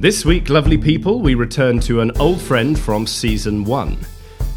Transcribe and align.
This 0.00 0.24
week, 0.24 0.48
lovely 0.48 0.78
people, 0.78 1.18
we 1.18 1.34
return 1.34 1.80
to 1.80 2.02
an 2.02 2.12
old 2.20 2.40
friend 2.40 2.78
from 2.78 3.04
season 3.04 3.64
one. 3.64 3.98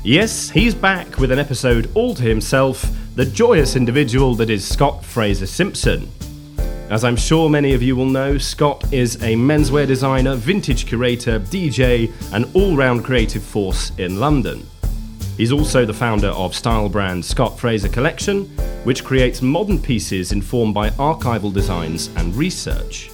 Yes, 0.04 0.52
he's 0.52 0.76
back 0.76 1.18
with 1.18 1.32
an 1.32 1.40
episode 1.40 1.90
all 1.96 2.14
to 2.14 2.22
himself, 2.22 2.86
the 3.16 3.26
joyous 3.26 3.76
individual 3.76 4.36
that 4.36 4.52
is 4.52 4.64
Scott 4.64 5.04
Fraser 5.04 5.48
Simpson. 5.48 6.08
As 6.92 7.04
I'm 7.04 7.16
sure 7.16 7.50
many 7.50 7.74
of 7.74 7.82
you 7.82 7.96
will 7.96 8.06
know, 8.06 8.38
Scott 8.38 8.94
is 8.94 9.16
a 9.16 9.34
menswear 9.34 9.88
designer, 9.88 10.36
vintage 10.36 10.86
curator, 10.86 11.40
DJ, 11.40 12.14
and 12.34 12.46
all 12.54 12.78
round 12.78 13.04
creative 13.04 13.42
force 13.42 13.92
in 13.98 14.20
London. 14.20 14.64
He's 15.38 15.52
also 15.52 15.86
the 15.86 15.94
founder 15.94 16.28
of 16.28 16.54
style 16.54 16.88
brand 16.88 17.26
Scott 17.26 17.60
Fraser 17.60 17.90
Collection, 17.90 18.46
which 18.84 19.04
creates 19.04 19.42
modern 19.42 19.82
pieces 19.82 20.34
informed 20.34 20.76
by 20.76 20.92
archival 20.92 21.52
designs 21.52 22.10
and 22.18 22.36
research. 22.36 23.11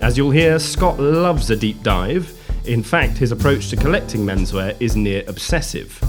As 0.00 0.16
you'll 0.16 0.30
hear, 0.30 0.58
Scott 0.58 0.98
loves 0.98 1.50
a 1.50 1.56
deep 1.56 1.82
dive. 1.82 2.34
In 2.64 2.82
fact, 2.82 3.18
his 3.18 3.32
approach 3.32 3.68
to 3.68 3.76
collecting 3.76 4.22
menswear 4.22 4.74
is 4.80 4.96
near 4.96 5.22
obsessive. 5.28 6.02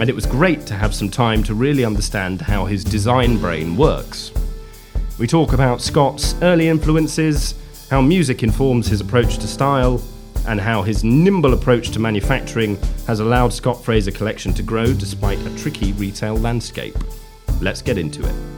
And 0.00 0.10
it 0.10 0.14
was 0.14 0.26
great 0.26 0.66
to 0.66 0.74
have 0.74 0.92
some 0.92 1.08
time 1.08 1.44
to 1.44 1.54
really 1.54 1.84
understand 1.84 2.40
how 2.40 2.64
his 2.64 2.82
design 2.82 3.38
brain 3.38 3.76
works. 3.76 4.32
We 5.18 5.28
talk 5.28 5.52
about 5.52 5.80
Scott's 5.80 6.34
early 6.42 6.68
influences, 6.68 7.54
how 7.88 8.00
music 8.00 8.42
informs 8.42 8.88
his 8.88 9.00
approach 9.00 9.38
to 9.38 9.46
style, 9.46 10.02
and 10.48 10.60
how 10.60 10.82
his 10.82 11.04
nimble 11.04 11.54
approach 11.54 11.90
to 11.90 12.00
manufacturing 12.00 12.76
has 13.06 13.20
allowed 13.20 13.52
Scott 13.52 13.82
Fraser 13.82 14.10
Collection 14.10 14.52
to 14.54 14.62
grow 14.64 14.92
despite 14.92 15.38
a 15.46 15.56
tricky 15.56 15.92
retail 15.92 16.36
landscape. 16.36 16.96
Let's 17.60 17.80
get 17.80 17.96
into 17.96 18.26
it. 18.26 18.55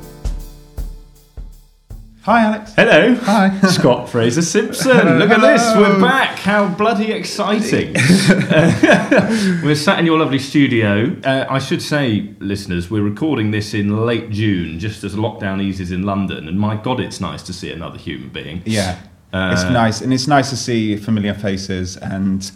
Hi, 2.28 2.42
Alex. 2.42 2.74
Hello. 2.74 3.14
Hi. 3.22 3.58
Scott 3.68 4.10
Fraser 4.10 4.42
Simpson. 4.42 5.18
Look 5.18 5.30
at 5.30 5.40
this. 5.40 5.62
We're 5.74 5.98
back. 5.98 6.38
How 6.38 6.68
bloody 6.68 7.10
exciting. 7.10 7.96
Uh, 7.96 9.60
we're 9.64 9.74
sat 9.74 9.98
in 9.98 10.04
your 10.04 10.18
lovely 10.18 10.38
studio. 10.38 11.16
Uh, 11.24 11.46
I 11.48 11.58
should 11.58 11.80
say, 11.80 12.34
listeners, 12.38 12.90
we're 12.90 13.02
recording 13.02 13.50
this 13.50 13.72
in 13.72 14.04
late 14.04 14.28
June, 14.28 14.78
just 14.78 15.04
as 15.04 15.14
lockdown 15.14 15.62
eases 15.62 15.90
in 15.90 16.02
London. 16.02 16.48
And 16.48 16.60
my 16.60 16.76
God, 16.76 17.00
it's 17.00 17.18
nice 17.18 17.42
to 17.44 17.54
see 17.54 17.72
another 17.72 17.96
human 17.96 18.28
being. 18.28 18.60
Yeah, 18.66 18.98
Uh, 19.32 19.52
it's 19.54 19.62
nice, 19.62 20.02
and 20.02 20.12
it's 20.12 20.26
nice 20.26 20.50
to 20.50 20.56
see 20.58 20.98
familiar 20.98 21.32
faces 21.32 21.96
and 21.96 22.52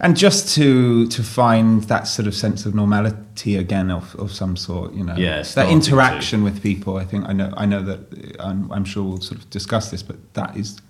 and 0.00 0.16
just 0.16 0.54
to 0.56 1.06
to 1.08 1.22
find 1.22 1.84
that 1.84 2.06
sort 2.06 2.26
of 2.28 2.34
sense 2.34 2.66
of 2.66 2.74
normality 2.74 3.56
again 3.56 3.90
of, 3.90 4.14
of 4.16 4.32
some 4.32 4.56
sort. 4.56 4.92
You 4.94 5.04
know, 5.04 5.16
Yeah, 5.16 5.42
that 5.42 5.68
interaction 5.70 6.42
with 6.44 6.62
people. 6.62 6.96
I 6.96 7.04
think 7.04 7.28
I 7.28 7.32
know 7.32 7.52
I 7.56 7.66
know 7.66 7.82
that 7.82 8.36
I'm, 8.40 8.70
I'm 8.72 8.84
sure 8.84 9.04
we'll 9.04 9.20
sort 9.20 9.40
of 9.40 9.50
discuss 9.50 9.90
this, 9.90 10.02
but 10.02 10.16
that 10.34 10.56
is 10.56 10.80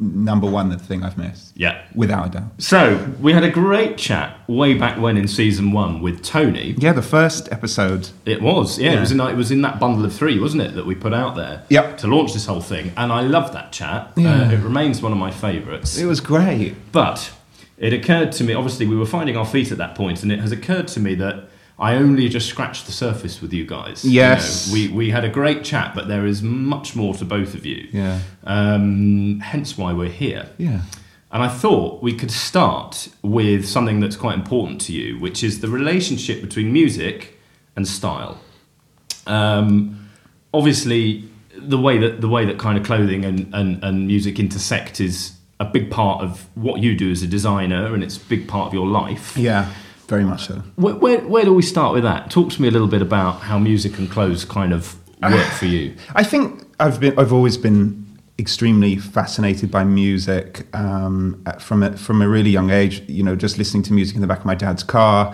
number 0.00 0.48
one 0.50 0.70
the 0.70 0.78
thing 0.78 1.02
I've 1.02 1.18
missed. 1.18 1.52
Yeah. 1.54 1.82
without 1.94 2.28
a 2.28 2.30
doubt. 2.30 2.44
So, 2.58 3.12
we 3.20 3.34
had 3.34 3.44
a 3.44 3.50
great 3.50 3.98
chat 3.98 4.38
way 4.48 4.72
back 4.74 4.98
when 4.98 5.18
in 5.18 5.28
season 5.28 5.72
one 5.72 6.00
with 6.00 6.22
Tony. 6.22 6.74
Yeah, 6.78 6.92
the 6.94 7.02
first 7.02 7.48
episode. 7.52 8.08
It 8.24 8.40
was, 8.40 8.78
yeah, 8.78 8.94
It 8.94 9.00
was 9.00 9.12
in 9.12 9.20
it 9.20 9.36
was 9.36 9.50
in 9.50 9.60
that 9.62 9.78
bundle 9.78 10.04
of 10.04 10.14
three, 10.14 10.38
wasn't 10.40 10.62
it, 10.62 10.74
that 10.76 10.86
we 10.86 10.94
put 10.94 11.12
out 11.12 11.36
there 11.36 11.62
Yep. 11.68 11.98
to 11.98 12.06
launch 12.06 12.32
this 12.32 12.46
whole 12.46 12.62
thing, 12.62 12.92
and 12.96 13.12
I 13.12 13.20
love 13.20 13.52
that 13.52 13.70
chat. 13.70 14.12
Yeah. 14.16 14.44
Uh, 14.44 14.50
it 14.52 14.60
remains 14.60 15.02
one 15.02 15.12
of 15.12 15.18
my 15.18 15.30
favourites. 15.30 15.98
It 15.98 16.06
was 16.06 16.20
great. 16.20 16.74
But 16.90 17.30
it 17.80 17.92
occurred 17.92 18.30
to 18.32 18.44
me, 18.44 18.52
obviously, 18.54 18.86
we 18.86 18.96
were 18.96 19.06
finding 19.06 19.36
our 19.36 19.46
feet 19.46 19.72
at 19.72 19.78
that 19.78 19.94
point, 19.96 20.22
and 20.22 20.30
it 20.30 20.38
has 20.38 20.52
occurred 20.52 20.86
to 20.88 21.00
me 21.00 21.14
that 21.16 21.48
I 21.78 21.94
only 21.96 22.28
just 22.28 22.46
scratched 22.48 22.84
the 22.86 22.92
surface 22.92 23.40
with 23.42 23.52
you 23.54 23.64
guys. 23.66 24.04
You 24.04 24.10
Yes. 24.12 24.68
know, 24.68 24.74
we, 24.74 24.88
we 24.88 25.10
had 25.10 25.24
a 25.24 25.30
great 25.30 25.64
chat, 25.64 25.94
but 25.94 26.06
there 26.06 26.26
is 26.26 26.42
much 26.42 26.94
more 26.94 27.14
to 27.14 27.24
both 27.24 27.54
of 27.54 27.64
you. 27.64 27.88
Yeah, 27.90 28.20
Um, 28.44 29.40
hence 29.40 29.78
why 29.78 29.92
we're 29.94 30.10
here. 30.10 30.50
yeah, 30.58 30.82
And 31.32 31.42
I 31.42 31.48
thought 31.48 32.02
we 32.02 32.12
could 32.12 32.30
start 32.30 33.08
with 33.22 33.66
something 33.66 33.98
that's 34.00 34.16
quite 34.16 34.34
important 34.34 34.80
to 34.82 34.92
you, 34.92 35.18
which 35.18 35.42
is 35.42 35.60
the 35.60 35.68
relationship 35.68 36.42
between 36.42 36.70
music 36.72 37.38
and 37.76 37.88
style. 37.88 38.40
Um, 39.26 40.08
obviously, 40.52 41.24
the 41.56 41.78
way 41.78 41.98
that 41.98 42.20
the 42.20 42.28
way 42.28 42.44
that 42.44 42.58
kind 42.58 42.76
of 42.78 42.84
clothing 42.84 43.24
and, 43.24 43.52
and, 43.54 43.82
and 43.84 44.06
music 44.06 44.38
intersect 44.38 45.00
is 45.00 45.32
a 45.60 45.64
big 45.66 45.90
part 45.90 46.22
of 46.22 46.48
what 46.56 46.80
you 46.80 46.96
do 46.96 47.10
as 47.10 47.22
a 47.22 47.26
designer, 47.26 47.94
and 47.94 48.02
it's 48.02 48.16
a 48.16 48.24
big 48.24 48.48
part 48.48 48.66
of 48.66 48.74
your 48.74 48.86
life. 48.86 49.36
yeah. 49.36 49.72
Very 50.08 50.24
much 50.24 50.48
so. 50.48 50.54
Where, 50.74 50.96
where, 50.96 51.20
where 51.20 51.44
do 51.44 51.54
we 51.54 51.62
start 51.62 51.94
with 51.94 52.02
that? 52.02 52.32
Talk 52.32 52.50
to 52.50 52.60
me 52.60 52.66
a 52.66 52.72
little 52.72 52.88
bit 52.88 53.00
about 53.00 53.42
how 53.42 53.60
music 53.60 53.96
and 53.96 54.10
clothes 54.10 54.44
kind 54.44 54.72
of 54.72 54.96
work 55.22 55.46
for 55.52 55.66
you. 55.66 55.94
I 56.16 56.24
think 56.24 56.66
I've 56.80 56.98
been 56.98 57.16
I've 57.16 57.32
always 57.32 57.56
been 57.56 58.18
extremely 58.36 58.96
fascinated 58.96 59.70
by 59.70 59.84
music 59.84 60.66
um, 60.74 61.44
from 61.60 61.84
a, 61.84 61.96
from 61.96 62.22
a 62.22 62.28
really 62.28 62.50
young 62.50 62.70
age. 62.70 63.08
You 63.08 63.22
know, 63.22 63.36
just 63.36 63.56
listening 63.56 63.84
to 63.84 63.92
music 63.92 64.16
in 64.16 64.20
the 64.20 64.26
back 64.26 64.40
of 64.40 64.46
my 64.46 64.56
dad's 64.56 64.82
car, 64.82 65.32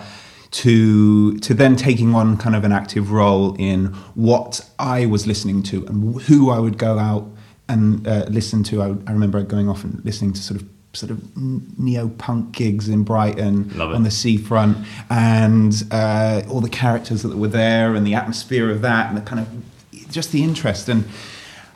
to 0.51 1.39
to 1.39 1.53
then 1.55 1.75
taking 1.75 2.13
on 2.13 2.37
kind 2.37 2.55
of 2.55 2.63
an 2.63 2.71
active 2.71 3.11
role 3.11 3.55
in 3.57 3.87
what 4.13 4.61
I 4.77 5.07
was 5.07 5.25
listening 5.25 5.63
to 5.63 5.87
and 5.87 6.21
who 6.21 6.51
I 6.51 6.59
would 6.59 6.77
go 6.77 6.99
out 6.99 7.27
and 7.69 8.07
uh, 8.07 8.25
listen 8.29 8.63
to. 8.63 8.81
I, 8.81 8.87
I 9.07 9.11
remember 9.11 9.41
going 9.43 9.69
off 9.69 9.83
and 9.83 10.03
listening 10.05 10.33
to 10.33 10.41
sort 10.41 10.61
of 10.61 10.67
sort 10.93 11.11
of 11.11 11.37
neo 11.77 12.09
punk 12.09 12.53
gigs 12.53 12.89
in 12.89 13.03
Brighton 13.03 13.79
on 13.79 14.03
the 14.03 14.11
seafront 14.11 14.77
and 15.09 15.83
uh, 15.91 16.41
all 16.49 16.59
the 16.59 16.69
characters 16.69 17.21
that 17.21 17.37
were 17.37 17.47
there 17.47 17.93
and 17.93 18.07
the 18.07 18.15
atmosphere 18.15 18.71
of 18.71 18.81
that 18.81 19.07
and 19.09 19.17
the 19.17 19.21
kind 19.21 19.39
of 19.39 20.09
just 20.11 20.31
the 20.31 20.43
interest 20.43 20.89
and 20.89 21.03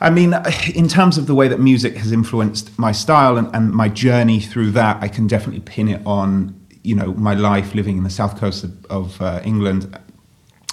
I 0.02 0.10
mean, 0.10 0.34
in 0.74 0.88
terms 0.88 1.16
of 1.16 1.26
the 1.26 1.34
way 1.34 1.48
that 1.48 1.60
music 1.60 1.96
has 1.96 2.12
influenced 2.12 2.76
my 2.78 2.92
style 2.92 3.38
and, 3.38 3.54
and 3.54 3.70
my 3.70 3.88
journey 3.88 4.40
through 4.40 4.72
that, 4.72 5.00
I 5.00 5.08
can 5.08 5.26
definitely 5.26 5.60
pin 5.60 5.88
it 5.88 6.02
on, 6.04 6.60
you 6.82 6.96
know, 6.96 7.14
my 7.14 7.34
life 7.34 7.74
living 7.74 7.96
in 7.96 8.04
the 8.04 8.10
south 8.10 8.38
coast 8.38 8.64
of, 8.64 8.84
of 8.86 9.22
uh, 9.22 9.40
England. 9.44 9.96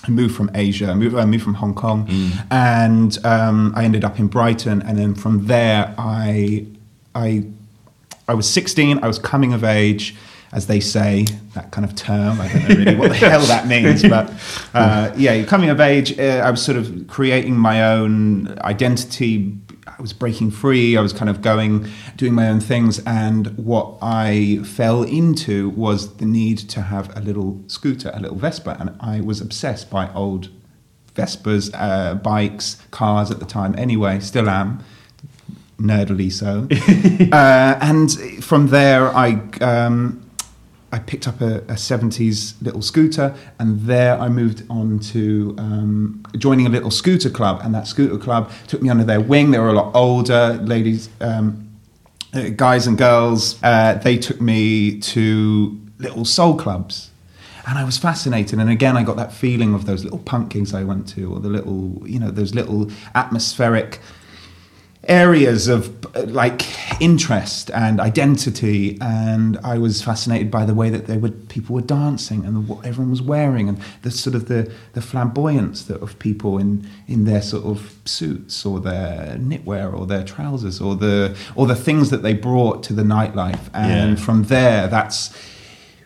I 0.09 0.12
moved 0.12 0.36
from 0.36 0.50
Asia, 0.56 0.88
I 0.90 0.96
moved, 0.96 1.16
I 1.16 1.25
moved 1.25 1.44
from 1.44 1.53
Hong 1.53 1.75
Kong, 1.75 2.09
and 2.50 3.16
um, 3.24 3.74
I 3.75 3.84
ended 3.84 4.03
up 4.03 4.18
in 4.20 4.28
Brighton. 4.28 4.81
And 4.81 4.97
then 4.97 5.14
from 5.14 5.46
there, 5.46 5.94
I, 6.00 6.66
I 7.14 7.46
I 8.28 8.34
was 8.34 8.50
16, 8.50 9.03
I 9.03 9.08
was 9.08 9.20
coming 9.20 9.53
of 9.53 9.64
age, 9.64 10.16
as 10.52 10.66
they 10.66 10.80
say, 10.80 11.25
that 11.53 11.70
kind 11.72 11.86
of 11.86 11.96
term. 11.96 12.42
I 12.42 12.47
don't 12.47 12.70
know 12.70 12.75
really 12.75 12.96
what 12.96 13.09
the 13.09 13.16
hell 13.30 13.42
that 13.42 13.68
means, 13.68 14.02
but 14.02 14.31
uh, 14.74 15.12
yeah, 15.16 15.44
coming 15.44 15.70
of 15.70 15.80
age. 15.80 16.18
Uh, 16.18 16.41
I 16.44 16.50
was 16.50 16.62
sort 16.64 16.78
of 16.78 17.06
creating 17.08 17.56
my 17.56 17.84
own 17.84 18.58
identity. 18.62 19.56
I 19.98 20.02
was 20.02 20.14
breaking 20.14 20.52
free. 20.52 20.98
I 20.98 21.02
was 21.02 21.14
kind 21.14 21.30
of 21.30 21.42
going, 21.42 21.88
doing 22.16 22.34
my 22.34 22.48
own 22.48 22.60
things. 22.60 23.00
And 23.06 23.58
what 23.58 23.98
I 24.02 24.60
fell 24.64 25.04
into 25.04 25.70
was 25.70 26.18
the 26.18 26.26
need 26.26 26.58
to 26.70 26.82
have 26.84 27.16
a 27.18 27.22
little 27.22 27.62
scooter, 27.68 28.12
a 28.14 28.20
little 28.20 28.38
Vespa. 28.38 28.78
And 28.80 28.96
I 29.00 29.22
was 29.22 29.42
obsessed 29.42 29.90
by 29.90 30.12
old 30.14 30.50
Vespas, 31.16 31.72
uh, 31.74 32.16
bikes, 32.16 32.82
cars 32.92 33.32
at 33.32 33.40
the 33.40 33.46
time. 33.46 33.76
Anyway, 33.78 34.20
still 34.20 34.50
am 34.50 34.84
nerdily 35.80 36.32
so. 36.32 36.68
uh, 37.36 37.80
and 37.82 38.44
from 38.44 38.68
there, 38.68 39.08
I 39.16 39.42
um, 39.62 40.28
I 40.92 41.00
picked 41.00 41.28
up 41.28 41.42
a, 41.42 41.58
a 41.60 41.76
70s 41.76 42.56
little 42.62 42.82
scooter, 42.82 43.36
and 43.60 43.82
there 43.82 44.20
I 44.20 44.30
moved 44.30 44.64
on 44.70 45.00
to 45.00 45.56
um, 45.58 46.24
joining 46.38 46.66
a 46.66 46.70
little 46.70 46.92
scooter 46.92 47.30
club. 47.30 47.62
And 47.64 47.74
that 47.76 47.88
scooter 47.88 48.18
club 48.18 48.52
took 48.68 48.82
me 48.82 48.90
under 48.90 49.04
their 49.04 49.22
wing. 49.22 49.52
They 49.52 49.60
were 49.60 49.70
a 49.70 49.74
lot 49.74 49.96
older 49.96 50.54
ladies, 50.64 51.10
um, 51.22 51.70
uh, 52.34 52.50
guys 52.56 52.88
and 52.88 52.98
girls. 52.98 53.62
Uh, 53.62 53.94
they 54.04 54.18
took 54.18 54.41
me 54.41 55.00
to 55.00 55.80
little 56.00 56.26
soul 56.26 56.58
clubs. 56.58 57.12
And 57.68 57.78
I 57.78 57.84
was 57.84 58.00
fascinated, 58.00 58.58
and 58.58 58.68
again, 58.68 58.97
I 58.97 59.03
got 59.03 59.16
that 59.18 59.32
feeling 59.32 59.76
of 59.76 59.85
those 59.85 60.03
little 60.03 60.18
punk 60.18 60.50
gigs 60.50 60.74
I 60.74 60.84
went 60.84 61.08
to, 61.09 61.32
or 61.32 61.40
the 61.40 61.50
little, 61.50 62.02
you 62.03 62.20
know, 62.20 62.32
those 62.32 62.56
little 62.56 62.90
atmospheric 63.14 64.00
areas 65.07 65.67
of 65.69 65.96
like 66.29 66.61
interest 67.01 67.72
and 67.72 68.01
identity 68.01 68.97
and 68.99 69.57
i 69.63 69.78
was 69.78 70.01
fascinated 70.01 70.51
by 70.51 70.66
the 70.66 70.73
way 70.73 70.90
that 70.90 71.07
they 71.07 71.16
would 71.16 71.47
people 71.47 71.73
were 71.73 71.81
dancing 71.81 72.43
and 72.43 72.67
what 72.67 72.85
everyone 72.85 73.09
was 73.09 73.22
wearing 73.22 73.69
and 73.69 73.79
the 74.01 74.11
sort 74.11 74.35
of 74.35 74.49
the 74.49 74.69
the 74.93 75.01
flamboyance 75.01 75.84
that 75.84 76.01
of 76.01 76.19
people 76.19 76.57
in 76.57 76.85
in 77.07 77.23
their 77.23 77.41
sort 77.41 77.63
of 77.63 77.96
suits 78.03 78.66
or 78.66 78.81
their 78.81 79.37
knitwear 79.40 79.97
or 79.97 80.05
their 80.05 80.23
trousers 80.23 80.81
or 80.81 80.96
the 80.97 81.34
or 81.55 81.66
the 81.66 81.75
things 81.75 82.09
that 82.09 82.22
they 82.22 82.34
brought 82.34 82.84
to 82.84 82.91
the 82.93 83.03
nightlife 83.03 83.69
and 83.73 84.17
Yeah. 84.17 84.23
from 84.25 84.43
there 84.43 84.87
that's 84.87 85.31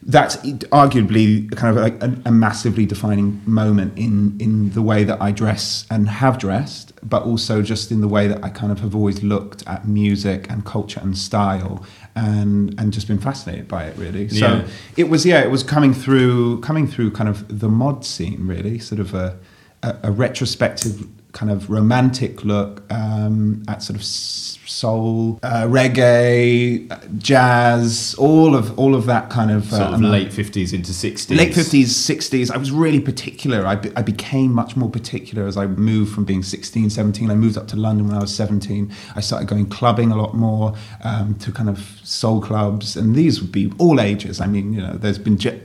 that's 0.05 0.35
arguably 0.71 1.50
kind 1.55 1.75
of 1.77 1.81
like 1.83 2.01
a, 2.03 2.13
a 2.25 2.31
massively 2.31 2.85
defining 2.85 3.41
moment 3.45 3.97
in 3.97 4.35
in 4.39 4.71
the 4.71 4.81
way 4.81 5.03
that 5.03 5.21
I 5.21 5.31
dress 5.31 5.85
and 5.89 6.09
have 6.09 6.38
dressed, 6.38 6.91
but 7.07 7.23
also 7.23 7.61
just 7.61 7.91
in 7.91 8.01
the 8.01 8.07
way 8.07 8.27
that 8.27 8.44
I 8.44 8.50
kind 8.50 8.71
of 8.71 8.79
have 8.81 8.95
always 8.95 9.23
looked 9.23 9.65
at 9.67 9.88
music 9.88 10.50
and 10.50 10.65
culture 10.65 11.00
and 11.01 11.17
style, 11.17 11.85
and 12.15 12.75
and 12.79 12.91
just 12.91 13.07
been 13.07 13.19
fascinated 13.19 13.67
by 13.67 13.85
it 13.85 13.97
really. 13.97 14.27
So 14.29 14.35
Yeah. 14.47 14.67
it 14.97 15.09
was 15.09 15.25
yeah, 15.25 15.41
it 15.41 15.51
was 15.51 15.63
coming 15.63 15.94
through 15.94 16.59
coming 16.61 16.88
through 16.88 17.11
kind 17.11 17.29
of 17.29 17.59
the 17.59 17.69
mod 17.69 18.03
scene 18.05 18.45
really, 18.47 18.79
sort 18.79 19.00
of 19.00 19.13
a 19.13 19.38
a, 19.83 19.95
a 20.03 20.11
retrospective 20.11 21.07
kind 21.33 21.51
of 21.51 21.69
romantic 21.69 22.44
look 22.45 22.83
um, 22.91 23.63
at 23.68 23.81
sort 23.83 23.97
of 23.97 24.03
soul, 24.06 25.39
uh, 25.44 25.63
reggae, 25.63 26.89
uh, 26.91 27.00
jazz, 27.18 28.15
all 28.18 28.56
of 28.56 28.77
all 28.77 28.95
of 28.95 29.06
that 29.07 29.30
kind 29.30 29.51
of, 29.51 29.71
uh, 29.74 29.77
Sort 29.77 29.88
of 29.89 29.94
and 29.95 30.12
late 30.12 30.30
50s 30.30 30.74
into 30.74 30.91
60s. 30.91 31.35
late 31.35 31.51
50s 31.53 31.85
60s 31.85 32.51
i 32.51 32.57
was 32.57 32.71
really 32.71 33.00
particular. 33.00 33.65
I, 33.65 33.75
be, 33.75 33.91
I 33.95 34.01
became 34.01 34.53
much 34.53 34.75
more 34.75 34.89
particular 34.89 35.47
as 35.47 35.57
i 35.57 35.65
moved 35.68 36.13
from 36.13 36.25
being 36.25 36.44
16 36.44 36.89
17 36.89 37.30
i 37.31 37.36
moved 37.36 37.57
up 37.57 37.68
to 37.69 37.75
london 37.75 38.07
when 38.07 38.15
i 38.15 38.21
was 38.21 38.33
17 38.33 38.91
i 39.15 39.21
started 39.21 39.47
going 39.47 39.68
clubbing 39.68 40.12
a 40.12 40.15
lot 40.15 40.33
more 40.36 40.74
um, 41.03 41.36
to 41.36 41.51
kind 41.51 41.69
of 41.69 41.79
soul 42.03 42.41
clubs. 42.41 42.95
And 42.95 43.15
these 43.15 43.41
would 43.41 43.51
be 43.51 43.71
all 43.79 44.00
ages. 44.00 44.39
I 44.41 44.47
mean 44.47 44.74
you 44.74 44.81
know 44.81 44.94
there's 44.94 45.19
been 45.19 45.38
ge- 45.38 45.59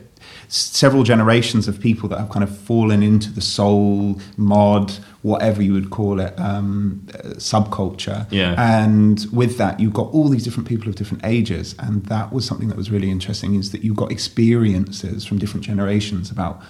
several 0.48 1.02
generations 1.02 1.68
of 1.68 1.78
people 1.78 2.08
that 2.08 2.18
have 2.18 2.30
kind 2.30 2.42
of 2.42 2.56
fallen 2.58 3.02
into 3.02 3.30
the 3.30 3.40
soul 3.40 4.18
mod 4.36 4.92
whatever 5.22 5.60
you 5.62 5.72
would 5.74 5.90
call 5.90 6.20
it 6.20 6.32
um, 6.38 7.06
uh, 7.14 7.18
subculture 7.36 8.26
Yeah. 8.30 8.54
and 8.56 9.26
with 9.32 9.58
that 9.58 9.78
you've 9.78 9.92
got 9.92 10.08
all 10.14 10.28
these 10.28 10.44
different 10.44 10.68
people 10.68 10.88
of 10.88 10.94
different 10.94 11.24
ages 11.24 11.74
and 11.78 12.04
that 12.06 12.32
was 12.32 12.46
something 12.46 12.68
that 12.68 12.76
was 12.78 12.90
really 12.90 13.10
interesting 13.10 13.54
is 13.56 13.72
that 13.72 13.82
you've 13.84 13.96
got 13.96 14.10
experiences 14.10 15.24
from 15.26 15.38
different 15.38 15.66
generations 15.66 16.30
about 16.30 16.62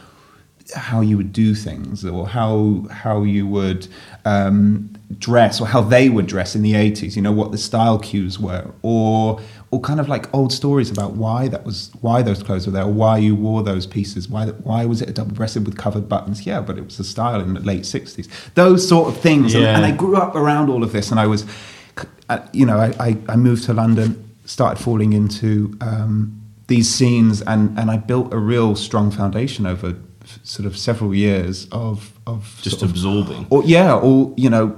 how 0.74 1.00
you 1.00 1.16
would 1.16 1.32
do 1.32 1.54
things 1.54 2.04
or 2.04 2.28
how 2.28 2.84
how 2.90 3.22
you 3.22 3.46
would 3.46 3.86
um, 4.26 4.90
dress 5.18 5.60
or 5.62 5.66
how 5.66 5.80
they 5.80 6.10
would 6.10 6.26
dress 6.26 6.54
in 6.54 6.60
the 6.62 6.72
80s 6.74 7.16
you 7.16 7.22
know 7.22 7.32
what 7.32 7.52
the 7.52 7.58
style 7.58 7.98
cues 7.98 8.38
were 8.38 8.70
or 8.82 9.40
or 9.70 9.80
kind 9.80 10.00
of 10.00 10.08
like 10.08 10.32
old 10.34 10.52
stories 10.52 10.90
about 10.90 11.12
why 11.12 11.46
that 11.48 11.64
was 11.64 11.90
why 12.00 12.22
those 12.22 12.42
clothes 12.42 12.66
were 12.66 12.72
there 12.72 12.84
or 12.84 12.92
why 12.92 13.18
you 13.18 13.34
wore 13.34 13.62
those 13.62 13.86
pieces 13.86 14.28
why 14.28 14.46
why 14.46 14.84
was 14.86 15.02
it 15.02 15.08
a 15.10 15.12
double 15.12 15.34
breasted 15.34 15.66
with 15.66 15.76
covered 15.76 16.08
buttons 16.08 16.46
yeah 16.46 16.60
but 16.60 16.78
it 16.78 16.84
was 16.84 16.98
a 16.98 17.04
style 17.04 17.40
in 17.40 17.52
the 17.54 17.60
late 17.60 17.82
60s 17.82 18.28
those 18.54 18.88
sort 18.88 19.08
of 19.08 19.20
things 19.20 19.54
and, 19.54 19.64
Yeah. 19.64 19.76
and 19.76 19.84
I 19.84 19.90
grew 19.90 20.16
up 20.16 20.34
around 20.34 20.70
all 20.70 20.82
of 20.82 20.92
this 20.92 21.10
and 21.10 21.20
I 21.20 21.26
was 21.26 21.44
uh, 22.28 22.38
you 22.52 22.64
know 22.66 22.78
I, 22.78 22.94
I, 22.98 23.16
I 23.28 23.36
moved 23.36 23.64
to 23.64 23.74
London 23.74 24.24
started 24.44 24.82
falling 24.82 25.12
into 25.12 25.76
um, 25.82 26.40
these 26.68 26.88
scenes 26.88 27.42
and, 27.42 27.78
and 27.78 27.90
I 27.90 27.96
built 27.98 28.32
a 28.32 28.38
real 28.38 28.74
strong 28.76 29.10
foundation 29.10 29.66
over 29.66 29.94
sort 30.44 30.66
of 30.66 30.76
several 30.78 31.14
years 31.14 31.66
of 31.72 32.12
of 32.26 32.58
Just 32.62 32.78
sort 32.80 32.84
of- 32.84 32.90
absorbing. 32.90 33.46
or 33.50 33.62
yeah 33.64 33.94
or 33.94 34.32
you 34.36 34.48
know 34.50 34.76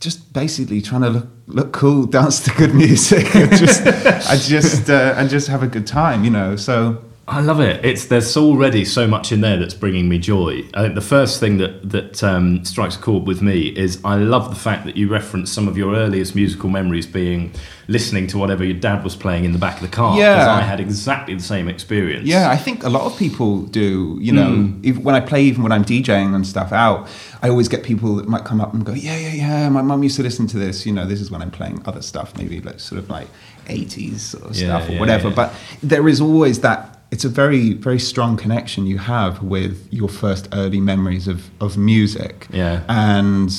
just 0.00 0.32
basically 0.32 0.80
trying 0.80 1.02
to 1.02 1.10
look 1.10 1.28
look 1.46 1.72
cool 1.72 2.06
dance 2.18 2.40
to 2.40 2.50
good 2.52 2.74
music 2.74 3.34
and 3.34 3.50
just 3.56 3.86
I 3.86 4.36
just 4.36 4.90
uh, 4.90 5.14
and 5.16 5.28
just 5.28 5.48
have 5.48 5.62
a 5.62 5.66
good 5.66 5.86
time 5.86 6.24
you 6.24 6.30
know? 6.30 6.56
So 6.56 7.02
I 7.30 7.40
love 7.42 7.60
it. 7.60 7.84
It's 7.84 8.06
there's 8.06 8.34
already 8.38 8.86
so 8.86 9.06
much 9.06 9.32
in 9.32 9.42
there 9.42 9.58
that's 9.58 9.74
bringing 9.74 10.08
me 10.08 10.18
joy. 10.18 10.62
I 10.72 10.80
think 10.82 10.94
the 10.94 11.02
first 11.02 11.40
thing 11.40 11.58
that 11.58 11.90
that 11.90 12.24
um, 12.24 12.64
strikes 12.64 12.96
a 12.96 12.98
chord 12.98 13.26
with 13.26 13.42
me 13.42 13.68
is 13.68 14.00
I 14.02 14.16
love 14.16 14.48
the 14.48 14.56
fact 14.56 14.86
that 14.86 14.96
you 14.96 15.08
reference 15.08 15.52
some 15.52 15.68
of 15.68 15.76
your 15.76 15.94
earliest 15.94 16.34
musical 16.34 16.70
memories 16.70 17.06
being 17.06 17.52
listening 17.86 18.26
to 18.28 18.38
whatever 18.38 18.64
your 18.64 18.78
dad 18.78 19.04
was 19.04 19.14
playing 19.14 19.44
in 19.44 19.52
the 19.52 19.58
back 19.58 19.76
of 19.76 19.82
the 19.82 19.88
car. 19.94 20.18
Yeah. 20.18 20.34
because 20.36 20.48
I 20.48 20.60
had 20.62 20.80
exactly 20.80 21.34
the 21.34 21.42
same 21.42 21.68
experience. 21.68 22.26
Yeah, 22.26 22.50
I 22.50 22.56
think 22.56 22.82
a 22.82 22.88
lot 22.88 23.02
of 23.02 23.18
people 23.18 23.62
do. 23.62 24.16
You 24.22 24.32
know, 24.32 24.72
if, 24.82 24.96
when 24.96 25.14
I 25.14 25.20
play, 25.20 25.42
even 25.42 25.62
when 25.62 25.72
I'm 25.72 25.84
DJing 25.84 26.34
and 26.34 26.46
stuff 26.46 26.72
out, 26.72 27.08
I 27.42 27.50
always 27.50 27.68
get 27.68 27.82
people 27.82 28.16
that 28.16 28.26
might 28.26 28.46
come 28.46 28.60
up 28.60 28.72
and 28.72 28.86
go, 28.86 28.92
"Yeah, 28.94 29.16
yeah, 29.18 29.32
yeah." 29.34 29.68
My 29.68 29.82
mum 29.82 30.02
used 30.02 30.16
to 30.16 30.22
listen 30.22 30.46
to 30.46 30.58
this. 30.58 30.86
You 30.86 30.92
know, 30.94 31.06
this 31.06 31.20
is 31.20 31.30
when 31.30 31.42
I'm 31.42 31.50
playing 31.50 31.82
other 31.84 32.00
stuff, 32.00 32.36
maybe 32.38 32.60
like 32.62 32.80
sort 32.80 32.98
of 33.00 33.10
like 33.10 33.28
80s 33.66 34.20
sort 34.20 34.44
of 34.44 34.56
Yeah, 34.56 34.78
stuff 34.78 34.88
or 34.88 34.92
yeah, 34.92 35.00
whatever. 35.00 35.28
yeah. 35.28 35.34
But 35.34 35.54
there 35.82 36.08
is 36.08 36.22
always 36.22 36.60
that. 36.60 36.94
It's 37.10 37.24
a 37.24 37.28
very, 37.30 37.72
very 37.72 37.98
strong 37.98 38.36
connection 38.36 38.86
you 38.86 38.98
have 38.98 39.42
with 39.42 39.88
your 39.90 40.08
first 40.08 40.48
early 40.52 40.80
memories 40.80 41.26
of 41.28 41.50
of 41.60 41.76
music. 41.76 42.46
Yeah. 42.50 42.82
and 42.88 43.50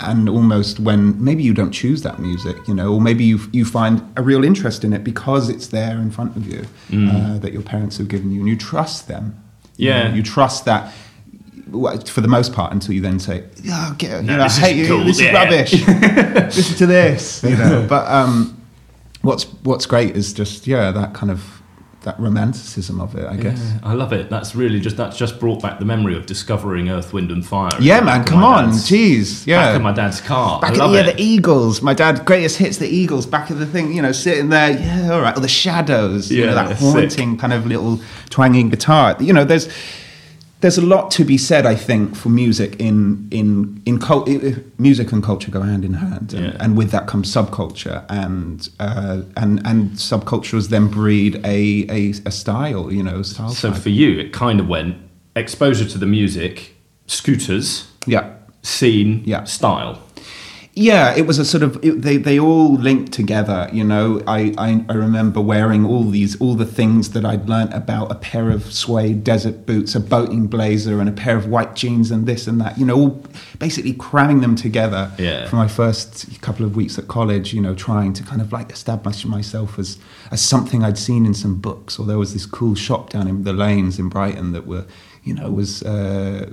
and 0.00 0.28
almost 0.28 0.78
when 0.78 1.22
maybe 1.24 1.42
you 1.42 1.52
don't 1.52 1.72
choose 1.72 2.02
that 2.02 2.20
music, 2.20 2.56
you 2.68 2.74
know, 2.74 2.92
or 2.94 3.00
maybe 3.00 3.24
you 3.24 3.40
you 3.52 3.64
find 3.64 4.00
a 4.16 4.22
real 4.22 4.44
interest 4.44 4.84
in 4.84 4.92
it 4.92 5.02
because 5.02 5.48
it's 5.48 5.68
there 5.68 5.98
in 5.98 6.10
front 6.10 6.36
of 6.36 6.46
you 6.46 6.60
uh, 7.10 7.38
that 7.38 7.52
your 7.52 7.62
parents 7.62 7.96
have 7.98 8.06
given 8.08 8.30
you, 8.30 8.38
and 8.40 8.48
you 8.48 8.56
trust 8.56 9.08
them. 9.08 9.34
You 9.76 9.88
Yeah. 9.88 10.08
know, 10.08 10.14
you 10.14 10.22
trust 10.22 10.64
that 10.66 10.92
for 12.06 12.20
the 12.20 12.28
most 12.28 12.52
part 12.52 12.72
until 12.72 12.94
you 12.94 13.00
then 13.00 13.18
say, 13.18 13.42
"Yeah, 13.62 13.94
get, 13.98 14.22
you 14.24 14.30
know, 14.36 14.44
I 14.44 14.48
hate 14.48 14.76
you. 14.76 14.86
cool, 14.86 15.04
This 15.04 15.20
yeah." 15.20 15.28
is 15.28 15.34
rubbish. 15.34 15.72
Listen 16.56 16.76
to 16.76 16.86
this." 16.86 17.42
You 17.42 17.56
know, 17.56 17.84
but 17.94 18.06
um, 18.08 18.60
what's 19.22 19.44
what's 19.64 19.86
great 19.86 20.16
is 20.16 20.32
just 20.32 20.66
yeah 20.66 20.92
that 20.92 21.12
kind 21.14 21.30
of 21.32 21.57
that 22.02 22.18
romanticism 22.20 23.00
of 23.00 23.14
it, 23.16 23.26
I 23.26 23.36
guess. 23.36 23.58
Yeah, 23.60 23.80
I 23.82 23.92
love 23.94 24.12
it. 24.12 24.30
That's 24.30 24.54
really 24.54 24.78
just 24.80 24.96
that's 24.96 25.16
just 25.16 25.40
brought 25.40 25.60
back 25.60 25.78
the 25.78 25.84
memory 25.84 26.16
of 26.16 26.26
discovering 26.26 26.88
Earth, 26.88 27.12
Wind 27.12 27.30
and 27.30 27.44
Fire. 27.44 27.70
Yeah, 27.80 28.00
man, 28.00 28.24
come 28.24 28.44
on, 28.44 28.68
jeez, 28.70 29.46
yeah. 29.46 29.66
Back 29.66 29.76
of 29.76 29.82
my 29.82 29.92
dad's 29.92 30.20
car. 30.20 30.60
Back 30.60 30.70
I 30.70 30.74
at 30.74 30.78
love 30.78 30.94
yeah, 30.94 31.02
the 31.02 31.20
Eagles. 31.20 31.82
My 31.82 31.94
dad 31.94 32.24
greatest 32.24 32.56
hits 32.58 32.78
the 32.78 32.86
Eagles. 32.88 33.26
Back 33.26 33.50
of 33.50 33.58
the 33.58 33.66
thing, 33.66 33.92
you 33.92 34.00
know, 34.02 34.12
sitting 34.12 34.48
there. 34.48 34.70
Yeah, 34.70 35.12
all 35.12 35.20
right. 35.20 35.36
Or 35.36 35.40
the 35.40 35.48
Shadows. 35.48 36.30
you 36.30 36.46
know, 36.46 36.54
Yeah, 36.54 36.62
that 36.68 36.78
sick. 36.78 36.94
haunting 36.94 37.36
kind 37.36 37.52
of 37.52 37.66
little 37.66 38.00
twanging 38.30 38.68
guitar. 38.70 39.16
You 39.20 39.32
know, 39.32 39.44
there's 39.44 39.68
there's 40.60 40.78
a 40.78 40.82
lot 40.84 41.10
to 41.12 41.24
be 41.24 41.38
said. 41.38 41.66
I 41.66 41.74
think 41.76 42.16
for 42.16 42.28
music 42.30 42.76
in 42.80 43.28
in 43.30 43.80
in 43.86 43.98
cult, 43.98 44.28
music 44.78 45.12
and 45.12 45.22
culture 45.22 45.50
go 45.50 45.62
hand 45.62 45.84
in 45.84 45.94
hand, 45.94 46.34
and, 46.34 46.46
Yeah. 46.46 46.56
and 46.60 46.76
with 46.76 46.90
that 46.90 47.06
comes 47.06 47.32
subculture, 47.32 48.04
and 48.08 48.68
uh, 48.80 49.22
and 49.36 49.60
and 49.64 49.90
subcultures 49.92 50.68
then 50.68 50.88
breed 50.88 51.36
a 51.44 51.86
a, 51.88 52.10
a 52.26 52.30
style. 52.30 52.92
You 52.92 53.02
know, 53.02 53.22
style. 53.22 53.50
So 53.50 53.70
type. 53.70 53.82
for 53.82 53.88
you, 53.90 54.18
it 54.18 54.32
kind 54.32 54.58
of 54.60 54.66
went 54.68 54.96
exposure 55.36 55.84
to 55.84 55.98
the 55.98 56.06
music, 56.06 56.74
scooters, 57.06 57.86
yeah. 58.06 58.24
scene, 58.62 59.22
Yeah. 59.24 59.44
style. 59.44 59.98
Yeah, 60.80 61.12
it 61.16 61.26
was 61.26 61.40
a 61.40 61.44
sort 61.44 61.64
of 61.64 61.76
it, 61.84 62.02
they 62.02 62.18
they 62.18 62.38
all 62.38 62.74
linked 62.74 63.10
together. 63.12 63.68
You 63.72 63.82
know, 63.82 64.22
I, 64.28 64.54
I 64.56 64.84
I 64.88 64.94
remember 64.94 65.40
wearing 65.40 65.84
all 65.84 66.04
these 66.04 66.40
all 66.40 66.54
the 66.54 66.64
things 66.66 67.10
that 67.14 67.24
I'd 67.24 67.48
learnt 67.48 67.74
about 67.74 68.12
a 68.12 68.14
pair 68.14 68.48
of 68.50 68.72
suede 68.72 69.24
desert 69.24 69.66
boots, 69.66 69.96
a 69.96 70.00
boating 70.00 70.46
blazer, 70.46 71.00
and 71.00 71.08
a 71.08 71.12
pair 71.12 71.36
of 71.36 71.48
white 71.48 71.74
jeans, 71.74 72.12
and 72.12 72.26
this 72.26 72.46
and 72.46 72.60
that. 72.60 72.78
You 72.78 72.86
know, 72.86 72.96
all 72.96 73.22
basically 73.58 73.92
cramming 73.94 74.40
them 74.40 74.54
together 74.54 75.10
Yeah. 75.18 75.48
for 75.48 75.56
my 75.56 75.66
first 75.66 76.40
couple 76.42 76.64
of 76.64 76.76
weeks 76.76 76.96
at 76.96 77.08
college. 77.08 77.52
You 77.52 77.60
know, 77.60 77.74
trying 77.74 78.12
to 78.12 78.22
kind 78.22 78.40
of 78.40 78.52
like 78.52 78.70
establish 78.70 79.24
myself 79.24 79.80
as 79.80 79.98
as 80.30 80.40
something 80.40 80.84
I'd 80.84 80.98
seen 80.98 81.26
in 81.26 81.34
some 81.34 81.56
books, 81.56 81.98
or 81.98 82.06
there 82.06 82.18
was 82.18 82.32
this 82.34 82.46
cool 82.46 82.76
shop 82.76 83.10
down 83.10 83.26
in 83.26 83.42
the 83.42 83.52
lanes 83.52 83.98
in 83.98 84.08
Brighton 84.08 84.52
that 84.52 84.64
were 84.68 84.84
you 85.24 85.34
know 85.34 85.50
was 85.50 85.82
uh, 85.82 86.46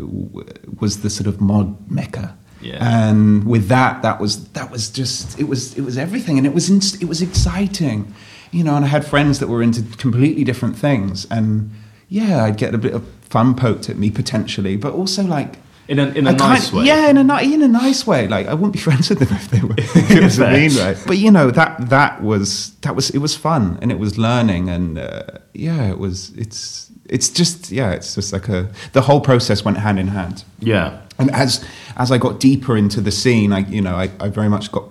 was 0.79 1.01
the 1.01 1.11
sort 1.11 1.27
of 1.27 1.39
mod 1.39 1.67
mecca 1.91 2.35
Yeah. 2.61 2.77
and 2.81 3.43
with 3.45 3.67
that 3.67 4.01
that 4.01 4.19
was 4.19 4.47
that 4.49 4.71
was 4.71 4.89
just 4.89 5.39
it 5.39 5.43
was 5.47 5.77
it 5.77 5.81
was 5.81 5.97
everything 5.97 6.37
and 6.37 6.47
it 6.47 6.53
was 6.53 6.69
it 7.01 7.05
was 7.07 7.21
exciting 7.21 8.13
you 8.51 8.63
know 8.63 8.75
and 8.75 8.85
i 8.85 8.87
had 8.87 9.05
friends 9.05 9.39
that 9.39 9.47
were 9.47 9.61
into 9.61 9.83
completely 9.97 10.43
different 10.43 10.75
things 10.77 11.25
and 11.29 11.69
yeah 12.09 12.43
i'd 12.45 12.57
get 12.57 12.73
a 12.73 12.77
bit 12.77 12.93
of 12.93 13.03
fun 13.29 13.55
poked 13.55 13.89
at 13.89 13.97
me 13.97 14.09
potentially 14.09 14.77
but 14.77 14.93
also 14.93 15.21
like 15.23 15.57
In 15.87 15.99
a, 15.99 16.07
in 16.07 16.25
a 16.25 16.29
kind- 16.33 16.37
nice 16.39 16.71
way. 16.73 16.85
yeah 16.85 17.09
in 17.09 17.17
a 17.17 17.37
in 17.41 17.61
a 17.61 17.67
nice 17.67 18.07
way 18.07 18.27
like 18.27 18.47
i 18.47 18.53
wouldn't 18.53 18.73
be 18.73 18.79
friends 18.89 19.09
with 19.09 19.19
them 19.19 19.29
if 19.31 19.49
they 19.51 19.61
were 19.61 19.75
it 19.77 20.23
was 20.23 20.39
a 20.45 20.49
mean 20.49 20.73
way 20.75 20.95
but 21.05 21.17
you 21.17 21.29
know 21.31 21.51
that 21.51 21.89
that 21.89 22.23
was 22.23 22.71
that 22.81 22.95
was 22.95 23.09
it 23.11 23.19
was 23.19 23.35
fun 23.35 23.77
and 23.81 23.91
it 23.91 23.99
was 23.99 24.17
learning 24.17 24.69
and 24.69 24.97
uh, 24.97 25.23
yeah 25.53 25.89
it 25.91 25.99
was 25.99 26.31
it's 26.37 26.89
it's 27.09 27.29
just 27.29 27.69
yeah 27.71 27.91
it's 27.91 28.15
just 28.15 28.33
like 28.33 28.47
a 28.49 28.67
the 28.93 29.01
whole 29.01 29.21
process 29.21 29.63
went 29.65 29.77
hand 29.77 29.99
in 29.99 30.07
hand 30.07 30.43
Yeah. 30.59 31.01
And 31.17 31.31
as 31.31 31.63
as 31.97 32.11
I 32.11 32.17
got 32.17 32.39
deeper 32.39 32.75
into 32.77 33.01
the 33.01 33.11
scene, 33.11 33.53
I 33.53 33.59
you 33.59 33.81
know 33.81 33.95
I, 33.95 34.11
I 34.19 34.29
very 34.29 34.49
much 34.49 34.71
got 34.71 34.85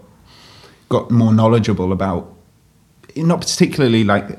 got 0.89 1.11
more 1.11 1.33
knowledgeable 1.33 1.93
about 1.93 2.35
not 3.17 3.41
particularly 3.41 4.05
like 4.05 4.39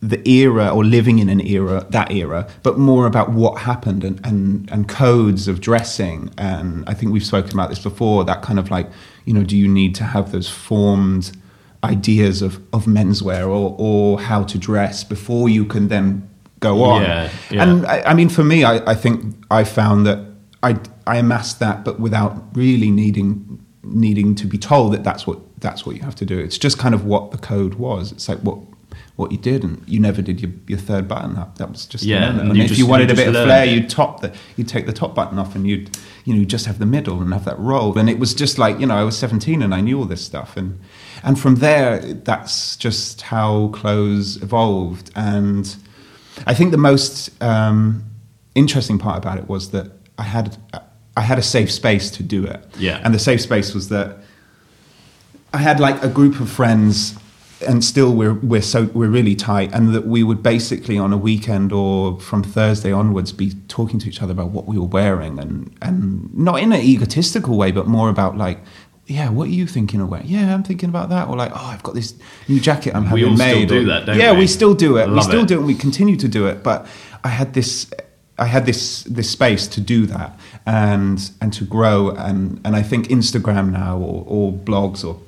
the 0.00 0.28
era 0.28 0.68
or 0.68 0.84
living 0.84 1.18
in 1.18 1.28
an 1.28 1.40
era 1.40 1.86
that 1.90 2.10
era, 2.12 2.46
but 2.62 2.78
more 2.78 3.06
about 3.06 3.30
what 3.30 3.58
happened 3.62 4.04
and 4.04 4.24
and 4.24 4.70
and 4.70 4.88
codes 4.88 5.48
of 5.48 5.60
dressing. 5.60 6.30
And 6.38 6.88
I 6.88 6.94
think 6.94 7.12
we've 7.12 7.24
spoken 7.24 7.52
about 7.52 7.70
this 7.70 7.78
before. 7.78 8.24
That 8.24 8.42
kind 8.42 8.58
of 8.58 8.70
like 8.70 8.88
you 9.24 9.32
know, 9.32 9.42
do 9.42 9.56
you 9.56 9.68
need 9.68 9.94
to 9.96 10.04
have 10.04 10.32
those 10.32 10.48
formed 10.48 11.36
ideas 11.82 12.42
of 12.42 12.56
of 12.72 12.84
menswear 12.84 13.48
or 13.48 13.74
or 13.78 14.20
how 14.20 14.44
to 14.44 14.58
dress 14.58 15.04
before 15.04 15.48
you 15.48 15.64
can 15.64 15.88
then 15.88 16.28
go 16.60 16.82
on? 16.84 17.02
Yeah, 17.02 17.30
yeah. 17.50 17.62
And 17.62 17.86
I, 17.86 18.02
I 18.02 18.14
mean, 18.14 18.28
for 18.28 18.44
me, 18.44 18.64
I, 18.64 18.76
I 18.90 18.94
think 18.94 19.34
I 19.50 19.64
found 19.64 20.06
that 20.06 20.35
I 20.66 20.76
I 21.06 21.16
amassed 21.18 21.58
that, 21.60 21.84
but 21.84 21.98
without 22.00 22.32
really 22.56 22.90
needing 22.90 23.30
needing 23.82 24.34
to 24.34 24.46
be 24.46 24.58
told 24.58 24.92
that 24.94 25.04
that's 25.04 25.26
what 25.26 25.38
that's 25.60 25.86
what 25.86 25.96
you 25.96 26.02
have 26.02 26.16
to 26.16 26.26
do. 26.26 26.38
It's 26.38 26.58
just 26.58 26.76
kind 26.78 26.94
of 26.94 27.04
what 27.04 27.30
the 27.30 27.38
code 27.38 27.74
was. 27.74 28.12
It's 28.12 28.28
like 28.28 28.38
what 28.40 28.58
what 29.16 29.32
you 29.32 29.38
did, 29.38 29.64
and 29.64 29.82
you 29.86 29.98
never 29.98 30.20
did 30.22 30.40
your, 30.42 30.50
your 30.66 30.78
third 30.78 31.08
button 31.08 31.36
up. 31.36 31.56
That 31.58 31.70
was 31.70 31.86
just 31.86 32.04
Yeah, 32.04 32.28
and 32.30 32.40
And 32.40 32.56
you 32.56 32.62
if 32.64 32.68
just- 32.68 32.78
you 32.80 32.86
wanted 32.86 33.08
you 33.08 33.14
a 33.14 33.16
bit 33.16 33.28
of 33.28 33.34
flair, 33.34 33.64
it. 33.64 33.70
you'd 33.72 33.88
top 33.88 34.20
the 34.20 34.32
you'd 34.56 34.68
take 34.68 34.84
the 34.86 34.92
top 34.92 35.14
button 35.14 35.38
off, 35.38 35.54
and 35.54 35.66
you'd 35.66 35.96
you 36.24 36.34
know 36.34 36.44
just 36.44 36.66
have 36.66 36.78
the 36.78 36.86
middle 36.86 37.20
and 37.22 37.32
have 37.32 37.44
that 37.44 37.58
roll. 37.58 37.96
And 37.98 38.10
it 38.10 38.18
was 38.18 38.34
just 38.34 38.58
like 38.58 38.78
you 38.80 38.86
know 38.86 38.96
I 38.96 39.04
was 39.04 39.16
seventeen 39.16 39.62
and 39.62 39.72
I 39.74 39.80
knew 39.80 39.98
all 39.98 40.04
this 40.04 40.24
stuff, 40.24 40.56
and 40.56 40.78
and 41.22 41.38
from 41.38 41.56
there 41.56 42.00
that's 42.30 42.76
just 42.76 43.22
how 43.22 43.68
clothes 43.68 44.36
evolved. 44.42 45.10
And 45.14 45.64
I 46.46 46.52
think 46.54 46.70
the 46.72 46.78
most 46.90 47.30
um, 47.42 48.04
interesting 48.54 48.98
part 48.98 49.16
about 49.18 49.38
it 49.38 49.48
was 49.48 49.70
that 49.70 49.92
I 50.18 50.22
had 50.22 50.56
I 51.16 51.20
had 51.22 51.38
a 51.38 51.42
safe 51.42 51.70
space 51.70 52.10
to 52.12 52.22
do 52.22 52.44
it. 52.44 52.64
Yeah. 52.78 53.00
And 53.04 53.14
the 53.14 53.18
safe 53.18 53.40
space 53.40 53.74
was 53.74 53.88
that 53.88 54.18
I 55.52 55.58
had 55.58 55.80
like 55.80 56.02
a 56.02 56.08
group 56.08 56.40
of 56.40 56.50
friends, 56.50 57.16
and 57.66 57.82
still 57.84 58.12
we're 58.12 58.34
we're 58.34 58.62
so 58.62 58.84
we're 58.92 59.08
really 59.08 59.34
tight, 59.34 59.72
and 59.72 59.94
that 59.94 60.06
we 60.06 60.22
would 60.22 60.42
basically 60.42 60.98
on 60.98 61.12
a 61.12 61.16
weekend 61.16 61.72
or 61.72 62.20
from 62.20 62.42
Thursday 62.42 62.92
onwards 62.92 63.32
be 63.32 63.52
talking 63.68 63.98
to 64.00 64.08
each 64.08 64.20
other 64.22 64.32
about 64.32 64.50
what 64.50 64.66
we 64.66 64.78
were 64.78 64.86
wearing, 64.86 65.38
and 65.38 65.74
and 65.80 66.34
not 66.36 66.60
in 66.60 66.72
an 66.72 66.80
egotistical 66.80 67.56
way, 67.56 67.72
but 67.72 67.86
more 67.86 68.08
about 68.10 68.36
like. 68.36 68.58
Yeah, 69.08 69.30
what 69.30 69.46
are 69.46 69.52
you 69.52 69.68
thinking 69.68 70.00
of 70.00 70.08
wearing? 70.08 70.26
Yeah, 70.26 70.52
I'm 70.52 70.64
thinking 70.64 70.88
about 70.88 71.10
that. 71.10 71.28
Or 71.28 71.36
like, 71.36 71.52
oh, 71.54 71.66
I've 71.72 71.82
got 71.84 71.94
this 71.94 72.12
new 72.48 72.58
jacket 72.58 72.92
I'm 72.92 73.04
We 73.12 73.20
having 73.20 73.24
all 73.34 73.36
still 73.36 73.54
made. 73.60 73.68
do 73.68 73.82
or- 73.82 73.84
that, 73.84 74.06
don't 74.06 74.18
yeah, 74.18 74.32
we? 74.32 74.38
we 74.40 74.46
still 74.48 74.74
do 74.74 74.96
it. 74.96 75.08
we 75.08 75.22
still 75.22 75.42
it. 75.42 75.46
do 75.46 75.54
it, 75.54 75.58
and 75.58 75.66
we 75.68 75.76
continue 75.76 76.16
to 76.16 76.26
do 76.26 76.48
it. 76.48 76.64
But 76.64 76.88
I 77.22 77.28
had 77.28 77.54
this, 77.54 77.88
I 78.38 78.44
had 78.46 78.66
this 78.66 79.02
this 79.04 79.30
space 79.30 79.66
to 79.68 79.80
do 79.80 80.06
that 80.06 80.38
and 80.66 81.30
and 81.40 81.52
to 81.54 81.64
grow, 81.64 82.10
and 82.10 82.60
and 82.64 82.76
I 82.76 82.82
think 82.82 83.08
Instagram 83.08 83.70
now 83.72 83.96
or, 83.98 84.24
or 84.26 84.52
blogs 84.52 85.04
or 85.04 85.18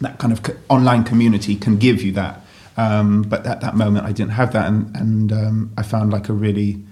that 0.00 0.18
kind 0.18 0.32
of 0.32 0.42
co- 0.42 0.56
online 0.68 1.04
community 1.04 1.54
can 1.56 1.76
give 1.78 2.02
you 2.02 2.12
that. 2.12 2.40
Um, 2.76 3.22
but 3.22 3.46
at 3.46 3.60
that 3.60 3.76
moment, 3.76 4.06
I 4.06 4.12
didn't 4.12 4.32
have 4.32 4.52
that, 4.52 4.66
and 4.66 4.94
and 4.96 5.32
um, 5.32 5.70
I 5.76 5.82
found 5.82 6.12
like 6.12 6.28
a 6.28 6.32
really 6.32 6.82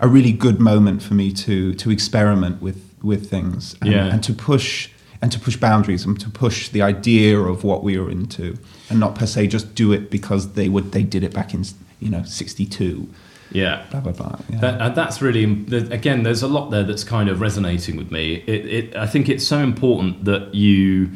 a 0.00 0.08
really 0.08 0.32
good 0.32 0.58
moment 0.60 1.02
for 1.02 1.14
me 1.14 1.32
to 1.32 1.74
to 1.74 1.90
experiment 1.90 2.60
with 2.62 2.82
with 3.02 3.28
things 3.30 3.76
and, 3.82 3.92
Yeah. 3.92 4.06
and 4.06 4.22
to 4.24 4.32
push 4.32 4.88
and 5.22 5.30
to 5.30 5.38
push 5.38 5.56
boundaries 5.56 6.04
and 6.06 6.18
to 6.20 6.28
push 6.30 6.70
the 6.70 6.82
idea 6.82 7.38
of 7.38 7.62
what 7.62 7.84
we 7.84 7.98
were 7.98 8.10
into 8.10 8.56
and 8.90 8.98
not 8.98 9.14
per 9.14 9.26
se 9.26 9.46
just 9.46 9.74
do 9.74 9.92
it 9.92 10.10
because 10.10 10.52
they 10.54 10.68
would 10.68 10.92
they 10.92 11.02
did 11.02 11.22
it 11.22 11.32
back 11.34 11.52
in 11.54 11.64
you 12.00 12.08
know 12.10 12.22
62 12.24 13.06
Yeah. 13.54 13.84
blah 13.90 14.00
blah 14.00 14.12
blah 14.12 14.38
yeah. 14.50 14.58
That, 14.58 14.80
and 14.80 14.94
that's 14.94 15.22
really 15.22 15.44
again. 15.90 16.22
There's 16.24 16.42
a 16.42 16.48
lot 16.48 16.70
there 16.70 16.82
that's 16.82 17.04
kind 17.04 17.28
of 17.30 17.40
resonating 17.40 17.96
with 17.96 18.10
me. 18.10 18.42
It, 18.46 18.66
it, 18.66 18.96
I 18.96 19.06
think 19.06 19.28
it's 19.28 19.46
so 19.46 19.58
important 19.60 20.24
that 20.26 20.54
you, 20.54 21.10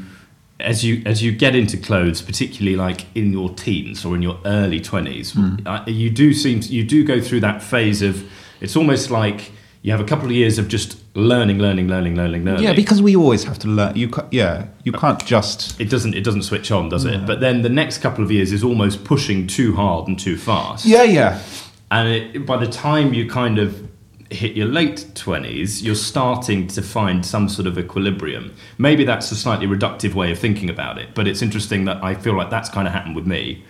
as 0.60 0.84
you 0.84 1.02
as 1.04 1.22
you 1.22 1.32
get 1.32 1.54
into 1.54 1.76
clothes, 1.76 2.22
particularly 2.22 2.76
like 2.76 3.04
in 3.14 3.32
your 3.32 3.50
teens 3.54 4.04
or 4.04 4.14
in 4.14 4.22
your 4.22 4.38
early 4.44 4.80
twenties, 4.80 5.36
uh, 5.66 5.84
you 5.86 6.10
do 6.10 6.32
seem 6.32 6.60
to, 6.60 6.68
you 6.72 6.84
do 6.84 7.04
go 7.04 7.20
through 7.20 7.40
that 7.40 7.62
phase 7.62 8.00
of. 8.02 8.24
It's 8.60 8.74
almost 8.76 9.10
like 9.10 9.52
you 9.82 9.92
have 9.92 10.00
a 10.00 10.04
couple 10.04 10.26
of 10.26 10.32
years 10.32 10.58
of 10.58 10.66
just 10.66 10.96
learning, 11.14 11.58
learning, 11.60 11.86
learning, 11.88 12.16
learning, 12.16 12.44
learning. 12.44 12.62
yeah 12.64 12.72
because 12.72 13.00
we 13.00 13.14
always 13.14 13.44
have 13.44 13.58
to 13.60 13.68
learn 13.68 13.94
you 13.96 14.08
ca- 14.08 14.26
yeah 14.32 14.66
you 14.82 14.90
can't 14.92 15.24
just 15.24 15.80
it 15.80 15.88
doesn't 15.88 16.14
it 16.14 16.24
doesn't 16.24 16.42
switch 16.42 16.70
on, 16.72 16.88
does 16.88 17.04
it? 17.04 17.24
But 17.26 17.38
then 17.40 17.62
the 17.62 17.68
next 17.68 17.98
couple 17.98 18.24
of 18.24 18.30
years 18.32 18.52
is 18.52 18.62
almost 18.64 19.04
pushing 19.04 19.46
too 19.46 19.74
hard 19.76 20.08
and 20.08 20.18
too 20.18 20.36
fast. 20.36 20.84
yeah 20.84 21.04
yeah 21.04 21.40
And 21.90 22.08
it, 22.08 22.46
by 22.46 22.56
the 22.56 22.66
time 22.66 23.14
you 23.14 23.28
kind 23.28 23.58
of 23.58 23.88
hit 24.30 24.54
your 24.54 24.66
late 24.66 25.06
20s, 25.14 25.82
you're 25.82 25.94
starting 25.94 26.66
to 26.68 26.82
find 26.82 27.24
some 27.24 27.48
sort 27.48 27.66
of 27.66 27.78
equilibrium. 27.78 28.54
Maybe 28.76 29.04
that's 29.04 29.30
a 29.32 29.36
slightly 29.36 29.66
reductive 29.66 30.12
way 30.14 30.30
of 30.30 30.38
thinking 30.38 30.68
about 30.68 30.98
it, 30.98 31.14
but 31.14 31.26
it's 31.26 31.40
interesting 31.40 31.86
that 31.86 32.02
I 32.04 32.14
feel 32.14 32.36
like 32.36 32.50
that's 32.50 32.68
kind 32.68 32.86
of 32.86 32.92
happened 32.92 33.16
with 33.16 33.26
me. 33.26 33.64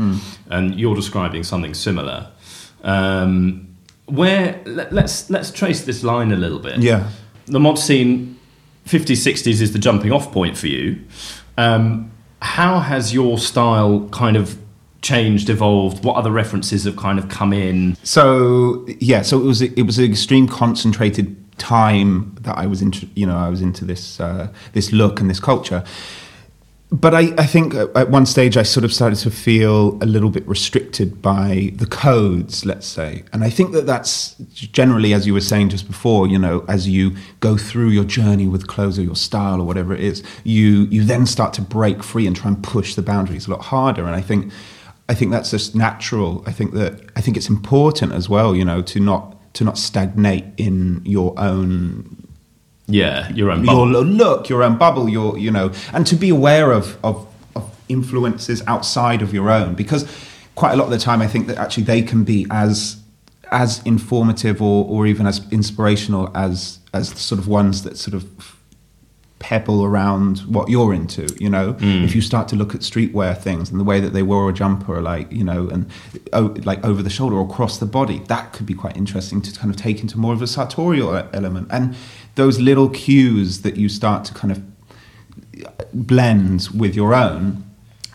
And 0.51 0.75
you're 0.75 0.97
describing 0.97 1.45
something 1.45 1.75
similar. 1.75 2.31
Um, 2.83 3.69
where 4.07 4.61
let, 4.65 4.93
let's 4.93 5.29
let's 5.29 5.51
trace 5.51 5.85
this 5.85 6.03
line 6.03 6.33
a 6.33 6.37
little 6.37 6.59
bit. 6.61 6.79
yeah 6.79 7.11
The 7.47 7.61
mod 7.61 7.79
scene 7.79 8.39
50s 8.87 9.19
60s 9.19 9.61
is 9.61 9.73
the 9.73 9.79
jumping 9.79 10.13
off 10.13 10.33
point 10.33 10.57
for 10.57 10.67
you. 10.67 11.05
Um, 11.59 12.11
how 12.41 12.79
has 12.81 13.13
your 13.13 13.37
style 13.39 14.09
kind 14.11 14.37
of 14.37 14.57
changed, 15.09 15.49
evolved? 15.49 16.05
What 16.05 16.17
other 16.17 16.31
references 16.31 16.85
have 16.85 16.97
kind 16.97 17.19
of 17.19 17.29
come 17.29 17.53
in? 17.53 17.97
So 18.03 18.87
yeah, 19.01 19.23
so 19.23 19.41
it 19.41 19.45
was 19.45 19.63
it 19.63 19.87
was 19.91 19.99
an 19.99 20.05
extreme 20.05 20.47
concentrated 20.49 21.37
time 21.59 22.37
that 22.43 22.57
I 22.59 22.67
was 22.67 22.83
into. 22.83 23.09
You 23.15 23.27
know, 23.27 23.37
I 23.37 23.49
was 23.49 23.61
into 23.61 23.85
this 23.85 24.21
uh, 24.21 24.49
this 24.73 24.93
look 24.93 25.21
and 25.21 25.29
this 25.31 25.41
culture. 25.41 25.83
But 26.91 27.15
I, 27.15 27.35
I 27.37 27.45
think 27.45 27.75
at 27.75 28.09
one 28.09 28.25
stage 28.25 28.57
I 28.57 28.63
sort 28.63 28.83
of 28.83 28.95
started 28.95 29.19
to 29.19 29.31
feel 29.31 30.03
a 30.03 30.07
little 30.07 30.31
bit 30.31 30.49
restricted 30.49 31.21
by 31.21 31.71
the 31.75 31.85
codes, 31.85 32.65
let's 32.65 32.87
say. 32.87 33.25
And 33.31 33.45
I 33.45 33.51
think 33.51 33.73
that 33.73 33.85
that's 33.85 34.35
generally, 34.55 35.13
as 35.13 35.27
you 35.27 35.35
were 35.35 35.43
saying 35.43 35.69
just 35.69 35.87
before, 35.87 36.27
you 36.27 36.39
know, 36.39 36.65
as 36.67 36.89
you 36.89 37.15
go 37.41 37.59
through 37.59 37.91
your 37.91 38.05
journey 38.05 38.49
with 38.49 38.69
clothes 38.69 38.99
or 38.99 39.03
your 39.03 39.17
style 39.17 39.61
or 39.61 39.67
whatever 39.67 39.93
it 39.93 40.01
is, 40.01 40.23
you 40.45 40.87
you 40.91 41.05
then 41.05 41.27
start 41.27 41.53
to 41.55 41.63
break 41.63 42.03
free 42.03 42.27
and 42.27 42.35
try 42.35 42.49
and 42.49 42.63
push 42.63 42.95
the 42.95 43.03
boundaries 43.03 43.47
a 43.47 43.51
lot 43.51 43.65
harder. 43.65 44.07
And 44.07 44.17
I 44.17 44.23
think 44.23 44.51
I 45.09 45.15
think 45.15 45.31
that's 45.33 45.51
just 45.51 45.75
natural. 45.75 46.43
I 46.47 46.53
think 46.53 46.73
that 46.75 46.93
I 47.17 47.21
think 47.21 47.37
it's 47.37 47.49
important 47.49 48.13
as 48.13 48.29
well, 48.29 48.55
you 48.55 48.65
know, 48.65 48.83
to 48.83 49.01
not 49.01 49.35
to 49.55 49.65
not 49.65 49.79
stagnate 49.79 50.45
in 50.57 51.01
your 51.05 51.33
own 51.39 52.27
Yeah, 52.87 53.31
your 53.33 53.51
own 53.51 53.65
your 53.65 53.87
bubble. 53.87 53.87
lo- 53.87 54.03
look, 54.03 54.49
your 54.49 54.63
own 54.63 54.77
bubble, 54.79 55.09
your 55.09 55.39
you 55.39 55.51
know, 55.51 55.73
and 55.93 56.07
to 56.07 56.17
be 56.17 56.29
aware 56.29 56.73
of, 56.73 56.99
of 57.03 57.27
of 57.57 57.65
influences 57.89 58.63
outside 58.67 59.23
of 59.23 59.33
your 59.33 59.51
own, 59.51 59.75
because 59.75 60.07
quite 60.55 60.73
a 60.73 60.77
lot 60.77 60.85
of 60.85 60.91
the 60.91 60.99
time 60.99 61.23
I 61.23 61.27
think 61.27 61.47
that 61.47 61.57
actually 61.57 61.85
they 61.85 62.03
can 62.03 62.25
be 62.25 62.47
as 62.51 62.97
as 63.51 63.81
informative 63.85 64.61
or 64.61 64.85
or 64.85 65.07
even 65.07 65.27
as 65.27 65.41
inspirational 65.51 66.31
as 66.35 66.81
as 66.93 67.13
the 67.15 67.19
sort 67.19 67.39
of 67.41 67.49
ones 67.49 67.83
that 67.85 67.97
sort 67.97 68.15
of 68.15 68.25
pebble 69.41 69.85
around 69.85 70.39
what 70.41 70.69
you're 70.69 70.93
into 70.93 71.27
you 71.39 71.49
know? 71.49 71.75
Mm. 71.75 72.05
If 72.05 72.15
you 72.17 72.21
start 72.21 72.49
to 72.49 72.57
look 72.57 72.75
at 72.75 72.81
streetwear 72.81 73.39
things 73.39 73.71
and 73.71 73.79
the 73.79 73.85
way 73.85 74.01
that 74.01 74.13
they 74.13 74.23
wore 74.23 74.49
a 74.51 74.53
jumper 74.53 75.01
like 75.01 75.31
you 75.31 75.45
know 75.45 75.69
and 75.69 75.89
oh, 76.33 76.55
like 76.65 76.85
over 76.85 77.03
the 77.03 77.11
shoulder 77.11 77.37
or 77.37 77.45
across 77.45 77.79
the 77.79 77.87
body 77.87 78.19
that 78.29 78.53
could 78.53 78.67
be 78.67 78.75
quite 78.75 78.97
interesting 78.97 79.41
to 79.43 79.53
kind 79.61 79.71
of 79.73 79.77
take 79.77 80.01
into 80.01 80.19
more 80.19 80.35
of 80.35 80.43
a 80.43 80.47
sartorial 80.47 81.15
element. 81.33 81.69
And 81.71 81.95
those 82.35 82.59
little 82.61 82.89
cues 82.89 83.63
that 83.63 83.77
you 83.77 83.89
start 83.89 84.25
to 84.27 84.35
kind 84.35 84.53
of 84.53 84.59
uh, 85.67 85.71
blend 85.93 86.69
with 86.75 86.95
your 86.95 87.15
own 87.15 87.65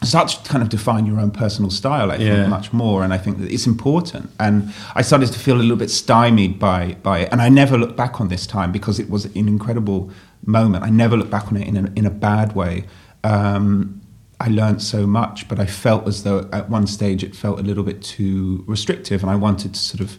start 0.01 0.27
to 0.27 0.49
kind 0.49 0.61
of 0.61 0.67
define 0.67 1.05
your 1.05 1.17
own 1.17 1.31
personal 1.31 1.71
style 1.71 2.11
i 2.11 2.17
think 2.17 2.29
Yeah. 2.29 2.47
much 2.47 2.73
more. 2.73 3.03
And 3.05 3.13
i 3.13 3.17
think 3.17 3.39
that 3.39 3.49
it's 3.49 3.65
important. 3.65 4.29
And 4.39 4.73
i 4.95 5.01
started 5.01 5.31
to 5.31 5.39
feel 5.39 5.55
a 5.55 5.63
little 5.67 5.77
bit 5.77 5.89
stymied 5.89 6.59
by 6.59 6.97
by 7.03 7.19
it. 7.19 7.29
And 7.31 7.41
i 7.41 7.49
never 7.49 7.77
look 7.77 7.95
back 7.95 8.19
on 8.19 8.27
this 8.27 8.45
time 8.45 8.71
because 8.73 8.99
it 8.99 9.09
was 9.09 9.23
an 9.25 9.47
incredible 9.47 10.11
moment 10.45 10.83
i 10.83 10.89
never 10.89 11.15
look 11.17 11.29
back 11.29 11.47
on 11.47 11.57
it 11.57 11.67
in 11.67 11.77
a, 11.77 11.91
in 11.95 12.05
a 12.05 12.09
bad 12.09 12.53
way 12.55 12.85
um, 13.23 14.01
i 14.39 14.47
learned 14.47 14.81
so 14.81 15.05
much 15.07 15.47
but 15.47 15.59
i 15.59 15.65
felt 15.65 16.07
as 16.07 16.23
though 16.23 16.49
at 16.51 16.69
one 16.69 16.85
stage 16.87 17.23
it 17.23 17.35
felt 17.35 17.59
a 17.59 17.63
little 17.63 17.83
bit 17.83 18.01
too 18.01 18.63
restrictive 18.67 19.21
and 19.21 19.31
i 19.31 19.35
wanted 19.35 19.73
to 19.73 19.79
sort 19.79 20.01
of 20.01 20.17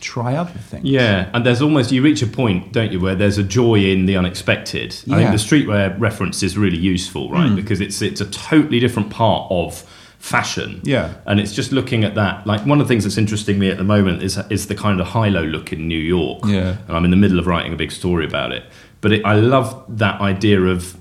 try 0.00 0.34
other 0.34 0.58
things 0.58 0.82
Yeah, 0.84 1.28
and 1.34 1.44
there's 1.44 1.60
almost 1.60 1.92
you 1.92 2.00
reach 2.00 2.22
a 2.22 2.26
point, 2.26 2.72
don't 2.72 2.90
you, 2.90 2.98
where 3.00 3.14
there's 3.14 3.36
a 3.36 3.42
joy 3.42 3.74
in 3.80 4.06
the 4.06 4.16
unexpected. 4.16 4.96
I 5.10 5.20
Yeah. 5.20 5.30
think 5.30 5.30
the 5.38 5.46
streetwear 5.46 6.00
reference 6.00 6.42
is 6.42 6.56
really 6.56 6.78
useful, 6.78 7.30
right? 7.30 7.54
Because 7.54 7.82
it's 7.82 8.00
it's 8.00 8.18
a 8.22 8.24
totally 8.30 8.80
different 8.80 9.10
part 9.10 9.46
of 9.52 9.82
fashion. 10.18 10.80
Yeah. 10.84 11.12
and 11.26 11.38
it's 11.38 11.52
just 11.54 11.70
looking 11.70 12.02
at 12.04 12.14
that. 12.14 12.46
Like 12.46 12.64
one 12.64 12.80
of 12.80 12.86
the 12.88 12.92
things 12.94 13.04
that's 13.04 13.18
interesting 13.18 13.58
me 13.58 13.70
at 13.70 13.76
the 13.76 13.84
moment 13.84 14.22
is 14.22 14.38
is 14.48 14.68
the 14.68 14.74
kind 14.74 15.00
of 15.02 15.06
high 15.08 15.28
low 15.28 15.44
look 15.44 15.70
in 15.70 15.86
New 15.86 15.98
York. 16.16 16.40
Yeah. 16.46 16.78
and 16.88 16.96
I'm 16.96 17.04
in 17.04 17.10
the 17.10 17.18
middle 17.18 17.38
of 17.38 17.46
writing 17.46 17.74
a 17.74 17.76
big 17.76 17.92
story 17.92 18.24
about 18.24 18.52
it. 18.52 18.64
But 19.00 19.12
it, 19.12 19.24
I 19.24 19.34
love 19.34 19.84
that 19.98 20.20
idea 20.20 20.60
of 20.60 20.96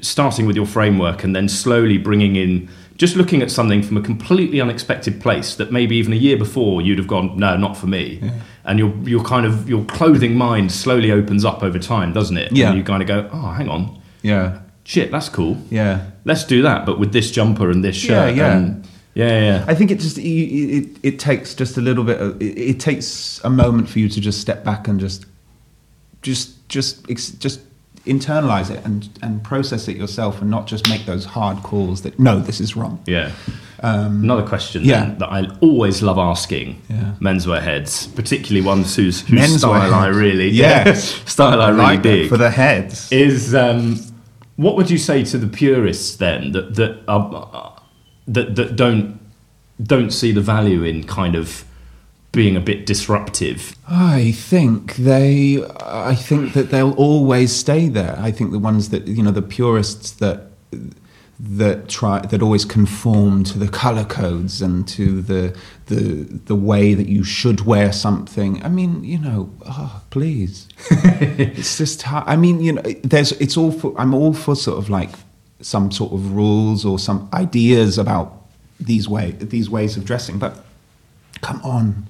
starting 0.00 0.46
with 0.46 0.56
your 0.56 0.66
framework 0.66 1.24
and 1.24 1.34
then 1.34 1.48
slowly 1.48 1.98
bringing 1.98 2.36
in 2.36 2.68
just 2.96 3.14
looking 3.14 3.42
at 3.42 3.50
something 3.50 3.80
from 3.82 3.96
a 3.96 4.02
completely 4.02 4.60
unexpected 4.60 5.20
place 5.20 5.54
that 5.54 5.70
maybe 5.72 5.96
even 5.96 6.12
a 6.12 6.16
year 6.16 6.36
before 6.36 6.82
you'd 6.82 6.98
have 6.98 7.06
gone 7.06 7.36
no 7.38 7.56
not 7.56 7.76
for 7.76 7.86
me. 7.86 8.20
And 8.64 8.78
your 8.78 8.92
your 9.08 9.24
kind 9.24 9.46
of 9.46 9.68
your 9.68 9.84
clothing 9.84 10.34
mind 10.34 10.72
slowly 10.72 11.10
opens 11.12 11.44
up 11.44 11.62
over 11.62 11.78
time 11.78 12.12
doesn't 12.12 12.36
it? 12.36 12.52
Yeah. 12.52 12.68
and 12.68 12.76
you 12.78 12.84
kind 12.84 13.00
of 13.02 13.08
go 13.08 13.28
oh 13.32 13.50
hang 13.52 13.68
on. 13.68 14.00
Yeah. 14.22 14.60
Shit 14.84 15.10
that's 15.10 15.28
cool. 15.28 15.56
Yeah. 15.70 16.10
Let's 16.24 16.44
do 16.44 16.62
that 16.62 16.84
but 16.86 16.98
with 16.98 17.12
this 17.12 17.30
jumper 17.30 17.70
and 17.70 17.82
this 17.84 17.96
shirt 17.96 18.34
Yeah, 18.36 18.46
yeah. 18.46 18.56
and 18.56 18.84
yeah. 19.14 19.28
Yeah, 19.28 19.40
yeah. 19.40 19.64
I 19.66 19.74
think 19.74 19.90
it 19.90 19.98
just 20.00 20.18
it, 20.18 20.22
it, 20.22 20.98
it 21.02 21.18
takes 21.18 21.54
just 21.54 21.76
a 21.76 21.80
little 21.80 22.04
bit 22.04 22.20
of 22.20 22.40
it, 22.42 22.56
it 22.58 22.78
takes 22.80 23.40
a 23.42 23.50
moment 23.50 23.88
for 23.88 23.98
you 24.00 24.08
to 24.08 24.20
just 24.20 24.40
step 24.40 24.64
back 24.64 24.86
and 24.86 25.00
just 25.00 25.24
just 26.22 26.57
just 26.68 27.10
ex- 27.10 27.30
just 27.30 27.60
internalize 28.06 28.70
it 28.70 28.82
and 28.86 29.08
and 29.22 29.42
process 29.44 29.88
it 29.88 29.96
yourself 29.96 30.40
and 30.40 30.50
not 30.50 30.66
just 30.66 30.88
make 30.88 31.04
those 31.04 31.24
hard 31.26 31.58
calls 31.62 32.02
that 32.02 32.18
no 32.18 32.38
this 32.40 32.60
is 32.60 32.76
wrong 32.76 33.02
Yeah. 33.06 33.32
Another 33.80 34.42
question 34.46 34.82
Um, 34.82 34.88
yeah. 34.88 35.14
that 35.18 35.30
I 35.30 35.46
always 35.60 36.02
love 36.02 36.18
asking 36.18 36.80
Yeah. 36.88 37.12
menswear 37.20 37.60
heads, 37.62 38.06
particularly 38.08 38.66
ones 38.66 38.96
whose, 38.96 39.20
whose 39.20 39.38
Menswear 39.40 39.58
style 39.58 39.94
I 39.94 40.06
really 40.08 40.48
Yes. 40.66 41.20
style 41.30 41.60
I 41.60 41.68
really 41.68 41.82
like 41.82 42.02
that 42.02 42.08
dig 42.08 42.28
for 42.28 42.36
the 42.38 42.50
heads 42.50 43.12
is 43.12 43.54
um, 43.54 44.00
what 44.56 44.76
would 44.76 44.90
you 44.90 44.98
say 44.98 45.22
to 45.24 45.36
the 45.38 45.46
purists 45.46 46.16
then 46.16 46.52
that 46.52 46.74
that 46.76 46.98
are, 47.08 47.76
that 48.26 48.56
that 48.56 48.74
don't 48.76 49.18
don't 49.82 50.10
see 50.12 50.32
the 50.32 50.40
value 50.40 50.82
in 50.82 51.04
kind 51.04 51.34
of 51.36 51.64
being 52.32 52.56
a 52.56 52.60
bit 52.60 52.86
disruptive? 52.86 53.76
I 53.88 54.32
think 54.32 54.96
they. 54.96 55.64
I 55.80 56.14
think 56.14 56.52
that 56.52 56.70
they'll 56.70 56.94
always 56.94 57.54
stay 57.54 57.88
there. 57.88 58.16
I 58.18 58.30
think 58.30 58.52
the 58.52 58.58
ones 58.58 58.90
that 58.90 59.06
you 59.06 59.22
know, 59.22 59.30
the 59.30 59.42
purists 59.42 60.12
that 60.12 60.48
that 61.40 61.88
try 61.88 62.18
that 62.18 62.42
always 62.42 62.64
conform 62.64 63.44
to 63.44 63.58
the 63.58 63.68
color 63.68 64.04
codes 64.04 64.60
and 64.60 64.88
to 64.88 65.22
the 65.22 65.56
the 65.86 66.26
the 66.46 66.56
way 66.56 66.94
that 66.94 67.08
you 67.08 67.22
should 67.22 67.60
wear 67.60 67.92
something. 67.92 68.62
I 68.64 68.68
mean, 68.68 69.04
you 69.04 69.18
know, 69.18 69.50
oh, 69.66 70.02
please. 70.10 70.68
it's 70.90 71.78
just 71.78 72.02
hard. 72.02 72.24
I 72.26 72.36
mean, 72.36 72.60
you 72.60 72.72
know, 72.72 72.82
there's 73.04 73.32
it's 73.32 73.56
all 73.56 73.70
for 73.70 73.94
I'm 73.96 74.14
all 74.14 74.34
for 74.34 74.56
sort 74.56 74.78
of 74.78 74.90
like 74.90 75.10
some 75.60 75.90
sort 75.92 76.12
of 76.12 76.32
rules 76.32 76.84
or 76.84 76.98
some 76.98 77.28
ideas 77.32 77.98
about 77.98 78.46
these 78.80 79.08
way 79.08 79.30
these 79.32 79.70
ways 79.70 79.96
of 79.96 80.04
dressing, 80.04 80.38
but 80.38 80.64
come 81.40 81.60
on. 81.62 82.06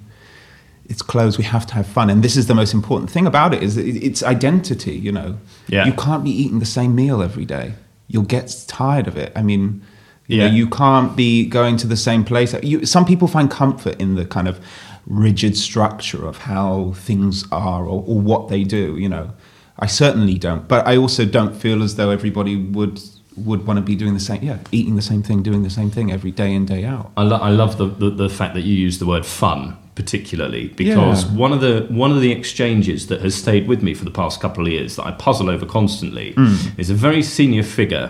It's 0.89 1.01
clothes. 1.03 1.37
We 1.37 1.43
have 1.45 1.65
to 1.67 1.73
have 1.75 1.85
fun, 1.87 2.09
and 2.09 2.23
this 2.23 2.35
is 2.35 2.47
the 2.47 2.55
most 2.55 2.73
important 2.73 3.09
thing 3.11 3.25
about 3.27 3.53
it: 3.53 3.61
is 3.63 3.77
it's 3.77 4.23
identity. 4.23 4.95
You 4.97 5.11
know, 5.11 5.37
Yeah. 5.67 5.85
you 5.85 5.93
can't 5.93 6.23
be 6.23 6.31
eating 6.31 6.59
the 6.59 6.65
same 6.65 6.95
meal 6.95 7.21
every 7.21 7.45
day. 7.45 7.73
You'll 8.07 8.23
get 8.37 8.65
tired 8.67 9.07
of 9.07 9.15
it. 9.15 9.31
I 9.35 9.43
mean, 9.43 9.81
you 10.27 10.37
Yeah. 10.37 10.47
know, 10.47 10.53
you 10.55 10.67
can't 10.67 11.15
be 11.15 11.45
going 11.45 11.77
to 11.77 11.87
the 11.87 11.95
same 11.97 12.23
place. 12.23 12.55
You, 12.63 12.85
some 12.85 13.05
people 13.05 13.27
find 13.27 13.49
comfort 13.51 13.95
in 14.01 14.15
the 14.15 14.25
kind 14.25 14.47
of 14.47 14.59
rigid 15.05 15.55
structure 15.57 16.25
of 16.27 16.37
how 16.39 16.93
things 16.95 17.45
are 17.51 17.83
or, 17.83 18.03
or 18.07 18.19
what 18.19 18.49
they 18.49 18.63
do. 18.63 18.97
You 18.97 19.09
know, 19.09 19.29
I 19.77 19.87
certainly 19.87 20.37
don't. 20.39 20.67
But 20.67 20.87
I 20.87 20.97
also 20.97 21.23
don't 21.25 21.55
feel 21.55 21.83
as 21.83 21.95
though 21.95 22.09
everybody 22.09 22.55
would 22.55 22.99
would 23.37 23.65
want 23.67 23.77
to 23.77 23.81
be 23.81 23.95
doing 23.95 24.13
the 24.15 24.19
same. 24.19 24.43
Yeah, 24.43 24.57
eating 24.71 24.95
the 24.95 25.01
same 25.11 25.21
thing, 25.23 25.43
doing 25.43 25.63
the 25.63 25.69
same 25.69 25.89
thing 25.91 26.11
every 26.11 26.31
day 26.31 26.51
in 26.53 26.65
day 26.65 26.83
out. 26.83 27.11
I, 27.15 27.23
lo- 27.23 27.37
I 27.37 27.51
love 27.51 27.77
the, 27.77 27.85
the, 27.85 28.09
the 28.09 28.29
fact 28.29 28.53
that 28.55 28.63
you 28.63 28.73
use 28.73 28.97
the 28.99 29.05
word 29.05 29.25
fun 29.25 29.77
particularly 30.03 30.65
because 30.77 31.25
Yeah. 31.25 31.31
one 31.45 31.51
of 31.51 31.59
the 31.59 31.85
one 31.89 32.11
of 32.15 32.21
the 32.21 32.31
exchanges 32.31 33.07
that 33.07 33.19
has 33.21 33.35
stayed 33.35 33.67
with 33.67 33.81
me 33.83 33.93
for 33.93 34.05
the 34.05 34.11
past 34.21 34.39
couple 34.39 34.65
of 34.65 34.71
years 34.71 34.95
that 34.95 35.05
I 35.05 35.11
puzzle 35.11 35.49
over 35.49 35.65
constantly 35.65 36.31
Hmm. 36.37 36.55
is 36.77 36.89
a 36.89 36.93
very 37.07 37.21
senior 37.21 37.63
figure 37.63 38.07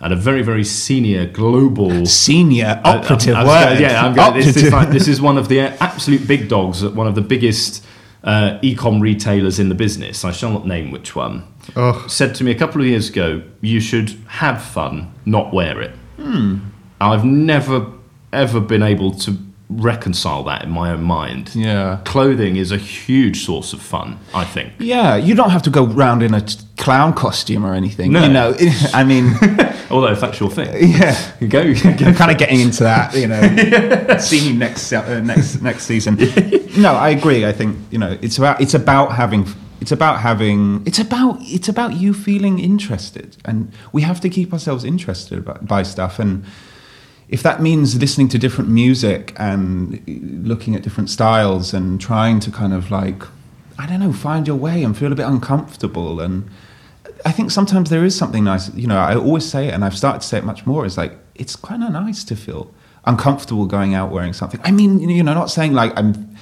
and 0.00 0.12
a 0.12 0.16
very 0.28 0.42
very 0.42 0.64
senior 0.64 1.26
global 1.26 2.06
Senior 2.26 2.80
I- 2.84 2.90
I'm- 2.90 2.98
operative 3.00 3.34
I 3.34 3.44
word. 3.44 3.64
gonna- 3.74 3.80
yeah, 3.80 4.04
I'm 4.06 4.14
gonna, 4.14 4.36
this, 4.40 4.56
is 4.56 4.72
like, 4.72 4.90
this 4.98 5.08
is 5.08 5.20
one 5.20 5.36
of 5.36 5.48
the 5.48 5.58
absolute 5.82 6.24
big 6.28 6.48
dogs 6.48 6.84
at 6.84 6.94
one 6.94 7.08
of 7.08 7.14
the 7.16 7.26
biggest 7.34 7.84
uh, 8.24 8.58
e-com 8.62 9.00
retailers 9.00 9.58
in 9.58 9.68
the 9.68 9.74
business. 9.74 10.24
I 10.24 10.30
shall 10.30 10.52
not 10.52 10.64
name 10.64 10.92
which 10.92 11.16
one. 11.16 11.42
Oh. 11.74 12.04
Said 12.06 12.36
to 12.36 12.44
me 12.44 12.52
a 12.52 12.54
couple 12.62 12.80
of 12.80 12.86
years 12.86 13.08
ago, 13.08 13.42
"You 13.60 13.80
should 13.80 14.08
have 14.42 14.62
fun, 14.62 15.08
not 15.26 15.52
wear 15.52 15.80
it." 15.86 15.90
Hmm. 16.20 16.58
I've 17.00 17.24
never 17.24 17.86
ever 18.32 18.60
been 18.60 18.82
able 18.82 19.10
to 19.24 19.30
reconcile 19.76 20.44
that 20.44 20.64
in 20.64 20.70
my 20.70 20.90
own 20.90 21.02
mind. 21.02 21.54
Yeah. 21.54 22.00
Clothing 22.04 22.56
is 22.56 22.72
a 22.72 22.76
huge 22.76 23.44
source 23.44 23.72
of 23.72 23.80
fun, 23.80 24.18
I 24.34 24.44
think. 24.44 24.72
Yeah, 24.78 25.16
you 25.16 25.34
don't 25.34 25.50
have 25.50 25.62
to 25.62 25.70
go 25.70 25.84
round 25.84 26.22
in 26.22 26.34
a 26.34 26.40
t- 26.40 26.58
clown 26.76 27.12
costume 27.12 27.64
or 27.64 27.74
anything. 27.74 28.12
No. 28.12 28.22
You 28.22 28.32
know, 28.32 28.56
I 28.94 29.04
mean, 29.04 29.34
Although 29.92 30.12
if 30.12 30.20
that's 30.20 30.40
your 30.40 30.50
thing, 30.50 30.68
yeah. 30.90 31.32
go. 31.40 31.48
go 31.48 31.60
I'm 32.06 32.14
kind 32.14 32.30
of 32.30 32.38
getting 32.38 32.60
into 32.60 32.82
that, 32.84 33.14
you 33.14 33.26
know. 33.26 34.16
Seeing 34.18 34.52
you 34.54 34.58
next 34.58 34.90
uh, 34.90 35.20
next 35.20 35.60
next 35.60 35.84
season. 35.84 36.16
No, 36.78 36.94
I 36.94 37.10
agree. 37.10 37.44
I 37.44 37.52
think 37.52 37.76
you 37.90 37.98
know 37.98 38.16
it's 38.22 38.38
about 38.38 38.60
it's 38.62 38.72
about 38.72 39.12
having 39.12 39.46
it's 39.82 39.92
about 39.92 40.20
having 40.20 40.82
it's 40.86 40.98
about 40.98 41.36
it's 41.40 41.68
about 41.68 41.94
you 41.94 42.14
feeling 42.14 42.58
interested, 42.58 43.36
and 43.44 43.70
we 43.92 44.00
have 44.02 44.20
to 44.22 44.30
keep 44.30 44.52
ourselves 44.52 44.82
interested 44.82 45.38
about, 45.38 45.66
by 45.66 45.82
stuff. 45.82 46.18
And 46.18 46.44
if 47.28 47.42
that 47.42 47.62
means 47.62 47.98
listening 47.98 48.28
to 48.28 48.38
different 48.38 48.70
music 48.70 49.34
and 49.38 50.02
looking 50.46 50.74
at 50.74 50.82
different 50.82 51.08
styles 51.08 51.72
and 51.72 52.00
trying 52.00 52.40
to 52.40 52.50
kind 52.50 52.72
of 52.72 52.90
like 52.90 53.22
I 53.78 53.86
don't 53.86 54.00
know 54.00 54.12
find 54.12 54.46
your 54.46 54.56
way 54.56 54.82
and 54.82 54.96
feel 54.96 55.12
a 55.12 55.14
bit 55.14 55.26
uncomfortable 55.26 56.20
and 56.20 56.48
I 57.24 57.32
think 57.32 57.50
sometimes 57.50 57.90
there 57.90 58.04
is 58.04 58.16
something 58.16 58.44
nice. 58.44 58.72
You 58.74 58.86
know, 58.86 58.98
I 58.98 59.14
always 59.14 59.44
say 59.44 59.68
it, 59.68 59.74
and 59.74 59.84
I've 59.84 59.96
started 59.96 60.22
to 60.22 60.26
say 60.26 60.38
it 60.38 60.44
much 60.44 60.66
more. 60.66 60.84
Is 60.84 60.96
like 60.96 61.16
it's 61.34 61.56
kind 61.56 61.84
of 61.84 61.92
nice 61.92 62.24
to 62.24 62.36
feel 62.36 62.72
uncomfortable 63.04 63.66
going 63.66 63.94
out 63.94 64.10
wearing 64.10 64.32
something. 64.32 64.60
I 64.64 64.70
mean, 64.70 65.00
you 65.00 65.22
know, 65.22 65.34
not 65.34 65.50
saying 65.50 65.72
like 65.72 65.92
I'm 65.96 66.36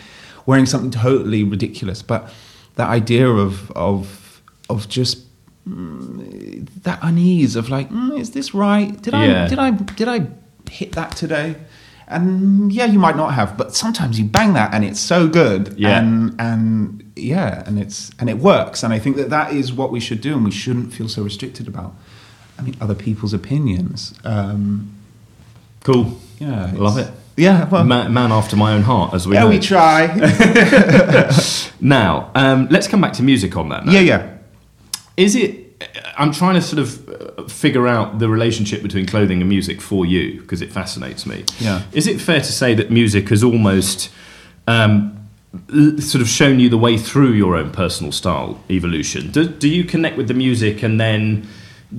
wearing 0.47 0.67
something 0.67 0.91
totally 0.91 1.45
ridiculous, 1.45 2.03
but 2.03 2.33
that 2.77 2.88
idea 2.88 3.29
of 3.29 3.71
of 3.73 4.43
of 4.69 4.88
just 4.88 5.27
mm, 5.69 6.69
that 6.83 6.99
unease 7.03 7.57
of 7.57 7.69
like, 7.69 7.90
mm, 7.90 8.19
is 8.19 8.31
this 8.31 8.55
right? 8.55 9.01
Did 9.03 9.12
Yeah. 9.12 9.45
I 9.45 9.49
did 9.49 9.59
I 9.59 9.71
did 9.71 10.09
I 10.09 10.27
hit 10.70 10.92
that 10.92 11.16
today? 11.16 11.56
And 12.09 12.72
yeah, 12.72 12.87
you 12.87 12.98
might 12.98 13.16
not 13.16 13.35
have, 13.35 13.56
but 13.56 13.74
sometimes 13.76 14.18
you 14.18 14.24
bang 14.24 14.54
that 14.54 14.74
and 14.74 14.85
it's 14.85 14.98
so 14.98 15.28
good. 15.28 15.74
Yeah. 15.78 15.98
And 16.00 16.35
and 16.40 17.12
yeah, 17.14 17.62
and 17.66 17.78
it's 17.78 18.11
and 18.18 18.28
it 18.28 18.38
works. 18.38 18.83
And 18.83 18.92
I 18.92 18.98
think 18.98 19.16
that 19.16 19.30
that 19.30 19.52
is 19.52 19.72
what 19.72 19.92
we 19.92 20.00
should 20.00 20.20
do, 20.20 20.35
and 20.35 20.44
we 20.44 20.50
shouldn't 20.50 20.92
feel 20.92 21.09
so 21.09 21.22
restricted 21.22 21.68
about. 21.68 21.94
I 22.59 22.62
mean, 22.62 22.76
other 22.80 22.94
people's 22.96 23.33
opinions. 23.33 24.12
Um, 24.24 24.92
Cool. 25.85 26.18
yeah, 26.38 26.72
Love 26.74 26.98
it. 26.98 27.11
Yeah, 27.37 27.66
well, 27.70 27.85
Man, 27.85 28.12
man 28.12 28.33
after 28.33 28.54
my 28.56 28.74
own 28.74 28.83
heart, 28.83 29.14
as 29.14 29.26
we 29.26 29.35
yeah, 29.35 29.44
know. 29.44 29.48
we 29.48 29.59
try. 29.59 30.09
Now, 31.80 32.30
um, 32.35 32.68
let's 32.70 32.87
come 32.87 33.00
back 33.00 33.14
to 33.14 33.22
music 33.22 33.56
on 33.56 33.70
that. 33.70 33.87
now. 33.87 33.92
yeah, 33.92 34.00
yeah. 34.00 34.37
Is 35.16 35.35
it? 35.37 35.69
I'm 36.20 36.33
trying 36.33 36.54
to 36.54 36.61
sort 36.61 36.80
of 36.80 37.09
uh, 37.09 37.44
figure 37.48 37.88
out 37.88 38.18
the 38.18 38.28
relationship 38.28 38.83
between 38.83 39.06
clothing 39.06 39.40
and 39.40 39.48
music 39.48 39.80
for 39.80 40.04
you 40.04 40.38
because 40.42 40.61
it 40.61 40.70
fascinates 40.70 41.24
me. 41.24 41.46
Yeah. 41.59 41.83
Is 41.92 42.06
it 42.06 42.20
fair 42.20 42.40
to 42.40 42.52
say 42.52 42.74
that 42.74 42.90
music 42.90 43.30
has 43.30 43.42
almost 43.42 44.11
um, 44.66 45.28
sort 45.98 46.20
of 46.20 46.28
shown 46.28 46.61
you 46.61 46.68
the 46.68 46.76
way 46.76 46.98
through 46.98 47.33
your 47.33 47.56
own 47.56 47.70
personal 47.70 48.12
style 48.12 48.62
evolution? 48.68 49.30
Do, 49.30 49.48
do 49.48 49.66
you 49.66 49.83
connect 49.83 50.18
with 50.18 50.28
the 50.28 50.35
music 50.35 50.83
and 50.83 51.00
then 51.00 51.48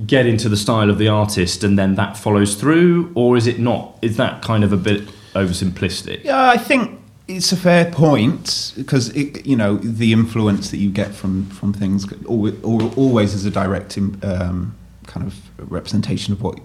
get 0.06 0.24
into 0.24 0.48
the 0.48 0.56
style 0.56 0.88
of 0.88 0.98
the 0.98 1.08
artist 1.08 1.64
and 1.64 1.76
then 1.76 1.96
that 1.96 2.16
follows 2.16 2.54
through, 2.54 3.10
or 3.16 3.36
is 3.36 3.48
it 3.48 3.58
not? 3.58 3.98
Is 4.02 4.16
that 4.18 4.40
kind 4.40 4.62
of 4.62 4.72
a 4.72 4.76
bit 4.76 5.02
oversimplistic? 5.34 6.22
Yeah, 6.22 6.48
I 6.48 6.58
think 6.58 7.01
it's 7.28 7.52
a 7.52 7.56
fair 7.56 7.90
point 7.90 8.72
because 8.76 9.14
you 9.14 9.56
know 9.56 9.76
the 9.76 10.12
influence 10.12 10.70
that 10.70 10.78
you 10.78 10.90
get 10.90 11.14
from 11.14 11.46
from 11.46 11.72
things 11.72 12.06
always, 12.24 12.62
always 12.62 13.34
is 13.34 13.44
a 13.44 13.50
direct 13.50 13.96
um, 13.96 14.74
kind 15.06 15.26
of 15.26 15.70
representation 15.70 16.32
of 16.32 16.42
what 16.42 16.58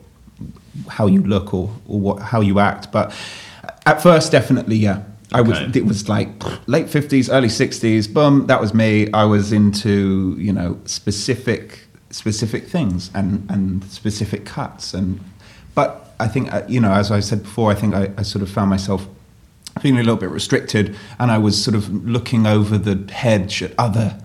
how 0.89 1.05
you 1.07 1.21
look 1.21 1.53
or 1.53 1.73
or 1.87 1.99
what 1.99 2.21
how 2.21 2.41
you 2.41 2.59
act. 2.59 2.91
But 2.91 3.15
at 3.85 4.01
first, 4.01 4.31
definitely, 4.31 4.77
yeah. 4.77 5.03
I 5.33 5.41
was. 5.41 5.59
It 5.75 5.85
was 5.85 6.07
like 6.07 6.29
late 6.67 6.89
fifties, 6.89 7.29
early 7.29 7.49
sixties. 7.49 8.07
Boom, 8.07 8.47
that 8.47 8.61
was 8.61 8.73
me. 8.73 9.11
I 9.11 9.25
was 9.25 9.51
into 9.51 10.35
you 10.39 10.53
know 10.53 10.79
specific 10.85 11.81
specific 12.09 12.67
things 12.67 13.11
and 13.13 13.49
and 13.49 13.83
specific 13.85 14.45
cuts 14.45 14.93
and. 14.93 15.19
But 15.75 16.15
I 16.19 16.27
think 16.27 16.51
uh, 16.51 16.63
you 16.67 16.79
know, 16.79 16.91
as 16.91 17.11
I 17.11 17.19
said 17.19 17.43
before, 17.43 17.69
I 17.69 17.75
think 17.75 17.93
I, 17.93 18.11
I 18.17 18.23
sort 18.23 18.41
of 18.41 18.49
found 18.49 18.69
myself 18.69 19.07
feeling 19.79 19.99
a 19.99 20.03
little 20.03 20.17
bit 20.17 20.29
restricted, 20.29 20.95
and 21.19 21.31
I 21.31 21.37
was 21.37 21.61
sort 21.61 21.75
of 21.75 21.91
looking 22.05 22.45
over 22.45 22.77
the 22.77 23.11
hedge 23.11 23.61
at 23.63 23.73
other 23.77 24.19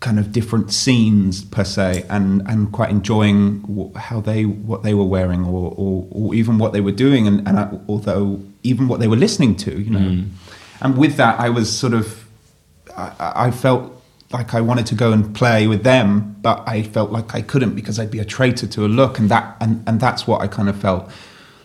kind 0.00 0.18
of 0.18 0.32
different 0.32 0.70
scenes 0.72 1.44
per 1.44 1.64
se, 1.64 2.04
and 2.10 2.42
and 2.46 2.70
quite 2.72 2.90
enjoying 2.90 3.92
how 3.96 4.20
they 4.20 4.44
what 4.44 4.82
they 4.82 4.94
were 4.94 5.04
wearing, 5.04 5.44
or 5.44 5.72
or, 5.76 6.06
or 6.10 6.34
even 6.34 6.58
what 6.58 6.72
they 6.72 6.80
were 6.80 6.92
doing, 6.92 7.26
and, 7.26 7.46
and 7.48 7.58
I, 7.58 7.78
although 7.88 8.40
even 8.62 8.88
what 8.88 9.00
they 9.00 9.08
were 9.08 9.16
listening 9.16 9.56
to, 9.56 9.80
you 9.80 9.90
know, 9.90 9.98
mm. 9.98 10.28
and 10.80 10.98
with 10.98 11.16
that, 11.16 11.40
I 11.40 11.48
was 11.48 11.74
sort 11.76 11.94
of 11.94 12.26
I, 12.96 13.46
I 13.46 13.50
felt 13.50 13.90
like 14.30 14.52
I 14.52 14.60
wanted 14.60 14.86
to 14.86 14.94
go 14.94 15.12
and 15.12 15.34
play 15.34 15.66
with 15.66 15.84
them, 15.84 16.36
but 16.42 16.62
I 16.66 16.82
felt 16.82 17.10
like 17.12 17.34
I 17.34 17.40
couldn't 17.40 17.74
because 17.74 17.98
I'd 17.98 18.10
be 18.10 18.18
a 18.18 18.24
traitor 18.24 18.66
to 18.66 18.84
a 18.84 18.88
look, 18.88 19.18
and 19.18 19.30
that 19.30 19.56
and, 19.60 19.82
and 19.86 20.00
that's 20.00 20.26
what 20.26 20.40
I 20.42 20.48
kind 20.48 20.68
of 20.68 20.76
felt. 20.76 21.10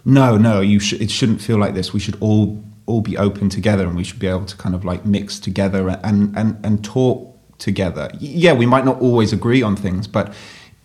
No, 0.06 0.38
no, 0.38 0.62
you 0.62 0.80
should. 0.80 1.02
It 1.02 1.12
shouldn't 1.12 1.42
feel 1.42 1.58
like 1.58 1.74
this. 1.74 1.94
We 1.94 2.00
should 2.00 2.18
all 2.22 2.64
all 2.90 3.02
be 3.02 3.16
open 3.18 3.50
together, 3.50 3.84
and 3.88 3.96
we 3.96 4.04
should 4.04 4.20
be 4.20 4.28
able 4.36 4.46
to 4.54 4.58
kind 4.64 4.76
of 4.76 4.84
like 4.92 5.02
mix 5.06 5.40
together 5.40 5.82
and 6.04 6.36
and 6.40 6.50
and 6.66 6.84
talk 6.84 7.18
together. 7.58 8.06
Yeah, 8.20 8.54
we 8.62 8.66
might 8.66 8.86
not 8.86 8.98
always 9.02 9.34
agree 9.34 9.62
on 9.64 9.76
things, 9.76 10.08
but 10.08 10.34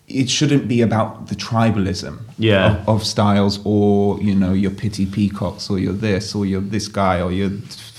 it 0.07 0.29
shouldn't 0.29 0.69
be 0.69 0.83
about 0.83 1.29
the 1.29 1.35
tribalism 1.35 2.15
Yeah. 2.39 2.67
of, 2.83 2.89
of 2.89 3.05
styles 3.07 3.59
or 3.65 4.21
you 4.21 4.35
know 4.35 4.53
your 4.65 4.71
pity 4.83 5.07
peacocks 5.07 5.71
or 5.71 5.79
you're 5.79 5.99
this 6.09 6.35
or 6.35 6.45
you're 6.47 6.61
this 6.77 6.89
guy 6.89 7.23
or 7.25 7.31
you're 7.33 7.53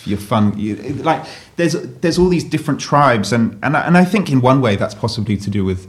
you're 0.05 0.19
fun 0.31 0.53
you, 0.55 0.75
like 1.03 1.21
there's 1.55 1.73
there's 2.01 2.19
all 2.19 2.29
these 2.29 2.43
different 2.55 2.79
tribes 2.79 3.33
and 3.33 3.57
and 3.63 3.75
I, 3.75 3.81
and 3.87 3.97
I 3.97 4.05
think 4.05 4.29
in 4.29 4.39
one 4.41 4.61
way 4.61 4.75
that's 4.75 4.93
possibly 5.05 5.35
to 5.37 5.49
do 5.49 5.65
with 5.65 5.87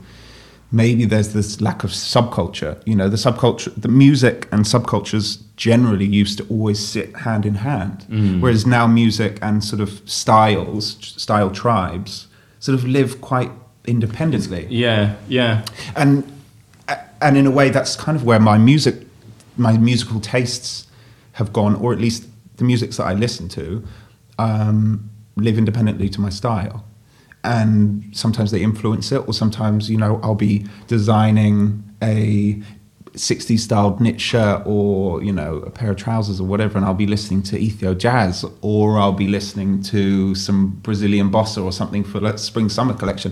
maybe 0.71 1.05
there's 1.05 1.33
this 1.33 1.61
lack 1.61 1.83
of 1.83 1.91
subculture. 1.91 2.81
You 2.85 2.95
know 2.95 3.09
the 3.09 3.17
subculture 3.17 3.73
the 3.79 3.87
music 3.87 4.47
and 4.51 4.65
subcultures 4.65 5.41
generally 5.55 6.05
used 6.05 6.37
to 6.39 6.47
always 6.49 6.79
sit 6.79 7.15
hand 7.17 7.45
in 7.45 7.55
hand. 7.55 8.05
Whereas 8.41 8.65
now 8.65 8.87
music 8.87 9.39
and 9.41 9.63
sort 9.63 9.81
of 9.81 10.01
styles 10.05 10.97
style 11.01 11.49
tribes 11.51 12.27
sort 12.59 12.77
of 12.77 12.87
live 12.87 13.21
quite 13.21 13.51
independently. 13.85 14.67
Yeah, 14.69 15.15
yeah. 15.27 15.65
and 15.95 16.23
and 17.21 17.37
in 17.37 17.45
a 17.47 17.51
way 17.51 17.69
that's 17.69 17.95
kind 17.95 18.15
of 18.15 18.23
where 18.23 18.39
my 18.39 18.57
music 18.57 18.95
my 19.57 19.77
musical 19.77 20.19
tastes 20.19 20.87
have 21.33 21.51
gone 21.53 21.75
or 21.75 21.93
at 21.93 21.99
least 21.99 22.25
the 22.57 22.63
musics 22.63 22.97
that 22.97 23.05
i 23.05 23.13
listen 23.13 23.47
to 23.49 23.83
um, 24.39 25.09
live 25.35 25.57
independently 25.57 26.09
to 26.09 26.21
my 26.21 26.29
style 26.29 26.85
and 27.55 28.03
sometimes 28.23 28.49
they 28.53 28.61
influence 28.69 29.07
it 29.15 29.21
or 29.27 29.33
sometimes 29.43 29.89
you 29.93 29.97
know 30.03 30.13
i'll 30.23 30.41
be 30.49 30.55
designing 30.87 31.57
a 32.03 32.61
60s 33.13 33.59
styled 33.67 33.99
knit 34.03 34.19
shirt 34.29 34.61
or 34.65 35.23
you 35.27 35.31
know 35.39 35.53
a 35.69 35.71
pair 35.79 35.89
of 35.91 35.97
trousers 35.97 36.39
or 36.41 36.45
whatever 36.51 36.77
and 36.77 36.85
I'll 36.85 37.01
be 37.05 37.07
listening 37.15 37.41
to 37.49 37.53
Ethio 37.67 37.97
jazz 37.97 38.45
or 38.61 38.99
I'll 38.99 39.19
be 39.25 39.27
listening 39.37 39.81
to 39.93 40.35
some 40.35 40.59
Brazilian 40.87 41.31
bossa 41.31 41.63
or 41.63 41.71
something 41.71 42.03
for 42.03 42.19
the 42.19 42.37
spring 42.37 42.69
summer 42.69 42.93
collection 42.93 43.31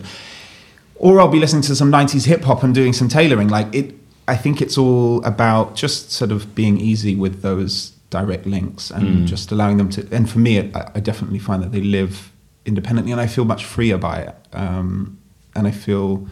or 0.96 1.20
I'll 1.20 1.28
be 1.28 1.42
listening 1.46 1.62
to 1.70 1.76
some 1.76 1.92
90s 1.92 2.26
hip 2.26 2.42
hop 2.48 2.64
and 2.64 2.74
doing 2.74 2.94
some 2.94 3.10
tailoring 3.10 3.50
like 3.58 3.70
it 3.76 3.88
I 4.28 4.36
think 4.44 4.56
it's 4.60 4.76
all 4.84 5.24
about 5.24 5.76
just 5.76 6.10
sort 6.12 6.32
of 6.32 6.56
being 6.56 6.76
easy 6.80 7.16
with 7.16 7.44
those 7.44 7.92
direct 8.10 8.46
links 8.48 8.90
and 8.90 9.04
Mm. 9.06 9.28
just 9.28 9.52
allowing 9.52 9.78
them 9.78 9.90
to 9.96 10.00
and 10.12 10.28
for 10.28 10.40
me 10.40 10.54
I, 10.60 10.92
I 10.96 11.00
definitely 11.00 11.40
find 11.48 11.62
that 11.62 11.72
they 11.72 11.82
live 12.00 12.32
independently 12.66 13.12
and 13.12 13.22
I 13.22 13.28
feel 13.28 13.46
much 13.46 13.66
freer 13.66 13.98
by 13.98 14.18
it 14.22 14.36
um, 14.54 15.18
and 15.56 15.68
I 15.68 15.72
feel 15.72 16.28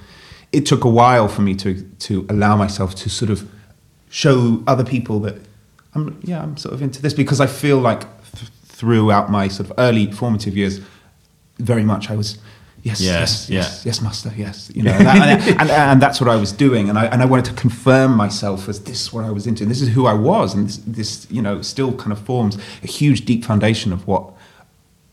it 0.52 0.66
took 0.66 0.84
a 0.84 0.90
while 0.90 1.28
for 1.28 1.42
me 1.42 1.56
to 1.56 1.82
to 2.00 2.26
allow 2.30 2.56
myself 2.58 2.96
to 2.96 3.10
sort 3.10 3.32
of 3.32 3.50
show 4.10 4.64
other 4.68 4.84
people 4.84 5.20
that 5.22 5.36
I'm 5.96 6.20
yeah 6.24 6.42
I'm 6.44 6.58
sort 6.58 6.74
of 6.74 6.82
into 6.82 7.02
this 7.02 7.14
because 7.14 7.40
I 7.40 7.48
feel 7.48 7.80
like 7.80 8.02
th- 8.36 8.52
throughout 8.66 9.30
my 9.32 9.48
sort 9.48 9.70
of 9.70 9.76
early 9.78 10.12
formative 10.12 10.56
years 10.58 10.80
very 11.60 11.84
much 11.84 12.10
I 12.10 12.16
was 12.16 12.38
yes 12.82 13.00
Yeah, 13.00 13.20
yes 13.20 13.50
yeah. 13.50 13.60
yes 13.60 13.86
yes 13.86 14.02
master 14.02 14.32
yes 14.36 14.72
you 14.76 14.84
know 14.84 14.92
and, 14.92 15.06
that- 15.08 15.48
and, 15.62 15.70
and 15.70 16.02
that's 16.02 16.20
what 16.20 16.30
I 16.30 16.36
was 16.36 16.52
doing 16.52 16.90
and 16.90 16.98
I 16.98 17.06
and 17.06 17.22
I 17.22 17.26
wanted 17.26 17.46
to 17.46 17.54
confirm 17.54 18.18
myself 18.18 18.68
as 18.68 18.80
this 18.84 19.02
is 19.02 19.14
what 19.14 19.24
I 19.24 19.32
was 19.32 19.48
into 19.48 19.64
and 19.64 19.72
this 19.72 19.82
is 19.82 19.90
who 19.90 20.06
I 20.08 20.14
was 20.14 20.54
and 20.56 20.68
this, 20.68 20.78
this 20.86 21.28
you 21.32 21.42
know 21.42 21.62
still 21.62 21.94
kind 21.94 22.12
of 22.12 22.20
forms 22.20 22.58
a 22.84 22.88
huge 22.88 23.26
deep 23.26 23.46
foundation 23.46 23.94
of 23.94 24.06
what 24.08 24.33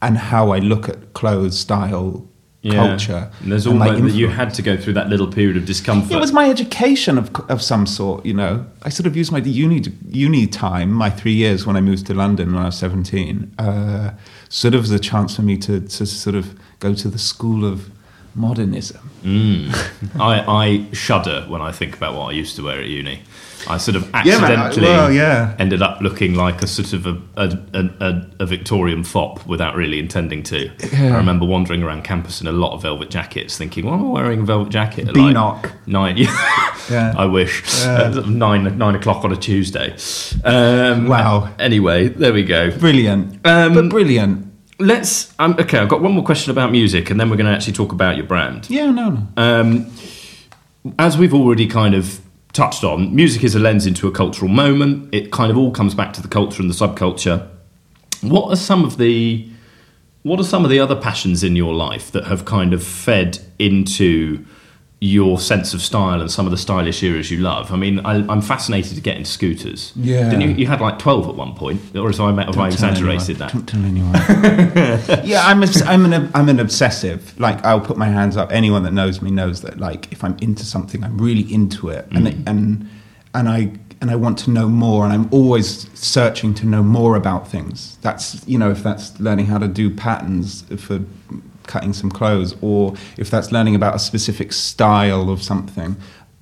and 0.02 0.18
how 0.18 0.50
I 0.50 0.58
look 0.58 0.88
at 0.88 1.12
clothes 1.12 1.58
style 1.58 2.26
culture 2.68 3.30
And 3.40 3.52
there's 3.52 3.66
my 3.66 3.98
that 3.98 4.12
you 4.12 4.28
had 4.28 4.52
to 4.54 4.62
go 4.62 4.76
through 4.76 4.92
that 4.94 5.08
little 5.08 5.26
period 5.26 5.56
of 5.56 5.64
discomfort. 5.64 6.12
It 6.12 6.20
was 6.20 6.32
my 6.32 6.50
education 6.50 7.16
of, 7.16 7.34
of 7.48 7.62
some 7.62 7.86
sort, 7.86 8.26
you 8.26 8.34
know. 8.34 8.66
I 8.82 8.90
sort 8.90 9.06
of 9.06 9.16
used 9.16 9.32
my 9.32 9.38
uni 9.38 9.82
uni 10.08 10.46
time, 10.46 10.92
my 10.92 11.08
three 11.08 11.32
years 11.32 11.66
when 11.66 11.76
I 11.76 11.80
moved 11.80 12.06
to 12.06 12.14
London 12.14 12.52
when 12.52 12.62
I 12.62 12.66
was 12.66 12.76
seventeen, 12.76 13.54
uh, 13.58 14.12
sort 14.48 14.74
of 14.74 14.84
as 14.84 14.90
a 14.90 14.98
chance 14.98 15.36
for 15.36 15.42
me 15.42 15.56
to, 15.58 15.80
to 15.80 16.06
sort 16.06 16.36
of 16.36 16.58
go 16.80 16.94
to 16.94 17.08
the 17.08 17.18
school 17.18 17.64
of 17.64 17.90
modernism. 18.34 19.10
Mm. 19.22 20.20
I, 20.20 20.40
I 20.46 20.92
shudder 20.94 21.44
when 21.48 21.60
I 21.60 21.72
think 21.72 21.96
about 21.96 22.14
what 22.14 22.26
I 22.26 22.32
used 22.32 22.56
to 22.56 22.62
wear 22.64 22.80
at 22.80 22.86
uni. 22.86 23.22
I 23.68 23.76
sort 23.76 23.94
of 23.96 24.04
Yeah, 24.24 24.40
man, 24.40 24.52
I- 24.58 24.66
accidentally 24.66 24.86
well, 24.86 25.12
yeah. 25.12 25.54
ended 25.58 25.82
up 25.82 26.00
looking 26.00 26.34
like 26.34 26.62
a 26.62 26.66
sort 26.66 26.94
of 26.94 27.04
a, 27.06 27.20
a, 27.36 27.58
a, 27.74 27.90
a, 28.00 28.26
a 28.40 28.46
Victorian 28.46 29.04
fop 29.04 29.46
without 29.46 29.76
really 29.76 29.98
intending 29.98 30.42
to. 30.44 30.70
Yeah. 30.92 31.12
I 31.14 31.16
remember 31.18 31.44
wandering 31.44 31.82
around 31.82 32.02
campus 32.02 32.40
in 32.40 32.46
a 32.46 32.52
lot 32.52 32.72
of 32.72 32.80
velvet 32.82 33.10
jackets, 33.10 33.58
thinking, 33.58 33.84
"Why 33.84 33.94
am 33.94 34.06
I 34.06 34.08
wearing 34.08 34.40
a 34.40 34.44
velvet 34.44 34.70
jacket?" 34.72 35.08
at 35.08 35.14
Beanock. 35.14 35.62
Like 35.64 35.86
nine. 35.86 36.16
Yeah. 36.90 37.14
I 37.16 37.26
wish 37.26 37.62
Yeah. 37.84 37.96
Uh, 38.16 38.20
nine 38.26 38.76
nine 38.78 38.94
o'clock 38.96 39.24
on 39.24 39.30
a 39.32 39.36
Tuesday. 39.36 39.94
Um, 40.44 41.06
Wow. 41.06 41.50
Anyway, 41.58 42.08
there 42.08 42.32
we 42.32 42.42
go. 42.42 42.70
Brilliant, 42.76 43.46
Um, 43.46 43.74
but 43.74 43.88
brilliant. 43.90 44.49
Let's. 44.80 45.32
Um, 45.38 45.56
okay, 45.58 45.78
I've 45.78 45.88
got 45.88 46.00
one 46.00 46.12
more 46.12 46.24
question 46.24 46.50
about 46.50 46.72
music, 46.72 47.10
and 47.10 47.20
then 47.20 47.30
we're 47.30 47.36
going 47.36 47.46
to 47.46 47.52
actually 47.52 47.74
talk 47.74 47.92
about 47.92 48.16
your 48.16 48.26
brand. 48.26 48.68
Yeah, 48.68 48.90
no, 48.90 49.10
no. 49.10 49.26
Um, 49.36 49.92
as 50.98 51.18
we've 51.18 51.34
already 51.34 51.66
kind 51.66 51.94
of 51.94 52.20
touched 52.52 52.82
on, 52.82 53.14
music 53.14 53.44
is 53.44 53.54
a 53.54 53.58
lens 53.58 53.86
into 53.86 54.08
a 54.08 54.12
cultural 54.12 54.50
moment. 54.50 55.14
It 55.14 55.30
kind 55.30 55.50
of 55.50 55.58
all 55.58 55.70
comes 55.70 55.94
back 55.94 56.12
to 56.14 56.22
the 56.22 56.28
culture 56.28 56.62
and 56.62 56.70
the 56.70 56.74
subculture. 56.74 57.46
What 58.22 58.50
are 58.50 58.56
some 58.56 58.84
of 58.84 58.96
the 58.96 59.48
what 60.22 60.38
are 60.38 60.44
some 60.44 60.64
of 60.64 60.70
the 60.70 60.78
other 60.78 60.96
passions 60.96 61.42
in 61.42 61.56
your 61.56 61.74
life 61.74 62.10
that 62.12 62.24
have 62.24 62.44
kind 62.44 62.74
of 62.74 62.84
fed 62.84 63.38
into 63.58 64.44
your 65.02 65.38
sense 65.40 65.72
of 65.72 65.80
style 65.80 66.20
and 66.20 66.30
some 66.30 66.46
of 66.46 66.50
the 66.50 66.58
stylish 66.58 67.02
eras 67.02 67.30
you 67.30 67.38
love? 67.38 67.72
I 67.72 67.76
mean, 67.76 68.00
I, 68.00 68.16
I'm 68.30 68.42
fascinated 68.42 68.96
to 68.96 69.00
get 69.00 69.16
into 69.16 69.30
scooters. 69.30 69.92
Yeah. 69.96 70.24
Didn't 70.28 70.42
you, 70.42 70.48
you 70.50 70.66
had 70.66 70.80
like 70.82 70.98
12 70.98 71.28
at 71.30 71.34
one 71.36 71.54
point, 71.54 71.80
or 71.96 72.10
have 72.10 72.20
I, 72.20 72.26
have 72.28 72.38
I 72.38 72.44
Don't 72.52 72.66
exaggerated 72.66 73.40
anyone. 73.40 73.48
that? 73.48 73.52
Don't 73.52 73.66
tell 73.66 73.84
anyone. 73.84 75.24
yeah, 75.26 75.42
I'm 75.46 75.62
obs- 75.62 75.82
I'm 75.82 76.04
an 76.12 76.30
I'm 76.34 76.48
an 76.50 76.60
obsessive. 76.60 77.38
Like 77.40 77.64
I'll 77.64 77.80
put 77.80 77.96
my 77.96 78.08
hands 78.08 78.36
up. 78.36 78.52
Anyone 78.52 78.82
that 78.82 78.92
knows 78.92 79.22
me 79.22 79.30
knows 79.30 79.62
that. 79.62 79.78
Like 79.78 80.12
if 80.12 80.22
I'm 80.22 80.36
into 80.40 80.64
something, 80.64 81.02
I'm 81.02 81.16
really 81.18 81.50
into 81.52 81.88
it, 81.88 82.06
and 82.12 82.26
Mm. 82.26 82.42
and 82.46 82.90
and 83.34 83.48
I 83.48 83.72
and 84.02 84.10
I 84.10 84.16
want 84.16 84.38
to 84.40 84.50
know 84.50 84.68
more, 84.68 85.04
and 85.04 85.12
I'm 85.12 85.28
always 85.32 85.88
searching 85.98 86.52
to 86.54 86.66
know 86.66 86.82
more 86.82 87.16
about 87.16 87.48
things. 87.48 87.96
That's 88.02 88.46
you 88.46 88.58
know 88.58 88.70
if 88.70 88.82
that's 88.82 89.18
learning 89.18 89.46
how 89.46 89.58
to 89.58 89.68
do 89.68 89.88
patterns 89.94 90.62
for 90.78 91.00
cutting 91.70 91.92
some 91.92 92.10
clothes, 92.10 92.54
or 92.60 92.94
if 93.16 93.30
that's 93.30 93.50
learning 93.52 93.74
about 93.74 93.94
a 93.94 93.98
specific 93.98 94.52
style 94.52 95.30
of 95.30 95.42
something, 95.42 95.96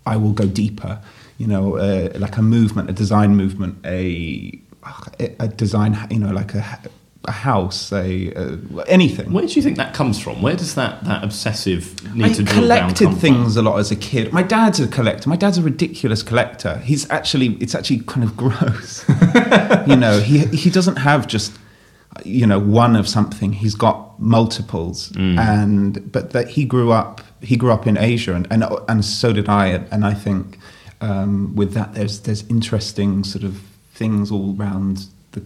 I 0.07 0.17
will 0.17 0.33
go 0.33 0.47
deeper. 0.47 1.01
You 1.37 1.47
know, 1.47 1.77
uh, 1.77 2.11
like 2.19 2.37
a 2.37 2.43
movement, 2.43 2.91
a 2.91 2.93
design 2.93 3.37
movement, 3.37 3.79
a 3.85 4.61
a 5.39 5.49
design, 5.49 5.97
you 6.11 6.19
know, 6.19 6.33
like 6.33 6.55
a, 6.55 6.65
a 7.25 7.31
house, 7.31 7.93
a, 7.93 8.33
a 8.33 8.59
anything. 8.87 9.33
Where 9.33 9.47
do 9.47 9.53
you 9.53 9.63
think 9.63 9.77
that 9.77 9.93
comes 9.95 10.19
from? 10.19 10.41
Where 10.41 10.57
does 10.57 10.75
that, 10.77 11.05
that 11.05 11.23
obsessive 11.23 11.83
need 12.15 12.25
I 12.25 12.29
to 12.33 12.43
drill 12.43 12.69
down 12.69 12.89
collected 12.95 13.05
come 13.05 13.13
from? 13.13 13.21
things 13.21 13.57
a 13.57 13.63
lot 13.63 13.79
as 13.79 13.91
a 13.91 13.97
kid. 13.97 14.33
My 14.33 14.43
dad's 14.43 14.81
a 14.81 14.89
collector. 14.89 15.29
My 15.29 15.37
dad's 15.37 15.59
a 15.59 15.63
ridiculous 15.63 16.23
collector. 16.23 16.79
He's 16.79 17.09
actually, 17.11 17.49
it's 17.61 17.75
actually 17.75 18.01
kind 18.01 18.25
of 18.25 18.37
gross. 18.43 19.07
you 19.87 19.97
know, 19.97 20.21
he 20.21 20.39
he 20.47 20.71
doesn't 20.71 20.97
have 20.97 21.27
just, 21.27 21.53
you 22.25 22.47
know, 22.47 22.59
one 22.59 22.97
of 22.97 23.07
something. 23.09 23.53
He's 23.53 23.75
got 23.75 24.19
multiples, 24.21 25.11
Mm. 25.13 25.39
and 25.39 26.13
but 26.13 26.31
that 26.31 26.49
he 26.49 26.65
grew 26.65 26.91
up. 26.93 27.21
He 27.41 27.57
grew 27.57 27.71
up 27.73 27.87
in 27.87 27.97
Asia, 27.99 28.35
and 28.35 28.47
and, 28.51 28.65
and 28.89 29.05
so 29.05 29.33
did 29.33 29.49
I. 29.49 29.67
And 29.91 30.05
I 30.05 30.15
think 30.15 30.59
um, 31.01 31.55
with 31.55 31.73
that, 31.75 31.95
there's 31.95 32.21
there's 32.21 32.45
interesting 32.49 33.25
sort 33.25 33.45
of 33.45 33.61
things 33.95 34.31
all 34.31 34.57
around 34.59 35.07
the 35.33 35.43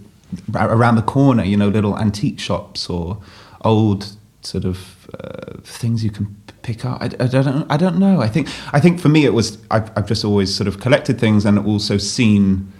around 0.54 0.96
the 0.96 1.02
corner. 1.02 1.44
You 1.44 1.56
know, 1.56 1.68
little 1.68 1.98
antique 1.98 2.40
shops 2.40 2.88
or 2.88 3.18
old 3.62 4.16
sort 4.42 4.64
of 4.64 5.08
uh, 5.20 5.58
things 5.62 6.02
you 6.02 6.10
can 6.10 6.34
pick 6.62 6.84
up. 6.84 7.00
I, 7.02 7.06
I 7.06 7.26
don't. 7.26 7.66
I 7.70 7.76
don't 7.76 7.98
know. 7.98 8.20
I 8.22 8.28
think. 8.28 8.48
I 8.72 8.80
think 8.80 9.00
for 9.00 9.08
me, 9.08 9.24
it 9.24 9.34
was. 9.34 9.58
I've, 9.70 9.90
I've 9.96 10.06
just 10.06 10.24
always 10.24 10.54
sort 10.54 10.68
of 10.68 10.80
collected 10.80 11.18
things 11.20 11.44
and 11.44 11.58
also 11.58 11.98
seen 11.98 12.72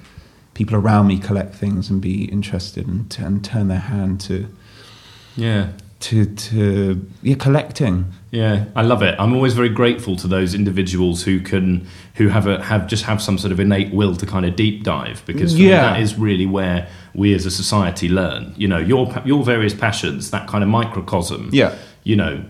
people 0.54 0.76
around 0.76 1.06
me 1.06 1.18
collect 1.18 1.54
things 1.54 1.90
and 1.90 2.00
be 2.00 2.24
interested 2.26 2.86
and, 2.86 3.10
t- 3.10 3.22
and 3.22 3.44
turn 3.44 3.68
their 3.68 3.78
hand 3.78 4.20
to 4.22 4.46
Yeah. 5.36 5.68
to 6.00 6.26
to 6.26 7.06
yeah 7.22 7.36
collecting. 7.36 8.06
Yeah, 8.32 8.64
I 8.74 8.82
love 8.82 9.02
it. 9.02 9.14
I'm 9.18 9.32
always 9.34 9.54
very 9.54 9.68
grateful 9.68 10.16
to 10.16 10.26
those 10.28 10.52
individuals 10.54 11.22
who 11.22 11.38
can 11.40 11.86
who 12.16 12.28
have 12.28 12.46
a 12.46 12.62
have 12.64 12.86
just 12.88 13.04
have 13.04 13.22
some 13.22 13.38
sort 13.38 13.52
of 13.52 13.60
innate 13.60 13.92
will 13.94 14.16
to 14.16 14.26
kind 14.26 14.44
of 14.44 14.56
deep 14.56 14.82
dive 14.82 15.22
because 15.26 15.56
Yeah. 15.58 15.82
that 15.92 16.00
is 16.00 16.18
really 16.18 16.46
where 16.46 16.88
we 17.14 17.34
as 17.34 17.46
a 17.46 17.50
society 17.50 18.08
learn. 18.08 18.52
You 18.56 18.68
know, 18.68 18.78
your 18.78 19.14
your 19.24 19.44
various 19.44 19.74
passions, 19.74 20.30
that 20.32 20.46
kind 20.48 20.64
of 20.64 20.70
microcosm. 20.70 21.50
Yeah. 21.52 21.72
You 22.04 22.16
know, 22.16 22.44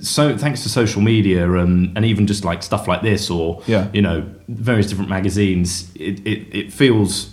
so 0.00 0.36
thanks 0.38 0.62
to 0.62 0.68
social 0.68 1.02
media 1.02 1.50
and 1.54 1.96
and 1.96 2.04
even 2.04 2.26
just 2.26 2.44
like 2.44 2.62
stuff 2.62 2.86
like 2.86 3.02
this 3.02 3.30
or 3.30 3.60
Yeah. 3.66 3.88
you 3.92 4.00
know 4.00 4.24
various 4.48 4.86
different 4.88 5.10
magazines, 5.10 5.90
it 5.96 6.20
it, 6.26 6.56
it 6.56 6.72
feels 6.72 7.30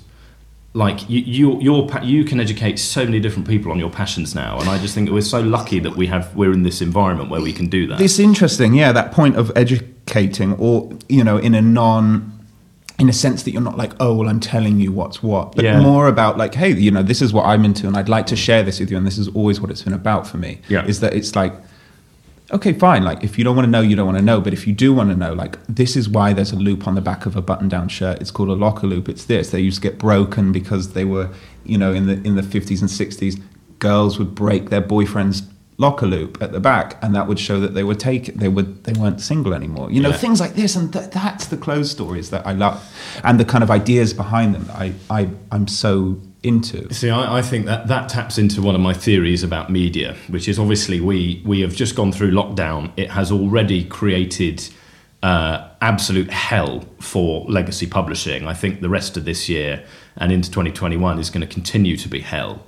like 0.74 1.08
you, 1.08 1.20
you 1.62 1.88
you 2.02 2.24
can 2.26 2.40
educate 2.40 2.80
so 2.80 3.06
many 3.06 3.20
different 3.20 3.48
people 3.48 3.72
on 3.72 3.78
your 3.78 3.92
passions 3.92 4.34
now, 4.34 4.60
and 4.60 4.68
I 4.68 4.80
just 4.80 4.96
think 4.96 5.10
we're 5.12 5.22
so 5.22 5.42
lucky 5.42 5.80
that 5.80 5.96
we 5.96 6.08
have 6.08 6.36
we're 6.36 6.52
in 6.52 6.64
this 6.64 6.82
environment 6.82 7.30
where 7.30 7.42
we 7.42 7.54
can 7.54 7.68
do 7.68 7.86
that. 7.88 8.02
It's 8.02 8.18
interesting, 8.18 8.74
yeah, 8.74 8.92
that 8.92 9.12
point 9.12 9.36
of 9.36 9.52
educating, 9.56 10.54
or 10.54 10.90
you 11.08 11.24
know, 11.24 11.38
in 11.38 11.54
a 11.54 11.62
non, 11.62 12.33
in 13.00 13.10
a 13.10 13.14
sense 13.14 13.44
that 13.44 13.52
you're 13.52 13.62
not 13.62 13.78
like, 13.78 13.92
oh, 14.00 14.14
well, 14.16 14.30
I'm 14.30 14.40
telling 14.40 14.80
you 14.80 14.92
what's 14.92 15.24
what, 15.24 15.56
but 15.56 15.66
Yeah. 15.66 15.82
more 15.82 16.08
about 16.08 16.38
like, 16.38 16.54
hey, 16.56 16.74
you 16.74 16.92
know, 16.92 17.04
this 17.04 17.22
is 17.22 17.34
what 17.34 17.46
I'm 17.46 17.66
into, 17.66 17.88
and 17.88 17.98
I'd 17.98 18.10
like 18.10 18.28
to 18.28 18.36
share 18.36 18.62
this 18.64 18.80
with 18.80 18.92
you, 18.92 18.98
and 18.98 19.06
this 19.06 19.18
is 19.18 19.28
always 19.30 19.60
what 19.60 19.72
it's 19.72 19.82
been 19.82 19.94
about 19.94 20.28
for 20.28 20.38
me. 20.38 20.60
Yeah. 20.70 20.86
is 20.86 21.00
that 21.00 21.14
it's 21.14 21.36
like, 21.36 21.54
okay, 22.52 22.72
fine, 22.74 23.04
like 23.04 23.24
if 23.24 23.38
you 23.38 23.44
don't 23.44 23.56
want 23.56 23.66
to 23.66 23.72
know, 23.72 23.82
you 23.82 23.96
don't 23.96 24.06
want 24.06 24.18
to 24.20 24.24
know, 24.24 24.40
but 24.40 24.54
if 24.54 24.68
you 24.68 24.74
do 24.74 24.94
want 24.94 25.10
to 25.10 25.16
know, 25.16 25.34
like 25.34 25.58
this 25.68 25.96
is 25.96 26.08
why 26.08 26.34
there's 26.34 26.52
a 26.52 26.56
loop 26.56 26.88
on 26.88 26.94
the 26.94 27.02
back 27.02 27.26
of 27.26 27.36
a 27.36 27.42
button-down 27.42 27.88
shirt. 27.88 28.22
It's 28.22 28.30
called 28.32 28.50
a 28.50 28.54
locker 28.54 28.86
loop. 28.86 29.10
It's 29.10 29.26
this. 29.26 29.50
They 29.50 29.60
used 29.60 29.82
to 29.82 29.90
get 29.90 29.98
broken 29.98 30.52
because 30.52 30.94
they 30.94 31.06
were, 31.06 31.30
you 31.66 31.78
know, 31.80 31.92
in 31.94 32.06
the 32.06 32.14
in 32.28 32.36
the 32.36 32.44
50s 32.44 32.82
and 32.82 32.90
60s, 32.90 33.42
girls 33.80 34.20
would 34.20 34.36
break 34.36 34.70
their 34.70 34.82
boyfriend's 34.82 35.42
locker 35.78 36.06
loop 36.06 36.42
at 36.42 36.52
the 36.52 36.60
back, 36.60 36.98
and 37.02 37.16
that 37.16 37.28
would 37.28 37.40
show 37.40 37.60
that 37.60 37.74
they 37.74 37.84
were 37.84 37.96
take 37.96 38.36
they 38.36 38.48
would 38.48 38.84
they 38.84 38.94
weren't 39.00 39.22
single 39.22 39.54
anymore. 39.54 39.92
You 39.92 40.02
know, 40.02 40.10
Yeah. 40.10 40.18
things 40.18 40.40
like 40.40 40.56
this, 40.56 40.76
and 40.76 40.92
th- 40.94 41.10
that's 41.12 41.48
the 41.48 41.58
clothes 41.58 41.90
stories 41.92 42.30
that 42.30 42.46
I 42.46 42.54
love, 42.54 42.82
and 43.24 43.40
the 43.40 43.46
kind 43.46 43.64
of 43.64 43.72
ideas 43.72 44.14
behind 44.14 44.54
them. 44.56 44.66
That 44.66 44.78
I 44.78 44.94
I 45.10 45.30
I'm 45.52 45.68
so 45.68 46.20
into. 46.44 46.94
See, 46.94 47.10
I, 47.10 47.38
I 47.40 47.42
think 47.42 47.66
that 47.68 47.88
that 47.88 48.10
taps 48.10 48.38
into 48.38 48.62
one 48.62 48.76
of 48.76 48.82
my 48.82 48.94
theories 48.94 49.44
about 49.44 49.70
media, 49.72 50.16
which 50.30 50.48
is 50.48 50.60
obviously 50.60 51.00
we 51.00 51.42
we 51.46 51.62
have 51.62 51.76
just 51.76 51.96
gone 51.96 52.12
through 52.12 52.32
lockdown. 52.32 52.92
It 52.98 53.12
has 53.12 53.32
already 53.32 53.84
created 53.86 54.68
uh, 55.24 55.70
absolute 55.82 56.30
hell 56.30 56.84
for 57.00 57.46
legacy 57.50 57.88
publishing. 57.88 58.46
I 58.46 58.54
think 58.54 58.82
the 58.82 58.90
rest 58.90 59.16
of 59.16 59.24
this 59.26 59.48
year 59.48 59.84
and 60.18 60.32
into 60.34 60.52
2021 60.52 61.18
is 61.18 61.30
going 61.30 61.48
to 61.48 61.52
continue 61.52 61.96
to 61.98 62.10
be 62.10 62.20
hell. 62.20 62.62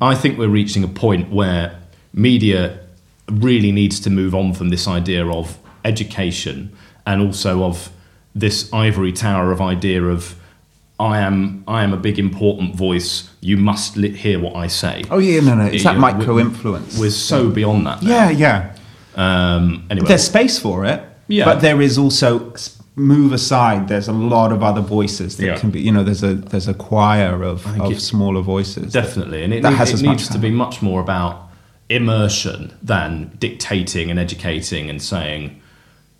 I 0.00 0.14
think 0.16 0.36
we're 0.36 0.48
reaching 0.48 0.82
a 0.84 0.88
point 0.88 1.30
where 1.30 1.78
media 2.12 2.78
really 3.30 3.72
needs 3.72 4.00
to 4.00 4.10
move 4.10 4.34
on 4.34 4.52
from 4.52 4.68
this 4.70 4.86
idea 4.86 5.26
of 5.26 5.58
education 5.84 6.70
and 7.06 7.22
also 7.22 7.64
of 7.64 7.90
this 8.34 8.72
ivory 8.72 9.12
tower 9.12 9.52
of 9.52 9.60
idea 9.60 10.02
of 10.04 10.34
I 11.00 11.18
am 11.18 11.64
I 11.66 11.82
am 11.82 11.92
a 11.92 11.96
big 11.96 12.18
important 12.18 12.76
voice. 12.76 13.28
You 13.40 13.56
must 13.56 13.96
li- 13.96 14.16
hear 14.16 14.38
what 14.38 14.54
I 14.54 14.68
say. 14.68 15.02
Oh 15.10 15.18
yeah, 15.18 15.40
no, 15.40 15.54
no, 15.56 15.64
it's 15.66 15.82
that 15.84 15.96
micro 15.98 16.38
influence. 16.38 16.98
We're 16.98 17.10
so 17.10 17.50
beyond 17.50 17.86
that. 17.86 18.02
now. 18.02 18.08
yeah, 18.10 18.30
yeah. 18.30 18.76
Um, 19.16 19.84
anyway, 19.90 20.06
There's 20.08 20.24
space 20.24 20.58
for 20.58 20.84
it, 20.86 21.02
Yeah. 21.28 21.44
but 21.44 21.60
there 21.60 21.82
is 21.82 21.98
also 21.98 22.54
move 22.94 23.32
aside. 23.32 23.88
There's 23.88 24.08
a 24.08 24.12
lot 24.12 24.52
of 24.52 24.62
other 24.62 24.80
voices 24.80 25.36
that 25.38 25.46
Yeah. 25.46 25.58
can 25.58 25.70
be. 25.70 25.80
You 25.80 25.90
know, 25.92 26.04
there's 26.04 26.22
a 26.22 26.34
there's 26.34 26.68
a 26.68 26.74
choir 26.74 27.42
of, 27.42 27.66
of 27.80 27.92
it- 27.92 28.00
smaller 28.00 28.40
voices. 28.42 28.92
definitely, 28.92 29.42
and 29.42 29.52
it, 29.52 29.62
that 29.62 29.70
need- 29.70 29.78
has 29.78 29.90
it 30.02 30.06
needs 30.06 30.28
to 30.28 30.38
be 30.38 30.50
much 30.50 30.82
more 30.82 31.00
about 31.00 31.48
immersion 31.94 32.76
than 32.82 33.30
dictating 33.38 34.10
and 34.10 34.18
educating 34.18 34.90
and 34.90 35.00
saying. 35.00 35.61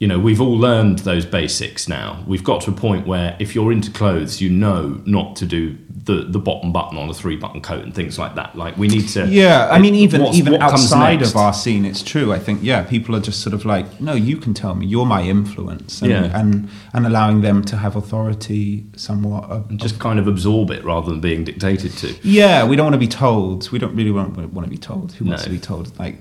You 0.02 0.08
know, 0.08 0.18
we've 0.18 0.40
all 0.40 0.58
learned 0.58 0.98
those 1.10 1.24
basics 1.24 1.86
now. 1.86 2.24
We've 2.26 2.42
got 2.42 2.62
to 2.62 2.72
a 2.72 2.74
point 2.74 3.06
where 3.06 3.36
if 3.38 3.54
you're 3.54 3.70
into 3.70 3.88
clothes, 3.92 4.40
you 4.40 4.50
know 4.50 5.00
not 5.06 5.36
to 5.36 5.46
do 5.46 5.78
the, 6.06 6.24
the 6.24 6.40
bottom 6.40 6.72
button 6.72 6.98
on 6.98 7.08
a 7.08 7.14
three 7.14 7.36
button 7.36 7.60
coat 7.60 7.84
and 7.84 7.94
things 7.94 8.18
like 8.18 8.34
that. 8.34 8.56
Like 8.58 8.76
we 8.76 8.88
need 8.88 9.06
to. 9.10 9.28
Yeah, 9.28 9.68
I 9.70 9.78
mean, 9.78 9.94
even 9.94 10.22
even 10.34 10.60
outside 10.60 11.22
of 11.22 11.36
our 11.36 11.52
scene, 11.52 11.84
it's 11.84 12.02
true. 12.02 12.32
I 12.32 12.40
think 12.40 12.64
yeah, 12.64 12.82
people 12.82 13.14
are 13.14 13.20
just 13.20 13.42
sort 13.42 13.54
of 13.54 13.64
like, 13.64 14.00
no, 14.00 14.14
you 14.14 14.38
can 14.38 14.54
tell 14.54 14.74
me. 14.74 14.86
You're 14.86 15.06
my 15.06 15.22
influence, 15.22 16.02
and 16.02 16.10
Yeah. 16.10 16.36
and, 16.40 16.68
and 16.92 17.06
allowing 17.06 17.42
them 17.42 17.62
to 17.66 17.76
have 17.76 17.94
authority 17.94 18.86
somewhat. 18.96 19.44
Of, 19.44 19.70
and 19.70 19.78
just 19.78 20.00
kind 20.00 20.18
of 20.18 20.26
absorb 20.26 20.72
it 20.72 20.82
rather 20.84 21.10
than 21.12 21.20
being 21.20 21.44
dictated 21.44 21.92
to. 21.98 22.12
yeah, 22.24 22.66
we 22.66 22.74
don't 22.74 22.86
want 22.86 22.94
to 22.94 22.98
be 22.98 23.06
told. 23.06 23.70
We 23.70 23.78
don't 23.78 23.94
really 23.94 24.10
want, 24.10 24.36
want 24.52 24.64
to 24.66 24.70
be 24.70 24.78
told. 24.78 25.12
Who 25.12 25.26
wants 25.26 25.42
No. 25.42 25.44
to 25.44 25.50
be 25.50 25.60
told? 25.60 25.96
Like, 25.96 26.16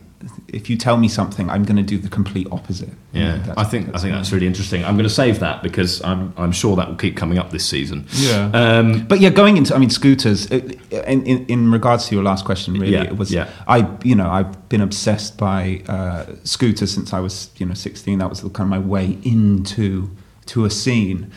if 0.48 0.70
you 0.70 0.78
tell 0.78 0.98
me 0.98 1.08
something, 1.08 1.50
I'm 1.50 1.64
going 1.64 1.78
to 1.78 1.84
do 1.84 1.98
the 1.98 2.10
complete 2.10 2.48
opposite. 2.52 2.90
Yeah, 3.14 3.38
That's- 3.38 3.58
I 3.58 3.64
think 3.64 3.96
I 3.96 4.00
think 4.00 4.14
that's 4.14 4.32
really 4.32 4.48
interesting. 4.48 4.84
I'm 4.86 4.96
going 4.96 5.08
to 5.10 5.16
save 5.24 5.40
that 5.40 5.62
because 5.64 6.02
I'm 6.04 6.34
I'm 6.38 6.52
sure 6.52 6.76
that 6.76 6.88
will 6.90 6.96
keep 6.98 7.16
coming 7.18 7.38
up 7.40 7.50
this 7.52 7.66
season. 7.66 8.06
Yeah. 8.14 8.52
Um, 8.54 9.06
But 9.08 9.20
yeah, 9.20 9.30
going 9.30 9.58
into, 9.58 9.76
I 9.76 9.80
mean, 9.80 9.90
scooters. 9.90 10.46
it- 10.52 10.80
In, 11.08 11.26
in, 11.26 11.46
in 11.48 11.72
regards 11.72 12.08
to 12.08 12.16
your 12.16 12.24
last 12.24 12.46
question, 12.46 12.74
really, 12.74 12.94
Yeah, 12.94 13.04
it 13.04 13.18
was. 13.18 13.32
yeah. 13.32 13.48
I, 13.68 13.88
you 14.04 14.16
know, 14.16 14.30
I've 14.30 14.52
been 14.70 14.82
obsessed 14.82 15.38
by 15.38 15.82
uh, 15.88 16.26
scooters 16.44 16.92
since 16.94 17.14
I 17.14 17.20
was, 17.20 17.50
you 17.58 17.66
know, 17.66 17.74
sixteen. 17.76 18.20
That 18.20 18.30
was 18.30 18.42
the 18.42 18.50
kind 18.50 18.68
of 18.68 18.70
my 18.82 18.88
way 18.96 19.18
into 19.24 20.10
to 20.48 20.66
a 20.66 20.70
scene, 20.70 21.32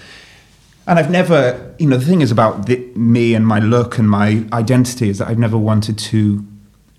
and 0.86 0.98
I've 0.98 1.10
never, 1.10 1.74
you 1.78 1.86
know, 1.86 1.96
the 1.96 2.04
thing 2.06 2.20
is 2.22 2.30
about 2.30 2.66
the, 2.66 2.76
me 2.96 3.34
and 3.34 3.46
my 3.46 3.58
look 3.60 3.98
and 3.98 4.08
my 4.08 4.44
identity 4.52 5.08
is 5.08 5.18
that 5.18 5.28
I've 5.28 5.38
never 5.38 5.56
wanted 5.58 5.96
to 6.10 6.44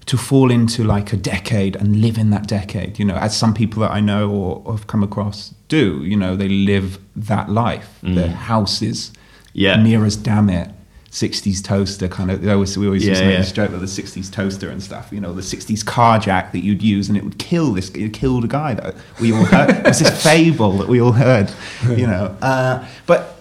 to 0.06 0.18
fall 0.18 0.52
into 0.52 0.84
like 0.84 1.12
a 1.13 1.18
decade 1.18 1.76
and 1.76 2.00
live 2.02 2.18
in 2.18 2.30
that 2.30 2.48
decade. 2.48 3.00
You 3.00 3.06
know, 3.06 3.15
as 3.15 3.36
some 3.36 3.54
people 3.54 3.82
that 3.82 3.91
I 3.91 4.02
know 4.02 4.30
or, 4.30 4.62
or 4.65 4.74
have 4.74 4.88
come 4.88 5.04
across 5.04 5.54
do. 5.68 6.04
You 6.04 6.15
know, 6.15 6.36
they 6.36 6.48
live 6.48 7.00
that 7.15 7.50
life. 7.50 8.00
Their 8.04 8.30
house 8.30 8.82
is 8.82 9.12
Mm. 9.12 9.18
Yeah. 9.54 9.82
near 9.82 10.04
as 10.06 10.18
damn 10.18 10.50
it 10.50 10.70
60s 11.12 11.63
toaster 11.63 12.10
kind 12.10 12.30
of 12.30 12.46
always, 12.46 12.78
we 12.78 12.88
always 12.88 13.06
used 13.06 13.20
to 13.20 13.24
Yeah, 13.24 13.30
make 13.30 13.38
yeah. 13.38 13.41
this 13.44 13.52
joke 13.54 13.70
about 13.70 13.80
the 13.80 13.86
60s 13.88 14.30
toaster 14.30 14.70
and 14.70 14.84
stuff 14.84 15.08
you 15.13 15.22
know 15.22 15.32
the 15.34 15.41
60s 15.41 15.86
car 15.86 16.20
jack 16.20 16.52
that 16.52 16.60
you'd 16.60 16.82
use 16.84 17.08
and 17.08 17.18
it 17.18 17.24
would 17.24 17.39
kill 17.39 17.72
this 17.72 17.89
it 17.91 18.12
killed 18.12 18.44
a 18.44 18.48
guy 18.50 18.74
that 18.74 18.96
we 19.22 19.32
all 19.32 19.46
heard 19.46 19.70
it 19.78 19.86
was 19.86 20.00
this 20.00 20.22
fable 20.24 20.74
that 20.80 20.89
we 20.89 21.00
all 21.00 21.13
heard 21.13 21.50
you 21.88 22.06
know 22.06 22.36
uh, 22.41 22.86
but 23.06 23.35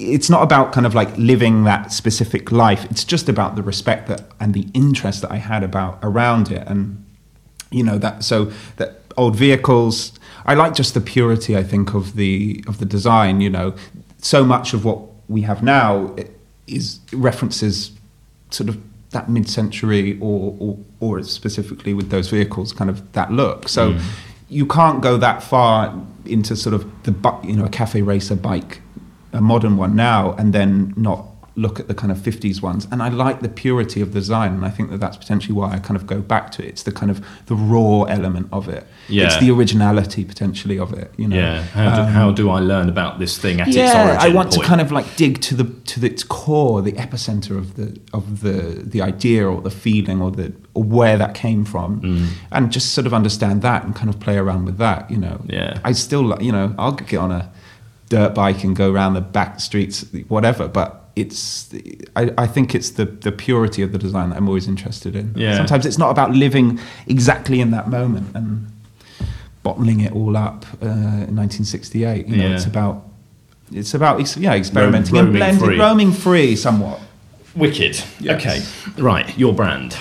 it's 0.00 0.30
not 0.30 0.42
about 0.42 0.72
kind 0.72 0.86
of 0.86 0.94
like 0.94 1.16
living 1.16 1.64
that 1.64 1.92
specific 1.92 2.50
life. 2.50 2.86
It's 2.90 3.04
just 3.04 3.28
about 3.28 3.56
the 3.56 3.62
respect 3.62 4.08
that 4.08 4.22
and 4.40 4.54
the 4.54 4.66
interest 4.72 5.22
that 5.22 5.30
i 5.30 5.36
had 5.36 5.62
about 5.62 5.98
around 6.02 6.50
it. 6.50 6.66
And 6.66 7.04
you 7.70 7.84
know 7.84 7.98
that 7.98 8.24
so 8.24 8.50
that 8.76 9.00
old 9.16 9.36
vehicles 9.36 10.12
i 10.46 10.54
like 10.54 10.74
just 10.74 10.94
the 10.94 11.00
purity 11.00 11.56
i 11.56 11.62
think 11.62 11.94
of 11.94 12.14
the 12.16 12.64
of 12.66 12.78
the 12.78 12.86
design 12.86 13.40
you 13.40 13.50
know. 13.50 13.74
So 14.18 14.44
much 14.44 14.74
of 14.74 14.84
what 14.84 15.00
we 15.28 15.42
have 15.42 15.62
now 15.62 16.14
is 16.66 17.00
references 17.12 17.92
sort 18.50 18.68
of 18.68 18.80
that 19.10 19.28
mid-century 19.28 20.18
or 20.20 20.56
or, 20.58 20.78
or 21.00 21.22
specifically 21.22 21.94
with 21.94 22.10
those 22.10 22.28
vehicles 22.28 22.72
kind 22.72 22.90
of 22.90 23.12
that 23.12 23.30
look. 23.32 23.68
So 23.68 23.92
mm. 23.92 24.02
you 24.48 24.66
can't 24.66 25.00
go 25.02 25.16
that 25.16 25.42
far 25.42 25.94
into 26.24 26.56
sort 26.56 26.74
of 26.74 26.84
the 27.04 27.12
you 27.44 27.54
know 27.54 27.64
a 27.64 27.68
cafe 27.68 28.02
racer 28.02 28.36
bike 28.36 28.82
a 29.32 29.40
modern 29.40 29.76
one 29.76 29.94
now 29.96 30.32
and 30.38 30.52
then 30.52 30.92
not 30.96 31.26
look 31.56 31.80
at 31.80 31.88
the 31.88 31.94
kind 31.94 32.12
of 32.12 32.16
50s 32.18 32.62
ones 32.62 32.86
and 32.92 33.02
i 33.02 33.08
like 33.08 33.40
the 33.40 33.48
purity 33.48 34.00
of 34.00 34.12
the 34.14 34.20
design 34.20 34.52
and 34.54 34.64
i 34.64 34.70
think 34.70 34.88
that 34.90 34.98
that's 35.00 35.16
potentially 35.16 35.52
why 35.52 35.72
i 35.72 35.78
kind 35.80 35.96
of 35.96 36.06
go 36.06 36.20
back 36.20 36.50
to 36.52 36.62
it 36.64 36.68
it's 36.68 36.84
the 36.84 36.92
kind 36.92 37.10
of 37.10 37.20
the 37.46 37.56
raw 37.56 38.02
element 38.04 38.48
of 38.52 38.68
it 38.68 38.86
Yeah. 39.08 39.26
it's 39.26 39.38
the 39.40 39.50
originality 39.50 40.24
potentially 40.24 40.78
of 40.78 40.92
it 40.92 41.12
you 41.18 41.26
know 41.28 41.36
yeah. 41.36 41.62
How 41.62 41.96
do, 41.96 42.02
Um, 42.02 42.08
how 42.08 42.30
do 42.30 42.50
I 42.50 42.60
learn 42.60 42.88
about 42.88 43.18
this 43.18 43.36
thing 43.36 43.60
at 43.60 43.66
its 43.68 43.76
yeah, 43.76 44.04
origin? 44.10 44.30
I 44.30 44.34
want 44.34 44.50
point? 44.50 44.62
to 44.62 44.68
kind 44.68 44.80
of 44.80 44.92
like 44.92 45.16
dig 45.16 45.40
to 45.48 45.54
the 45.56 45.64
to 45.92 46.06
its 46.06 46.22
core, 46.22 46.82
the 46.82 46.92
epicenter 46.92 47.58
of 47.58 47.74
the 47.74 47.98
of 48.14 48.40
the 48.42 48.82
the 48.94 49.02
idea 49.02 49.46
or 49.52 49.60
the 49.60 49.70
feeling 49.84 50.22
or 50.22 50.30
the 50.30 50.52
or 50.74 50.84
where 50.84 51.18
that 51.18 51.34
came 51.34 51.64
from, 51.64 52.00
Mm. 52.00 52.26
and 52.52 52.72
just 52.72 52.92
sort 52.92 53.06
of 53.08 53.12
understand 53.12 53.60
that 53.62 53.84
and 53.84 53.94
kind 53.96 54.08
of 54.08 54.20
play 54.20 54.36
around 54.38 54.64
with 54.66 54.78
that. 54.78 55.10
You 55.10 55.18
know, 55.18 55.36
Yeah. 55.48 55.78
I 55.84 55.92
still 55.92 56.24
you 56.40 56.52
know 56.52 56.74
I'll 56.78 56.92
get 56.92 57.18
on 57.20 57.32
a 57.32 57.50
dirt 58.10 58.34
bike 58.34 58.62
and 58.64 58.76
go 58.76 58.92
around 58.92 59.14
the 59.14 59.20
back 59.22 59.60
streets, 59.60 60.04
whatever, 60.28 60.68
but. 60.68 60.96
It's, 61.16 61.68
I, 62.14 62.30
I 62.38 62.46
think 62.46 62.72
it's 62.74 62.90
the, 62.90 63.04
the 63.04 63.32
purity 63.32 63.82
of 63.82 63.90
the 63.92 63.98
design 63.98 64.30
that 64.30 64.36
I'm 64.36 64.46
always 64.48 64.68
interested 64.68 65.16
in. 65.16 65.34
Yeah. 65.36 65.56
Sometimes 65.56 65.84
it's 65.84 65.98
not 65.98 66.10
about 66.10 66.30
living 66.30 66.78
exactly 67.08 67.60
in 67.60 67.72
that 67.72 67.88
moment 67.90 68.34
and 68.34 68.68
bottling 69.64 70.00
it 70.00 70.12
all 70.12 70.36
up 70.36 70.64
uh, 70.80 70.86
in 70.86 71.36
1968. 71.36 72.26
You 72.28 72.36
know, 72.36 72.44
Yeah. 72.48 72.54
it's 72.54 72.64
about 72.64 73.04
it's 73.72 73.92
about 73.92 74.20
ex- 74.20 74.36
yeah 74.36 74.54
experimenting 74.54 75.14
roaming 75.14 75.28
and 75.30 75.36
blending, 75.36 75.64
free. 75.64 75.78
roaming 75.78 76.12
free 76.12 76.56
somewhat. 76.56 77.00
Wicked. 77.56 78.00
Yes. 78.20 78.40
Okay. 78.40 79.02
Right. 79.02 79.36
Your 79.36 79.52
brand. 79.52 79.96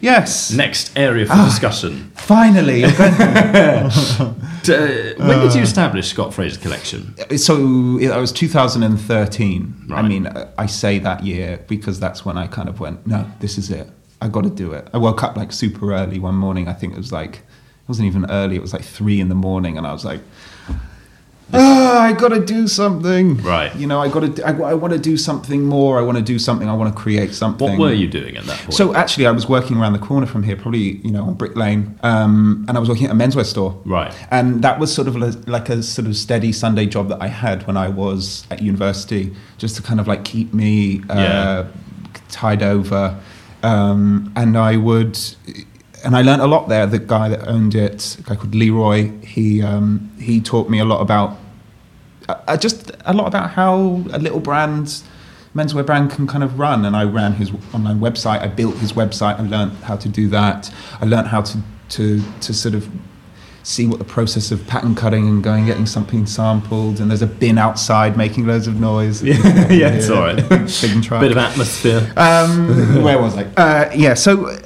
Yes, 0.00 0.50
Next 0.52 0.90
area 0.98 1.26
Ah. 1.30 1.36
for 1.44 1.50
discussion. 1.50 2.10
Finally. 2.28 2.80
you're 2.80 2.92
going- 2.92 3.14
Uh, 3.20 3.90
when 5.28 5.38
did 5.40 5.54
you 5.54 5.62
establish 5.62 6.08
Scott 6.10 6.34
Fraser 6.34 6.60
Collection? 6.60 7.14
so 7.38 7.54
it 7.98 8.14
was 8.14 8.32
2013. 8.32 9.86
I 9.90 10.02
mean, 10.02 10.26
I 10.58 10.66
say 10.66 10.98
that 10.98 11.24
year 11.24 11.64
because 11.68 11.98
that's 11.98 12.24
when 12.26 12.36
I 12.36 12.46
kind 12.46 12.68
of 12.68 12.78
went, 12.80 13.06
no, 13.06 13.24
this 13.40 13.56
is 13.58 13.70
it. 13.70 13.88
I 14.20 14.28
got 14.28 14.44
to 14.44 14.50
do 14.50 14.72
it. 14.72 14.88
I 14.92 14.98
woke 14.98 15.22
up 15.22 15.36
like 15.36 15.52
super 15.52 15.92
early 15.94 16.18
one 16.18 16.34
morning. 16.34 16.68
I 16.68 16.74
think 16.74 16.92
it 16.92 16.98
was 16.98 17.12
like 17.12 17.36
it 17.36 17.88
wasn't 17.88 18.06
even 18.08 18.30
early. 18.30 18.56
It 18.56 18.62
was 18.62 18.72
like 18.74 18.84
three 18.84 19.20
in 19.20 19.28
the 19.28 19.34
morning, 19.48 19.78
and 19.78 19.86
I 19.86 19.92
was 19.92 20.04
like. 20.04 20.20
Oh, 21.52 21.98
I 21.98 22.12
got 22.12 22.28
to 22.28 22.44
do 22.44 22.68
something. 22.68 23.38
Right. 23.38 23.74
You 23.74 23.86
know, 23.86 24.00
I 24.00 24.08
got 24.08 24.36
to. 24.36 24.46
I, 24.46 24.52
I 24.70 24.74
want 24.74 24.92
to 24.92 24.98
do 24.98 25.16
something 25.16 25.62
more. 25.64 25.98
I 25.98 26.02
want 26.02 26.18
to 26.18 26.22
do 26.24 26.38
something. 26.38 26.68
I 26.68 26.74
want 26.74 26.94
to 26.94 27.00
create 27.00 27.32
something. 27.32 27.70
What 27.70 27.78
were 27.78 27.92
you 27.92 28.06
doing 28.06 28.36
at 28.36 28.44
that 28.44 28.58
point? 28.58 28.74
So 28.74 28.94
actually, 28.94 29.26
I 29.26 29.30
was 29.30 29.48
working 29.48 29.78
around 29.78 29.94
the 29.94 29.98
corner 29.98 30.26
from 30.26 30.42
here, 30.42 30.56
probably 30.56 30.98
you 30.98 31.10
know 31.10 31.24
on 31.24 31.34
Brick 31.34 31.56
Lane, 31.56 31.98
um, 32.02 32.66
and 32.68 32.76
I 32.76 32.80
was 32.80 32.88
working 32.88 33.06
at 33.06 33.12
a 33.12 33.14
menswear 33.14 33.46
store. 33.46 33.80
Right. 33.86 34.14
And 34.30 34.62
that 34.62 34.78
was 34.78 34.92
sort 34.94 35.08
of 35.08 35.16
a, 35.16 35.26
like 35.50 35.70
a 35.70 35.82
sort 35.82 36.06
of 36.06 36.16
steady 36.16 36.52
Sunday 36.52 36.84
job 36.86 37.08
that 37.08 37.22
I 37.22 37.28
had 37.28 37.66
when 37.66 37.76
I 37.78 37.88
was 37.88 38.46
at 38.50 38.60
university, 38.60 39.34
just 39.56 39.76
to 39.76 39.82
kind 39.82 40.00
of 40.00 40.06
like 40.06 40.24
keep 40.24 40.52
me 40.52 41.00
uh, 41.08 41.14
Yeah. 41.16 41.66
tied 42.28 42.62
over. 42.62 43.18
Um, 43.62 44.32
and 44.36 44.56
I 44.56 44.76
would, 44.76 45.18
and 46.04 46.16
I 46.16 46.22
learned 46.22 46.42
a 46.42 46.46
lot 46.46 46.68
there. 46.68 46.86
The 46.86 46.98
guy 46.98 47.28
that 47.28 47.46
owned 47.48 47.74
it, 47.74 48.16
a 48.18 48.22
guy 48.22 48.36
called 48.36 48.54
Leroy, 48.54 49.10
he 49.20 49.62
um, 49.62 50.12
he 50.20 50.40
taught 50.40 50.68
me 50.68 50.78
a 50.78 50.84
lot 50.84 51.00
about 51.00 51.36
uh, 52.28 52.56
just 52.56 52.92
a 53.04 53.12
lot 53.12 53.26
about 53.26 53.50
how 53.50 53.76
a 54.12 54.18
little 54.18 54.40
brand, 54.40 55.02
menswear 55.54 55.84
brand, 55.84 56.10
can 56.10 56.26
kind 56.26 56.44
of 56.44 56.58
run. 56.58 56.84
And 56.84 56.94
I 56.96 57.04
ran 57.04 57.34
his 57.34 57.50
online 57.72 58.00
website. 58.00 58.40
I 58.40 58.48
built 58.48 58.76
his 58.76 58.92
website. 58.92 59.38
I 59.38 59.42
learned 59.42 59.72
how 59.78 59.96
to 59.96 60.08
do 60.08 60.28
that. 60.28 60.72
I 61.00 61.04
learned 61.04 61.28
how 61.28 61.42
to 61.42 61.58
to 61.90 62.22
to 62.40 62.54
sort 62.54 62.74
of 62.74 62.88
see 63.62 63.86
what 63.86 63.98
the 63.98 64.04
process 64.04 64.50
of 64.50 64.66
pattern 64.66 64.94
cutting 64.94 65.28
and 65.28 65.44
going 65.44 65.66
getting 65.66 65.86
something 65.86 66.24
sampled. 66.26 67.00
And 67.00 67.10
there's 67.10 67.22
a 67.22 67.26
bin 67.26 67.58
outside 67.58 68.16
making 68.16 68.46
loads 68.46 68.66
of 68.66 68.80
noise. 68.80 69.22
Yeah, 69.22 69.34
yeah, 69.70 69.88
it's 69.92 70.08
all 70.08 70.22
right. 70.22 70.36
Big. 70.48 71.10
Bit 71.20 71.32
of 71.32 71.38
atmosphere. 71.38 72.12
um, 72.16 73.02
where 73.02 73.20
was 73.20 73.36
I? 73.36 73.44
Uh, 73.56 73.90
yeah, 73.94 74.14
so 74.14 74.58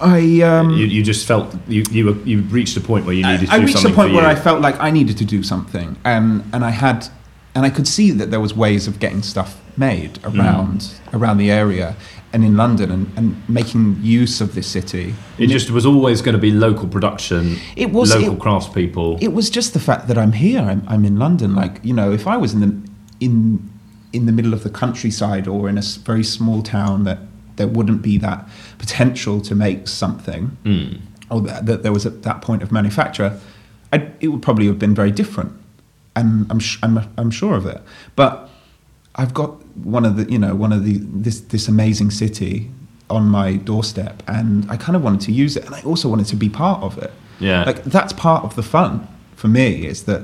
I. 0.00 0.40
Um, 0.42 0.70
you, 0.70 0.86
you 0.86 1.02
just 1.02 1.26
felt 1.26 1.54
you 1.68 1.82
you 1.90 2.06
were, 2.06 2.16
you 2.24 2.40
reached 2.42 2.76
a 2.76 2.80
point 2.80 3.04
where 3.06 3.14
you 3.14 3.24
needed 3.24 3.46
to 3.48 3.52
I 3.52 3.58
do 3.58 3.66
reached 3.66 3.78
a 3.78 3.82
something 3.82 3.94
point 3.96 4.14
where. 4.14 4.26
I 4.26 4.34
felt 4.34 4.60
like 4.60 4.78
I 4.80 4.90
needed 4.90 5.16
to 5.18 5.24
do 5.24 5.42
something, 5.42 5.96
and 6.04 6.44
and 6.52 6.64
I 6.64 6.70
had, 6.70 7.08
and 7.54 7.64
I 7.66 7.70
could 7.70 7.86
see 7.88 8.10
that 8.12 8.30
there 8.30 8.40
was 8.40 8.54
ways 8.54 8.86
of 8.88 8.98
getting 9.00 9.22
stuff 9.22 9.60
made 9.76 10.14
Mm. 10.22 10.38
around 10.38 10.90
around 11.12 11.38
the 11.38 11.50
area 11.50 11.94
and 12.32 12.44
in 12.44 12.56
London, 12.58 12.90
and, 12.90 13.06
and 13.16 13.48
making 13.48 13.96
use 14.02 14.42
of 14.42 14.54
this 14.54 14.66
city. 14.66 15.14
It 15.38 15.46
just 15.46 15.70
was 15.70 15.86
always 15.86 16.20
going 16.20 16.34
to 16.34 16.40
be 16.40 16.50
local 16.50 16.86
production. 16.86 17.56
It 17.74 17.90
was- 17.90 18.14
local 18.14 18.34
it- 18.34 18.38
craftspeople. 18.40 19.22
It 19.22 19.32
was 19.32 19.48
just 19.48 19.72
the 19.72 19.80
fact 19.80 20.08
that 20.08 20.18
I'm 20.18 20.32
here. 20.32 20.60
I'm, 20.60 20.82
I'm 20.86 21.04
in 21.06 21.16
London. 21.18 21.54
Like 21.54 21.80
you 21.82 21.94
know, 21.94 22.12
if 22.12 22.26
I 22.26 22.36
was 22.36 22.52
in 22.52 22.60
the 22.60 22.72
in 23.20 23.70
in 24.12 24.26
the 24.26 24.32
middle 24.32 24.52
of 24.54 24.62
the 24.62 24.70
countryside 24.70 25.46
or 25.48 25.68
in 25.68 25.78
a 25.78 25.82
very 26.04 26.24
small 26.24 26.62
town, 26.62 27.04
that 27.04 27.18
there 27.58 27.68
wouldn't 27.68 28.00
be 28.02 28.16
that 28.18 28.48
potential 28.78 29.40
to 29.42 29.54
make 29.54 29.86
something, 29.88 30.56
Mm. 30.64 31.00
or 31.30 31.40
that, 31.42 31.66
that 31.66 31.82
there 31.82 31.92
was 31.92 32.06
at 32.06 32.22
that 32.22 32.40
point 32.42 32.62
of 32.62 32.72
manufacture, 32.72 33.38
I'd, 33.92 34.10
it 34.20 34.28
would 34.28 34.42
probably 34.42 34.66
have 34.66 34.78
been 34.78 34.94
very 34.94 35.10
different. 35.10 35.52
and 36.16 36.46
I'm, 36.50 36.58
sh- 36.58 36.78
I'm 36.82 36.98
I'm 37.20 37.30
sure 37.30 37.54
of 37.54 37.66
it. 37.66 37.80
But 38.16 38.32
I've 39.20 39.32
got 39.34 39.50
one 39.98 40.04
of 40.08 40.16
the 40.16 40.24
you 40.32 40.38
know 40.38 40.54
one 40.64 40.72
of 40.76 40.82
the 40.84 40.98
this 41.24 41.40
this 41.52 41.68
amazing 41.68 42.10
city 42.10 42.70
on 43.10 43.28
my 43.28 43.56
doorstep, 43.70 44.22
and 44.26 44.70
I 44.70 44.76
kind 44.76 44.96
of 44.96 45.02
wanted 45.02 45.20
to 45.28 45.32
use 45.32 45.56
it, 45.58 45.64
and 45.66 45.74
I 45.74 45.82
also 45.82 46.08
wanted 46.08 46.26
to 46.28 46.36
be 46.36 46.48
part 46.48 46.82
of 46.82 46.98
it. 46.98 47.12
Yeah. 47.40 47.62
like 47.70 47.84
that's 47.84 48.12
part 48.12 48.42
of 48.44 48.54
the 48.56 48.62
fun 48.62 49.06
for 49.36 49.48
me 49.48 49.86
is 49.86 50.02
that 50.04 50.22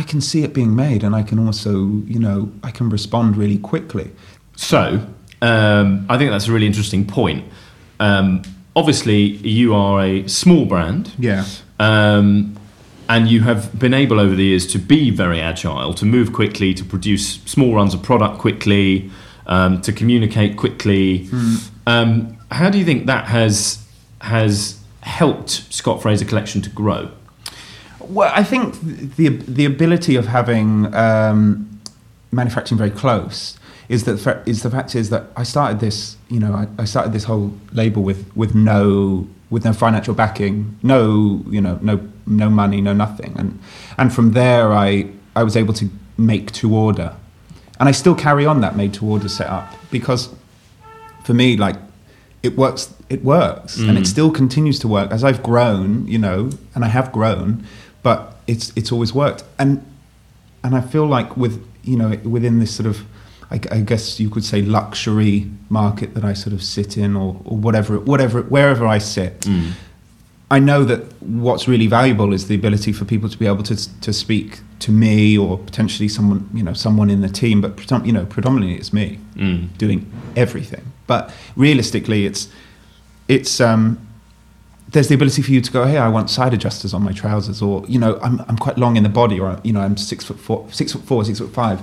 I 0.00 0.02
can 0.10 0.20
see 0.20 0.42
it 0.44 0.52
being 0.52 0.76
made, 0.76 1.00
and 1.06 1.14
I 1.16 1.22
can 1.22 1.38
also 1.46 1.70
you 2.14 2.18
know 2.26 2.38
I 2.68 2.70
can 2.70 2.90
respond 2.90 3.36
really 3.36 3.58
quickly. 3.58 4.10
So, 4.56 4.80
um, 5.42 6.06
I 6.08 6.18
think 6.18 6.30
that's 6.30 6.48
a 6.48 6.52
really 6.52 6.66
interesting 6.66 7.06
point. 7.06 7.44
Um, 7.98 8.42
obviously, 8.76 9.18
you 9.18 9.74
are 9.74 10.02
a 10.02 10.28
small 10.28 10.64
brand. 10.64 11.12
Yeah. 11.18 11.44
Um, 11.78 12.56
and 13.08 13.28
you 13.28 13.40
have 13.40 13.76
been 13.76 13.92
able 13.92 14.20
over 14.20 14.36
the 14.36 14.44
years 14.44 14.66
to 14.68 14.78
be 14.78 15.10
very 15.10 15.40
agile, 15.40 15.92
to 15.94 16.04
move 16.04 16.32
quickly, 16.32 16.72
to 16.74 16.84
produce 16.84 17.42
small 17.42 17.74
runs 17.74 17.92
of 17.92 18.02
product 18.04 18.38
quickly, 18.38 19.10
um, 19.46 19.80
to 19.82 19.92
communicate 19.92 20.56
quickly. 20.56 21.28
Um, 21.88 22.38
how 22.52 22.70
do 22.70 22.78
you 22.78 22.84
think 22.84 23.06
that 23.06 23.26
has 23.26 23.84
has 24.20 24.78
helped 25.02 25.50
Scott 25.50 26.00
Fraser 26.02 26.24
Collection 26.24 26.62
to 26.62 26.70
grow? 26.70 27.10
Well, 27.98 28.30
I 28.32 28.44
think 28.44 28.80
the 28.80 29.28
the 29.28 29.64
ability 29.64 30.14
of 30.14 30.26
having 30.28 30.94
um, 30.94 31.80
manufacturing 32.30 32.78
very 32.78 32.90
close 32.90 33.58
is 33.90 34.04
that 34.04 34.18
fa- 34.18 34.42
is 34.46 34.62
the 34.62 34.70
fact 34.70 34.94
is 34.94 35.10
that 35.10 35.24
I 35.36 35.42
started 35.42 35.80
this 35.80 36.16
you 36.28 36.40
know 36.40 36.54
I, 36.54 36.68
I 36.82 36.84
started 36.84 37.12
this 37.12 37.24
whole 37.24 37.52
label 37.72 38.02
with 38.02 38.24
with 38.34 38.54
no 38.54 39.26
with 39.50 39.64
no 39.64 39.72
financial 39.72 40.14
backing, 40.14 40.78
no 40.82 41.42
you 41.50 41.60
know 41.60 41.78
no 41.82 42.00
no 42.24 42.48
money, 42.48 42.80
no 42.80 42.92
nothing, 42.94 43.34
and 43.36 43.58
and 43.98 44.14
from 44.14 44.32
there 44.32 44.72
I 44.72 45.10
I 45.34 45.42
was 45.42 45.56
able 45.56 45.74
to 45.74 45.90
make 46.16 46.52
to 46.52 46.72
order, 46.74 47.16
and 47.80 47.88
I 47.88 47.92
still 47.92 48.14
carry 48.14 48.46
on 48.46 48.60
that 48.60 48.76
made 48.76 48.94
to 48.94 49.06
order 49.06 49.28
setup 49.28 49.74
because 49.90 50.28
for 51.24 51.34
me 51.34 51.56
like 51.56 51.76
it 52.44 52.56
works 52.56 52.94
it 53.08 53.24
works. 53.24 53.76
And 53.76 53.98
it 53.98 54.04
mm. 54.04 54.06
still 54.06 54.30
continues 54.30 54.78
to 54.78 54.88
work 54.88 55.10
as 55.10 55.24
I've 55.24 55.42
grown 55.42 56.06
you 56.06 56.18
know 56.18 56.50
and 56.74 56.84
I 56.84 56.88
have 56.88 57.10
grown 57.10 57.66
but 58.04 58.36
it's 58.46 58.72
it's 58.76 58.92
always 58.92 59.12
worked. 59.12 59.42
And 59.58 59.84
and 60.62 60.76
I 60.76 60.80
feel 60.80 61.06
like 61.06 61.36
with 61.36 61.66
you 61.82 61.96
know 61.96 62.10
within 62.22 62.60
this 62.60 62.72
sort 62.74 62.86
of 62.86 63.04
I, 63.50 63.60
I 63.70 63.80
guess 63.80 64.20
you 64.20 64.30
could 64.30 64.44
say 64.44 64.62
luxury 64.62 65.50
market 65.68 66.14
that 66.14 66.24
I 66.24 66.34
sort 66.34 66.52
of 66.52 66.62
sit 66.62 66.96
in 66.96 67.16
or, 67.16 67.40
or 67.44 67.56
whatever 67.56 67.98
whatever 67.98 68.42
wherever 68.42 68.86
I 68.86 68.98
sit. 68.98 69.46
I 70.52 70.58
know 70.58 70.84
that 70.84 71.00
what's 71.22 71.68
really 71.68 71.86
valuable 71.86 72.32
is 72.32 72.48
the 72.48 72.56
ability 72.56 72.92
for 72.92 73.04
people 73.04 73.28
to 73.28 73.38
be 73.38 73.46
able 73.46 73.62
to 73.64 74.00
to 74.00 74.12
speak 74.12 74.60
to 74.80 74.90
me 74.92 75.36
or 75.36 75.58
potentially 75.58 76.08
someone 76.08 76.48
you 76.54 76.62
know 76.62 76.72
someone 76.74 77.10
in 77.10 77.20
the 77.20 77.28
team 77.28 77.60
but 77.60 77.78
you 78.06 78.12
know 78.12 78.24
predominantly 78.26 78.76
it's 78.76 78.92
me 78.92 79.18
doing 79.78 80.10
everything. 80.36 80.84
But 81.06 81.32
realistically 81.56 82.26
it's 82.26 82.48
it's 83.28 83.60
um 83.60 83.98
there's 84.92 85.06
the 85.06 85.14
ability 85.14 85.42
for 85.42 85.52
you 85.52 85.60
to 85.60 85.70
go 85.70 85.84
hey 85.86 85.98
I 85.98 86.08
want 86.08 86.30
side 86.30 86.52
adjusters 86.52 86.92
on 86.94 87.02
my 87.02 87.12
trousers 87.12 87.62
or 87.62 87.84
you 87.86 87.98
know 87.98 88.18
I'm 88.22 88.40
I'm 88.48 88.56
quite 88.56 88.76
long 88.78 88.96
in 88.96 89.02
the 89.02 89.08
body 89.08 89.38
or 89.38 89.60
you 89.62 89.72
know 89.72 89.80
I'm 89.80 89.96
six 89.96 90.24
foot 90.24 90.38
four 90.38 90.66
six 90.72 90.92
foot 90.92 91.02
four 91.02 91.24
six 91.24 91.38
foot 91.38 91.52
five 91.52 91.80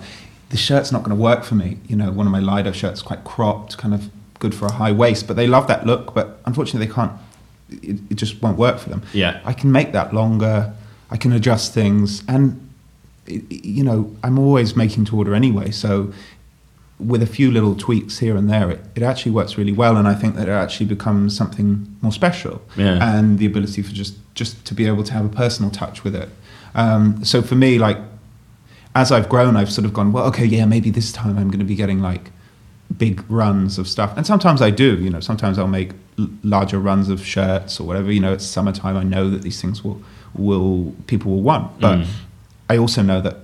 the 0.50 0.58
shirt's 0.58 0.92
not 0.92 1.04
going 1.04 1.16
to 1.16 1.22
work 1.22 1.44
for 1.44 1.56
me 1.56 1.78
you 1.88 1.96
know 1.96 2.12
one 2.12 2.26
of 2.26 2.32
my 2.32 2.40
Lido 2.40 2.72
shirts 2.72 3.02
quite 3.02 3.24
cropped 3.24 3.78
kind 3.78 3.94
of 3.94 4.10
good 4.40 4.54
for 4.54 4.66
a 4.68 4.72
high 4.74 4.92
waist 4.92 5.28
but 5.28 5.36
they 5.36 5.48
love 5.48 5.68
that 5.68 5.86
look 5.86 6.14
but 6.14 6.40
unfortunately 6.46 6.86
they 6.88 6.94
can't 6.94 7.12
it, 7.70 8.00
it 8.10 8.16
just 8.16 8.42
won't 8.42 8.58
work 8.58 8.78
for 8.80 8.90
them 8.90 9.02
Yeah. 9.14 9.42
I 9.44 9.54
can 9.54 9.72
make 9.72 9.92
that 9.92 10.14
longer. 10.14 10.74
I 11.10 11.18
can 11.18 11.32
adjust 11.34 11.74
things, 11.74 12.22
and 12.28 12.70
you 13.28 13.84
know, 13.84 14.14
I'm 14.24 14.38
always 14.40 14.76
making 14.76 15.06
to 15.06 15.18
order 15.18 15.34
anyway. 15.34 15.72
So, 15.72 16.14
with 17.00 17.22
a 17.22 17.26
few 17.28 17.52
little 17.52 17.76
tweaks 17.76 18.20
here 18.20 18.36
and 18.36 18.50
there, 18.50 18.70
it, 18.72 18.82
it 18.96 19.04
actually 19.04 19.32
works 19.34 19.58
really 19.58 19.72
well, 19.72 19.96
and 19.98 20.08
I 20.08 20.14
think 20.16 20.36
that 20.36 20.48
it 20.50 20.52
actually 20.52 20.88
becomes 20.88 21.36
something 21.36 21.96
more 22.02 22.12
special. 22.12 22.62
Yeah. 22.76 23.00
And 23.18 23.38
the 23.40 23.46
ability 23.46 23.82
for 23.84 23.92
just 23.94 24.16
just 24.34 24.66
to 24.66 24.74
be 24.74 24.86
able 24.88 25.04
to 25.04 25.14
have 25.14 25.26
a 25.26 25.30
personal 25.30 25.72
touch 25.72 26.04
with 26.04 26.16
it. 26.16 26.30
Um, 26.76 27.24
so 27.24 27.42
for 27.42 27.56
me, 27.56 27.80
like 27.80 27.98
as 28.98 29.12
I've 29.12 29.30
grown, 29.30 29.56
I've 29.56 29.72
sort 29.72 29.86
of 29.86 29.94
gone, 29.94 30.12
well, 30.12 30.26
okay, 30.32 30.46
yeah, 30.46 30.66
maybe 30.66 30.90
this 30.90 31.12
time 31.12 31.38
I'm 31.38 31.48
going 31.54 31.60
to 31.60 31.66
be 31.74 31.76
getting 31.84 32.02
like 32.02 32.32
big 32.98 33.24
runs 33.30 33.78
of 33.78 33.88
stuff. 33.88 34.12
And 34.18 34.26
sometimes 34.26 34.62
I 34.62 34.70
do, 34.72 34.96
you 35.06 35.10
know, 35.10 35.20
sometimes 35.20 35.60
I'll 35.60 35.68
make 35.82 35.92
l- 36.18 36.30
larger 36.44 36.80
runs 36.80 37.10
of 37.10 37.20
shirts 37.26 37.80
or 37.80 37.86
whatever. 37.88 38.12
You 38.12 38.22
know, 38.22 38.34
it's 38.34 38.46
summertime. 38.46 38.96
I 38.98 39.04
know 39.04 39.30
that 39.30 39.42
these 39.44 39.62
things 39.62 39.84
will, 39.84 40.02
will 40.34 40.96
people 41.06 41.32
will 41.34 41.44
want. 41.44 41.80
But 41.80 42.00
Mm. 42.00 42.08
I 42.70 42.78
also 42.78 43.02
know 43.02 43.22
that 43.22 43.38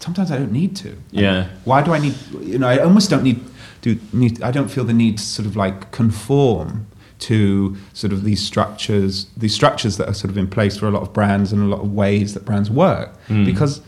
sometimes 0.00 0.30
I 0.30 0.36
don't 0.36 0.52
need 0.52 0.74
to. 0.76 0.90
Yeah. 1.10 1.48
Why 1.64 1.82
do 1.82 1.92
I 1.94 1.98
need, 1.98 2.14
you 2.40 2.58
know, 2.58 2.68
I 2.68 2.78
almost 2.78 3.08
don't 3.08 3.22
need 3.22 3.40
to, 3.82 3.98
need, 4.12 4.42
I 4.42 4.50
don't 4.50 4.68
feel 4.68 4.84
the 4.84 4.92
need 5.04 5.18
to 5.18 5.24
sort 5.24 5.46
of 5.46 5.54
like 5.56 5.90
conform 5.92 6.86
to 7.20 7.76
sort 7.92 8.12
of 8.12 8.24
these 8.24 8.42
structures, 8.44 9.26
these 9.36 9.54
structures 9.54 9.96
that 9.98 10.08
are 10.08 10.14
sort 10.14 10.30
of 10.30 10.36
in 10.36 10.48
place 10.48 10.76
for 10.76 10.86
a 10.86 10.90
lot 10.90 11.02
of 11.02 11.12
brands 11.12 11.52
and 11.52 11.62
a 11.62 11.66
lot 11.66 11.80
of 11.80 11.92
ways 11.92 12.34
that 12.34 12.44
brands 12.44 12.68
work. 12.70 13.10
Mm. 13.28 13.44
Because 13.46 13.80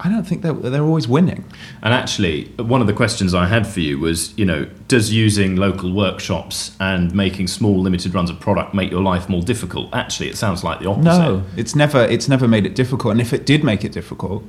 I 0.00 0.08
don't 0.08 0.24
think 0.24 0.42
that 0.42 0.52
they're 0.62 0.84
always 0.84 1.08
winning. 1.08 1.44
And 1.82 1.92
actually, 1.92 2.44
one 2.56 2.80
of 2.80 2.86
the 2.86 2.92
questions 2.92 3.34
I 3.34 3.46
had 3.46 3.66
for 3.66 3.80
you 3.80 3.98
was, 3.98 4.32
you 4.38 4.44
know, 4.44 4.64
does 4.86 5.12
using 5.12 5.56
local 5.56 5.92
workshops 5.92 6.76
and 6.78 7.12
making 7.12 7.48
small 7.48 7.80
limited 7.80 8.14
runs 8.14 8.30
of 8.30 8.38
product 8.38 8.74
make 8.74 8.90
your 8.92 9.02
life 9.02 9.28
more 9.28 9.42
difficult? 9.42 9.92
Actually, 9.92 10.28
it 10.28 10.36
sounds 10.36 10.62
like 10.62 10.78
the 10.78 10.88
opposite. 10.88 11.04
No, 11.04 11.42
it's 11.56 11.74
never 11.74 12.04
it's 12.04 12.28
never 12.28 12.46
made 12.46 12.64
it 12.64 12.76
difficult. 12.76 13.10
And 13.12 13.20
if 13.20 13.32
it 13.32 13.44
did 13.44 13.64
make 13.64 13.84
it 13.84 13.90
difficult, 13.90 14.44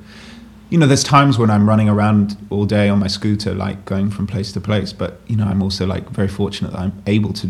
you 0.69 0.77
know, 0.77 0.85
there's 0.85 1.03
times 1.03 1.39
when 1.39 1.49
I'm 1.49 1.67
running 1.67 1.89
around 1.89 2.37
all 2.51 2.65
day 2.65 2.87
on 2.87 2.99
my 2.99 3.07
scooter, 3.07 3.55
like 3.55 3.85
going 3.85 4.11
from 4.11 4.27
place 4.27 4.51
to 4.51 4.61
place. 4.61 4.93
But 4.93 5.19
you 5.25 5.35
know, 5.35 5.45
I'm 5.45 5.63
also 5.63 5.87
like 5.87 6.07
very 6.11 6.27
fortunate 6.27 6.73
that 6.73 6.79
I'm 6.79 7.01
able 7.07 7.33
to 7.33 7.49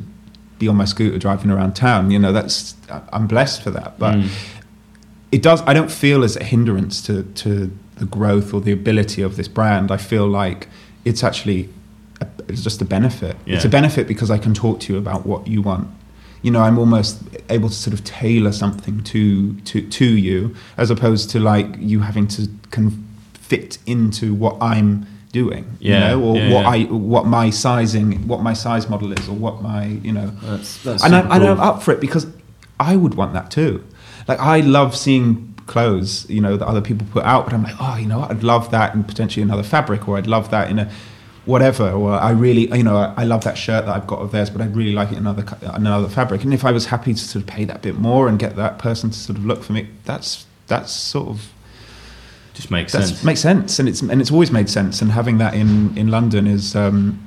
be 0.57 0.69
on 0.69 0.77
my 0.77 0.85
scooter 0.85 1.17
driving 1.17 1.51
around 1.51 1.73
town. 1.75 2.11
You 2.11 2.19
know, 2.19 2.31
that's 2.31 2.75
I'm 3.11 3.27
blessed 3.27 3.61
for 3.61 3.71
that. 3.71 3.99
But 3.99 4.15
Mm. 4.15 4.29
it 5.33 5.41
does. 5.41 5.61
I 5.63 5.73
don't 5.73 5.91
feel 5.91 6.23
as 6.23 6.37
a 6.37 6.43
hindrance 6.45 7.01
to 7.07 7.23
to 7.23 7.71
the 7.99 8.05
growth 8.05 8.53
or 8.53 8.61
the 8.61 8.71
ability 8.71 9.21
of 9.21 9.35
this 9.35 9.47
brand. 9.47 9.91
I 9.91 9.97
feel 9.97 10.27
like 10.27 10.67
it's 11.05 11.23
actually 11.23 11.69
a, 12.21 12.27
it's 12.47 12.63
just 12.63 12.81
a 12.81 12.85
benefit. 12.85 13.35
It's 13.45 13.65
a 13.65 13.69
benefit 13.69 14.07
because 14.07 14.31
I 14.31 14.37
can 14.37 14.53
talk 14.53 14.79
to 14.81 14.93
you 14.93 14.99
about 14.99 15.25
what 15.25 15.47
you 15.47 15.61
want. 15.61 15.89
You 16.41 16.51
know, 16.51 16.61
I'm 16.61 16.79
almost 16.79 17.21
able 17.49 17.67
to 17.69 17.75
sort 17.75 17.93
of 17.93 18.03
tailor 18.05 18.53
something 18.53 19.03
to 19.03 19.55
to 19.61 19.87
to 19.87 20.05
you, 20.05 20.55
as 20.77 20.89
opposed 20.89 21.29
to 21.31 21.39
like 21.39 21.67
you 21.77 21.99
having 21.99 22.27
to 22.29 22.47
con- 22.71 23.05
fit 23.33 23.77
into 23.85 24.33
what 24.33 24.57
I'm 24.61 25.05
doing. 25.31 25.65
Yeah, 25.79 25.93
You 25.93 25.99
know, 25.99 26.23
or 26.23 26.37
yeah, 26.37 26.53
what 26.53 26.61
yeah. 26.61 26.69
I 26.69 26.83
what 26.85 27.25
my 27.25 27.49
sizing, 27.49 28.27
what 28.27 28.41
my 28.41 28.53
size 28.53 28.89
model 28.89 29.11
is, 29.11 29.27
or 29.27 29.35
what 29.35 29.61
my 29.61 29.85
you 29.85 30.13
know. 30.13 30.27
That's, 30.43 30.81
that's 30.83 31.03
and, 31.03 31.13
I, 31.15 31.21
super 31.21 31.33
and 31.33 31.43
I'm 31.45 31.59
up 31.59 31.83
for 31.83 31.91
it 31.91 31.99
because 31.99 32.25
I 32.79 32.95
would 32.95 33.15
want 33.15 33.33
that 33.33 33.51
too. 33.51 33.85
Like 34.27 34.39
I 34.39 34.61
love 34.61 34.95
seeing 34.95 35.48
clothes, 35.69 36.29
you 36.29 36.41
know, 36.41 36.57
that 36.57 36.67
other 36.67 36.81
people 36.81 37.07
put 37.11 37.23
out, 37.23 37.45
but 37.45 37.53
I'm 37.53 37.63
like, 37.63 37.75
oh, 37.79 37.95
you 37.95 38.07
know. 38.07 38.21
I'd 38.29 38.43
love 38.43 38.69
that 38.71 38.93
in 38.95 39.03
potentially 39.05 39.41
another 39.43 39.63
fabric, 39.63 40.07
or 40.09 40.17
I'd 40.17 40.27
love 40.27 40.49
that 40.51 40.69
in 40.69 40.79
a 40.79 40.91
whatever, 41.45 41.89
or 41.91 42.11
I 42.13 42.31
really, 42.31 42.67
you 42.77 42.83
know, 42.83 42.97
I, 42.97 43.13
I 43.21 43.23
love 43.23 43.43
that 43.45 43.57
shirt 43.57 43.85
that 43.85 43.95
I've 43.95 44.05
got 44.05 44.19
of 44.19 44.31
theirs, 44.31 44.49
but 44.49 44.61
I'd 44.61 44.75
really 44.75 44.91
like 44.91 45.09
it 45.11 45.13
in 45.13 45.19
another 45.19 45.43
co- 45.43 45.57
another 45.73 46.09
fabric. 46.09 46.43
And 46.43 46.53
if 46.53 46.63
I 46.65 46.71
was 46.71 46.85
happy 46.87 47.13
to 47.13 47.19
sort 47.19 47.41
of 47.43 47.47
pay 47.47 47.63
that 47.65 47.81
bit 47.81 47.95
more 47.97 48.27
and 48.27 48.37
get 48.37 48.55
that 48.57 48.77
person 48.79 49.09
to 49.11 49.17
sort 49.17 49.37
of 49.39 49.45
look 49.45 49.63
for 49.63 49.73
me, 49.73 49.87
that's 50.05 50.45
that's 50.67 50.91
sort 50.91 51.29
of 51.29 51.47
Just 52.53 52.69
makes 52.71 52.91
that 52.91 53.03
sense. 53.07 53.23
makes 53.23 53.39
sense, 53.39 53.79
and 53.79 53.87
it's 53.89 54.01
and 54.01 54.19
it's 54.21 54.31
always 54.31 54.51
made 54.51 54.69
sense. 54.69 55.01
And 55.01 55.11
having 55.11 55.37
that 55.39 55.53
in 55.53 55.97
in 55.97 56.09
London 56.09 56.45
is 56.45 56.75
um, 56.75 57.17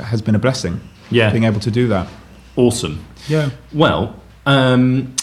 has 0.00 0.22
been 0.22 0.34
a 0.34 0.38
blessing. 0.38 0.80
Yeah. 1.10 1.30
being 1.30 1.44
able 1.44 1.60
to 1.60 1.70
do 1.70 1.86
that. 1.88 2.06
awesome. 2.56 2.96
Yeah. 3.28 3.50
Well, 3.72 4.14
um, 4.46 5.14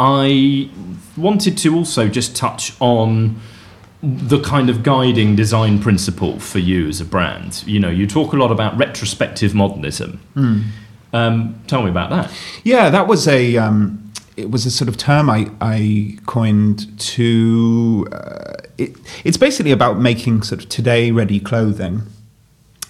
I 0.00 0.70
wanted 1.16 1.56
to 1.58 1.74
also 1.74 2.08
just 2.08 2.36
touch 2.36 2.72
on 2.80 3.40
the 4.02 4.40
kind 4.40 4.68
of 4.68 4.82
guiding 4.82 5.34
design 5.34 5.80
principle 5.80 6.38
for 6.38 6.58
you 6.58 6.88
as 6.88 7.00
a 7.00 7.04
brand. 7.04 7.62
You 7.66 7.80
know, 7.80 7.88
you 7.88 8.06
talk 8.06 8.32
a 8.32 8.36
lot 8.36 8.50
about 8.50 8.76
retrospective 8.76 9.54
modernism. 9.54 10.20
Um, 11.14 11.62
tell 11.66 11.82
me 11.82 11.90
about 11.90 12.10
that. 12.10 12.30
Yeah, 12.64 12.90
that 12.90 13.06
was 13.06 13.28
a 13.28 13.56
um, 13.56 14.12
it 14.36 14.50
was 14.50 14.66
a 14.66 14.70
sort 14.70 14.88
of 14.88 14.96
term 14.96 15.30
I, 15.30 15.50
I 15.60 16.18
coined 16.26 16.98
to. 17.00 18.06
Uh, 18.12 18.54
it, 18.76 18.96
it's 19.24 19.36
basically 19.36 19.70
about 19.70 20.00
making 20.00 20.42
sort 20.42 20.62
of 20.62 20.68
today 20.68 21.12
ready 21.12 21.38
clothing 21.38 22.02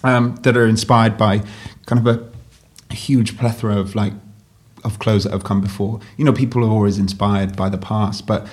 um, 0.03 0.35
that 0.37 0.57
are 0.57 0.65
inspired 0.65 1.17
by 1.17 1.43
kind 1.85 2.05
of 2.05 2.07
a, 2.07 2.27
a 2.89 2.95
huge 2.95 3.37
plethora 3.37 3.77
of 3.77 3.93
like 3.95 4.13
of 4.85 4.99
clothes 4.99 5.23
that 5.23 5.33
have 5.33 5.43
come 5.43 5.61
before. 5.61 5.99
You 6.17 6.25
know, 6.25 6.33
people 6.33 6.63
are 6.63 6.69
always 6.69 6.97
inspired 6.97 7.55
by 7.55 7.69
the 7.69 7.77
past, 7.77 8.25
but 8.25 8.47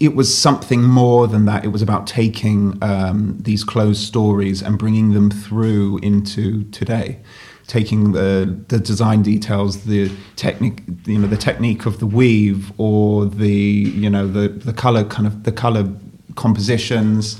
it 0.00 0.14
was 0.14 0.36
something 0.36 0.82
more 0.82 1.28
than 1.28 1.44
that. 1.44 1.64
It 1.64 1.68
was 1.68 1.82
about 1.82 2.06
taking 2.06 2.82
um, 2.82 3.36
these 3.38 3.62
clothes 3.64 3.98
stories 3.98 4.62
and 4.62 4.78
bringing 4.78 5.12
them 5.12 5.30
through 5.30 5.98
into 5.98 6.64
today, 6.70 7.18
taking 7.66 8.12
the 8.12 8.62
the 8.68 8.78
design 8.78 9.22
details, 9.22 9.84
the 9.84 10.10
technique, 10.36 10.82
you 11.04 11.18
know, 11.18 11.26
the 11.26 11.36
technique 11.36 11.84
of 11.84 11.98
the 12.00 12.06
weave 12.06 12.72
or 12.78 13.26
the 13.26 13.50
you 13.50 14.08
know 14.08 14.26
the 14.26 14.48
the 14.48 14.72
color 14.72 15.04
kind 15.04 15.26
of 15.26 15.44
the 15.44 15.52
color 15.52 15.86
compositions, 16.34 17.38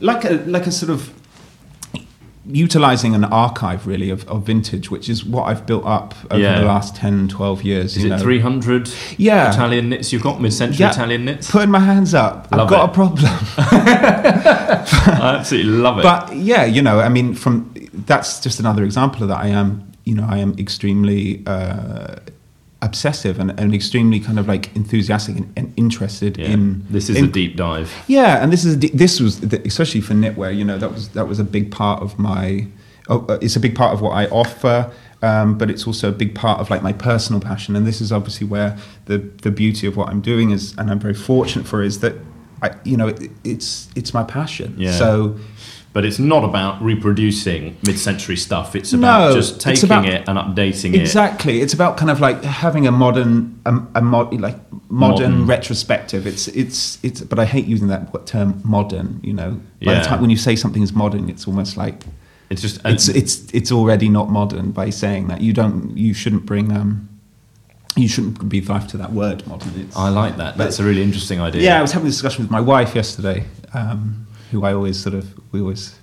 like 0.00 0.24
a 0.24 0.34
like 0.46 0.68
a 0.68 0.72
sort 0.72 0.90
of 0.90 1.12
utilizing 2.44 3.14
an 3.14 3.24
archive 3.24 3.86
really 3.86 4.10
of, 4.10 4.28
of 4.28 4.44
vintage 4.44 4.90
which 4.90 5.08
is 5.08 5.24
what 5.24 5.44
i've 5.44 5.64
built 5.64 5.84
up 5.86 6.12
over 6.30 6.42
Yeah. 6.42 6.58
the 6.58 6.64
last 6.66 6.96
10 6.96 7.28
12 7.28 7.62
years 7.62 7.96
Is 7.96 8.02
it 8.04 8.08
know. 8.08 8.18
300 8.18 8.90
Yeah. 9.16 9.52
Italian 9.52 9.90
knits 9.90 10.12
you've 10.12 10.22
got, 10.24 10.40
mid-century 10.40 10.78
Yeah. 10.80 10.90
Italian 10.90 11.24
knits? 11.24 11.48
putting 11.50 11.70
my 11.70 11.78
hands 11.78 12.14
up 12.14 12.50
Love 12.50 12.60
i've 12.62 12.68
got 12.70 12.84
it. 12.84 12.90
a 12.90 12.94
problem 12.94 13.32
I 14.02 15.36
absolutely 15.38 15.72
love 15.72 15.98
it. 15.98 16.02
but 16.02 16.34
yeah 16.36 16.64
you 16.64 16.82
know 16.82 16.98
i 17.00 17.08
mean 17.08 17.34
from 17.34 17.72
that's 18.06 18.40
just 18.40 18.58
another 18.60 18.82
example 18.84 19.22
of 19.22 19.28
that 19.28 19.38
i 19.38 19.46
am 19.48 19.92
you 20.04 20.14
know 20.14 20.26
i 20.28 20.38
am 20.38 20.54
extremely 20.58 21.42
uh, 21.46 22.16
obsessive 22.82 23.38
and, 23.38 23.58
and 23.58 23.74
extremely 23.74 24.18
kind 24.20 24.38
of 24.38 24.48
like 24.48 24.74
enthusiastic 24.76 25.36
and, 25.36 25.52
and 25.56 25.72
interested 25.76 26.36
yeah. 26.36 26.48
in 26.48 26.84
this 26.90 27.08
is 27.08 27.16
in, 27.16 27.24
a 27.26 27.28
deep 27.28 27.56
dive. 27.56 27.90
yeah 28.08 28.42
and 28.42 28.52
this 28.52 28.64
is 28.64 28.78
this 28.78 29.20
was 29.20 29.40
the- 29.40 29.62
especially 29.66 30.00
for 30.00 30.14
knitwear 30.14 30.54
you 30.54 30.64
know 30.64 30.76
that 30.76 30.92
was 30.92 31.08
that 31.10 31.26
was 31.28 31.38
a 31.38 31.44
big 31.44 31.70
part 31.70 32.02
of 32.02 32.18
my 32.18 32.66
oh, 33.08 33.24
uh, 33.28 33.38
it's 33.40 33.56
a 33.56 33.60
big 33.60 33.74
part 33.76 33.94
of 33.94 34.00
what 34.02 34.10
i 34.10 34.26
offer 34.26 34.90
um, 35.22 35.56
but 35.56 35.70
it's 35.70 35.86
also 35.86 36.08
a 36.08 36.12
big 36.12 36.34
part 36.34 36.58
of 36.58 36.68
like 36.70 36.82
my 36.82 36.92
personal 36.92 37.40
passion 37.40 37.76
and 37.76 37.86
this 37.86 38.00
is 38.00 38.10
obviously 38.10 38.46
where 38.46 38.76
the 39.06 39.18
the 39.18 39.50
beauty 39.52 39.86
of 39.86 39.96
what 39.96 40.08
i'm 40.08 40.20
doing 40.20 40.50
is 40.50 40.74
and 40.76 40.90
i'm 40.90 40.98
very 40.98 41.14
fortunate 41.14 41.66
for 41.66 41.82
is 41.82 42.00
that 42.00 42.14
I, 42.62 42.70
you 42.84 42.96
know 42.96 43.08
it, 43.08 43.30
it's 43.44 43.88
it's 43.94 44.12
my 44.12 44.24
passion 44.24 44.74
Yeah. 44.76 44.92
so 44.92 45.38
But 45.94 46.06
it's 46.06 46.18
not 46.18 46.42
about 46.42 46.80
reproducing 46.82 47.76
mid-century 47.86 48.36
stuff. 48.36 48.74
It's 48.74 48.94
about 48.94 49.28
No, 49.28 49.34
just 49.34 49.60
taking 49.60 49.84
about- 49.84 50.06
it 50.06 50.26
and 50.26 50.38
updating 50.38 50.94
it. 50.94 51.00
Exactly. 51.00 51.60
It's 51.60 51.74
about 51.74 51.98
kind 51.98 52.10
of 52.10 52.18
like 52.18 52.42
having 52.42 52.86
a 52.86 52.90
modern, 52.92 53.60
a, 53.66 53.74
a 53.96 54.00
mod, 54.00 54.32
like 54.40 54.56
modern, 54.90 55.32
Modern. 55.32 55.46
retrospective. 55.46 56.26
It's 56.26 56.48
it's 56.48 56.98
it's. 57.02 57.20
But 57.20 57.38
I 57.38 57.44
hate 57.44 57.66
using 57.66 57.88
that 57.88 58.26
term 58.26 58.60
modern. 58.64 59.20
You 59.22 59.34
know, 59.34 59.50
by 59.84 59.92
Yeah. 59.92 59.98
the 60.00 60.04
time 60.06 60.20
when 60.22 60.30
you 60.30 60.38
say 60.38 60.56
something 60.56 60.82
is 60.82 60.92
modern, 60.94 61.28
it's 61.28 61.46
almost 61.46 61.76
like 61.76 62.04
It's 62.48 62.62
just 62.62 62.80
it's 62.86 63.08
it's 63.08 63.34
it's 63.52 63.70
already 63.72 64.08
not 64.08 64.30
modern 64.30 64.70
by 64.72 64.88
saying 64.90 65.28
that. 65.28 65.40
You 65.42 65.52
don't. 65.52 65.96
You 65.96 66.14
shouldn't 66.14 66.46
bring. 66.46 66.72
um 66.72 67.08
You 67.96 68.08
shouldn't 68.08 68.48
be 68.48 68.62
life 68.62 68.86
to 68.92 68.96
that 68.96 69.12
word 69.12 69.46
modern. 69.46 69.72
It's, 69.76 69.94
I 69.94 70.08
like 70.08 70.38
that. 70.38 70.56
That's 70.56 70.78
a 70.80 70.84
really 70.84 71.02
interesting 71.02 71.38
idea. 71.42 71.60
yeah, 71.62 71.78
I 71.78 71.82
was 71.82 71.92
having 71.92 72.08
a 72.08 72.10
discussion 72.10 72.42
with 72.44 72.50
my 72.50 72.60
wife 72.60 72.94
yesterday, 72.94 73.44
um, 73.74 74.26
who 74.52 74.64
I 74.64 74.74
always 74.74 75.00
sort 75.00 75.14
of 75.14 75.26
we 75.50 75.60
always 75.60 75.94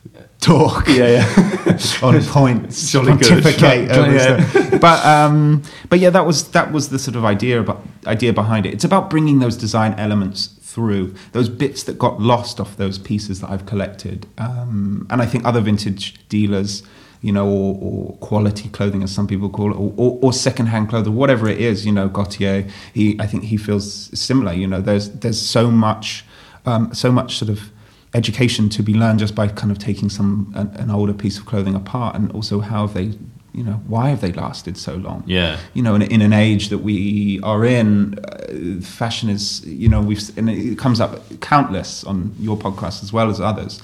talk. 0.41 0.88
Yeah, 0.88 1.24
yeah. 1.66 1.80
on 2.04 2.22
points, 2.24 2.91
Jolly 2.91 3.14
good. 3.14 3.43
pontificate 3.43 3.91
over 3.97 4.14
Yeah. 4.14 4.78
But 4.80 5.06
um, 5.06 5.62
but 5.89 6.00
yeah, 6.00 6.10
that 6.10 6.26
was 6.26 6.52
that 6.52 6.72
was 6.72 6.89
the 6.89 7.00
sort 7.00 7.16
of 7.16 7.24
idea 7.24 7.60
about 7.62 7.82
idea 8.08 8.34
behind 8.34 8.66
it. 8.66 8.74
It's 8.74 8.84
about 8.84 9.10
bringing 9.10 9.39
those 9.39 9.56
design 9.56 9.93
elements 9.93 10.47
through 10.62 11.14
those 11.32 11.47
bits 11.47 11.84
that 11.84 11.97
got 11.97 12.20
lost 12.20 12.60
off 12.60 12.76
those 12.78 12.97
pieces 12.97 13.39
that 13.41 13.50
I've 13.50 13.66
collected. 13.66 14.28
Um, 14.38 15.08
and 15.10 15.22
I 15.22 15.26
think 15.26 15.45
other 15.45 15.62
vintage 15.62 16.28
dealers. 16.28 16.84
You 17.22 17.34
know, 17.34 17.50
or, 17.50 17.78
or 17.82 18.18
quality 18.20 18.70
clothing, 18.70 19.04
as 19.04 19.14
some 19.14 19.28
people 19.28 19.50
call 19.50 19.72
it, 19.72 19.76
or, 19.76 19.93
or, 19.97 20.20
or 20.22 20.32
secondhand 20.32 20.88
clothing, 20.88 21.14
whatever 21.14 21.50
it 21.50 21.60
is. 21.60 21.86
You 21.86 21.91
know, 21.91 22.08
Gautier. 22.08 22.66
He, 22.93 23.20
I 23.20 23.28
think 23.28 23.43
he 23.43 23.58
feels 23.58 24.18
similar. 24.18 24.54
You 24.54 24.68
know, 24.68 24.80
there's 24.80 25.10
there's 25.10 25.38
so 25.38 25.70
much, 25.70 26.24
um, 26.66 26.93
so 26.93 27.12
much 27.12 27.36
sort 27.38 27.52
of 27.52 27.72
education 28.14 28.70
to 28.70 28.82
be 28.84 28.93
learned 28.93 29.20
just 29.20 29.36
by 29.36 29.47
kind 29.47 29.72
of 29.72 29.78
taking 29.78 30.10
some 30.10 30.51
an, 30.55 30.68
an 30.76 30.89
older 30.89 31.14
piece 31.14 31.38
of 31.38 31.45
clothing 31.45 31.76
apart 31.76 32.16
and 32.16 32.32
also 32.32 32.60
how 32.60 32.88
have 32.88 32.93
they 32.95 33.14
you 33.53 33.64
know 33.64 33.74
why 33.88 34.10
have 34.10 34.22
they 34.22 34.32
lasted 34.32 34.78
so 34.78 34.95
long 34.95 35.24
Yeah. 35.28 35.57
you 35.74 35.82
know 35.84 35.93
in, 35.95 36.01
in 36.03 36.22
an 36.22 36.34
age 36.34 36.70
that 36.70 36.80
we 36.80 37.39
are 37.43 37.64
in 37.66 38.18
uh, 38.20 38.82
fashion 38.82 39.30
is 39.30 39.64
you 39.66 39.89
know 39.89 40.01
we've 40.01 40.36
and 40.38 40.49
it 40.49 40.78
comes 40.78 40.99
up 40.99 41.22
countless 41.41 42.03
on 42.03 42.34
your 42.39 42.57
podcast 42.57 43.03
as 43.03 43.12
well 43.14 43.30
as 43.30 43.39
others 43.39 43.82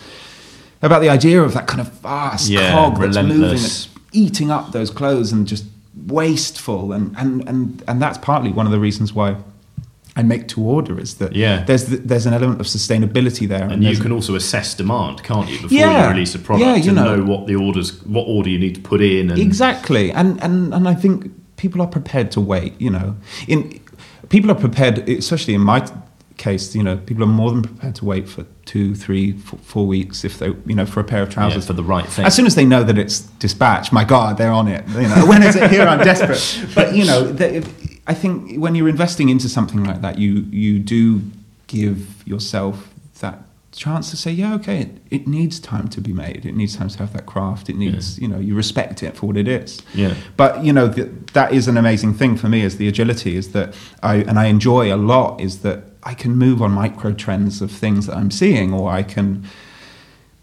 about 0.82 1.01
the 1.01 1.09
idea 1.09 1.41
of 1.41 1.53
that 1.53 1.67
kind 1.67 1.82
of 1.82 1.89
vast 2.01 2.49
Yeah, 2.49 2.71
cog 2.71 2.99
that's 2.99 3.17
moving 3.17 3.39
that's 3.61 3.89
eating 4.11 4.49
up 4.51 4.71
those 4.71 4.89
clothes 4.89 5.32
and 5.32 5.47
just 5.47 5.65
wasteful 6.07 6.93
and 6.93 7.15
and 7.17 7.47
and 7.47 7.84
and 7.88 8.01
that's 8.01 8.17
partly 8.17 8.51
one 8.51 8.65
of 8.65 8.71
the 8.71 8.80
reasons 8.80 9.13
why 9.13 9.36
I 10.18 10.24
make 10.24 10.47
to 10.49 10.61
order 10.61 10.97
is 10.99 11.16
that 11.16 11.36
Yeah. 11.36 11.63
there's 11.66 11.86
there's 11.86 12.26
an 12.26 12.34
element 12.34 12.61
of 12.61 12.68
sustainability 12.68 13.47
there 13.47 13.63
And 13.63 13.84
you 13.84 13.89
there's- 13.89 14.01
can 14.01 14.11
also 14.13 14.36
assess 14.36 14.74
demand, 14.74 15.24
can't 15.24 15.49
you, 15.49 15.59
before 15.59 15.78
Yeah. 15.78 16.03
you 16.05 16.09
release 16.13 16.34
a 16.36 16.39
product 16.39 16.66
Yeah, 16.66 16.76
you 16.78 16.89
and 16.91 16.95
know. 16.95 17.16
know. 17.18 17.24
what 17.26 17.47
the 17.47 17.55
orders, 17.55 17.91
what 18.05 18.24
order 18.24 18.49
you 18.49 18.59
need 18.59 18.76
to 18.76 18.82
put 18.82 19.01
in. 19.01 19.30
And 19.32 19.39
Exactly, 19.39 20.11
and 20.13 20.41
and 20.41 20.74
and 20.74 20.88
I 20.88 20.95
think 20.95 21.32
people 21.57 21.82
are 21.82 21.88
prepared 21.88 22.32
to 22.32 22.41
wait. 22.41 22.74
You 22.80 22.91
know, 22.91 23.16
in 23.47 23.80
people 24.30 24.49
are 24.51 24.59
prepared, 24.68 25.07
especially 25.09 25.53
in 25.53 25.61
my 25.61 25.84
case. 26.38 26.76
You 26.76 26.84
know, 26.84 26.95
people 26.97 27.24
are 27.24 27.34
more 27.41 27.51
than 27.51 27.61
prepared 27.61 27.95
to 27.95 28.05
wait 28.05 28.28
for 28.30 28.45
two, 28.66 28.95
three, 28.95 29.34
four, 29.34 29.59
four 29.63 29.86
weeks 29.88 30.24
if 30.26 30.38
they, 30.39 30.47
you 30.66 30.76
know, 30.76 30.86
for 30.86 30.99
a 30.99 31.03
pair 31.03 31.22
of 31.24 31.30
yeah, 31.30 31.34
trousers. 31.36 31.66
for 31.68 31.74
the 31.74 31.84
right 31.84 32.07
thing. 32.07 32.26
as 32.26 32.34
soon 32.36 32.45
as 32.45 32.55
they 32.55 32.66
know 32.66 32.84
that 32.84 32.97
it's 32.97 33.20
dispatched, 33.39 33.91
my 33.93 34.03
God, 34.03 34.38
they're 34.38 34.51
on 34.61 34.68
it. 34.68 34.84
You 34.89 35.07
know, 35.07 35.26
when 35.32 35.43
is 35.43 35.55
it 35.55 35.70
here? 35.72 35.84
I'm 35.88 35.99
desperate. 36.03 36.43
But 36.74 36.95
you 36.95 37.05
know, 37.05 37.20
the, 37.32 37.63
I 38.08 38.14
think 38.14 38.58
when 38.58 38.76
you're 38.76 38.89
investing 38.89 39.30
into 39.30 39.49
something 39.49 39.84
like 39.84 40.01
that, 40.01 40.20
you 40.20 40.45
you 40.51 40.80
do 40.80 41.22
give 41.68 42.26
yourself 42.28 42.93
that 43.20 43.39
chance 43.72 44.10
to 44.10 44.18
say, 44.18 44.32
yeah, 44.32 44.56
okay, 44.56 44.82
it, 44.82 44.89
it 45.12 45.28
needs 45.28 45.60
time 45.60 45.88
to 45.89 45.99
be 45.99 46.14
made. 46.14 46.45
It 46.45 46.56
needs 46.56 46.78
time 46.78 46.88
to 46.88 46.97
have 46.99 47.14
that 47.14 47.26
craft. 47.26 47.70
It 47.70 47.76
needs, 47.76 48.18
you 48.18 48.28
know, 48.28 48.39
you 48.39 48.56
respect 48.56 49.03
it 49.03 49.18
for 49.18 49.28
what 49.28 49.38
it 49.38 49.47
is. 49.47 49.82
Yeah. 49.93 50.16
But 50.38 50.64
you 50.64 50.72
know, 50.72 50.91
th- 50.91 51.10
that 51.34 51.53
is 51.53 51.68
an 51.68 51.78
amazing 51.78 52.14
thing 52.14 52.38
for 52.38 52.47
me. 52.47 52.62
Is 52.62 52.78
the 52.78 52.88
agility 52.88 53.36
is 53.36 53.51
that 53.51 53.76
I 54.01 54.18
and 54.18 54.39
I 54.39 54.45
enjoy 54.45 54.93
a 54.93 54.97
lot 54.97 55.41
is 55.41 55.60
that 55.60 55.84
I 56.03 56.14
can 56.14 56.36
move 56.36 56.62
on 56.62 56.72
micro 56.72 57.14
trends 57.14 57.62
of 57.62 57.72
things 57.72 58.08
that 58.08 58.16
I'm 58.16 58.32
seeing, 58.32 58.74
or 58.74 58.91
I 58.91 59.03
can 59.03 59.45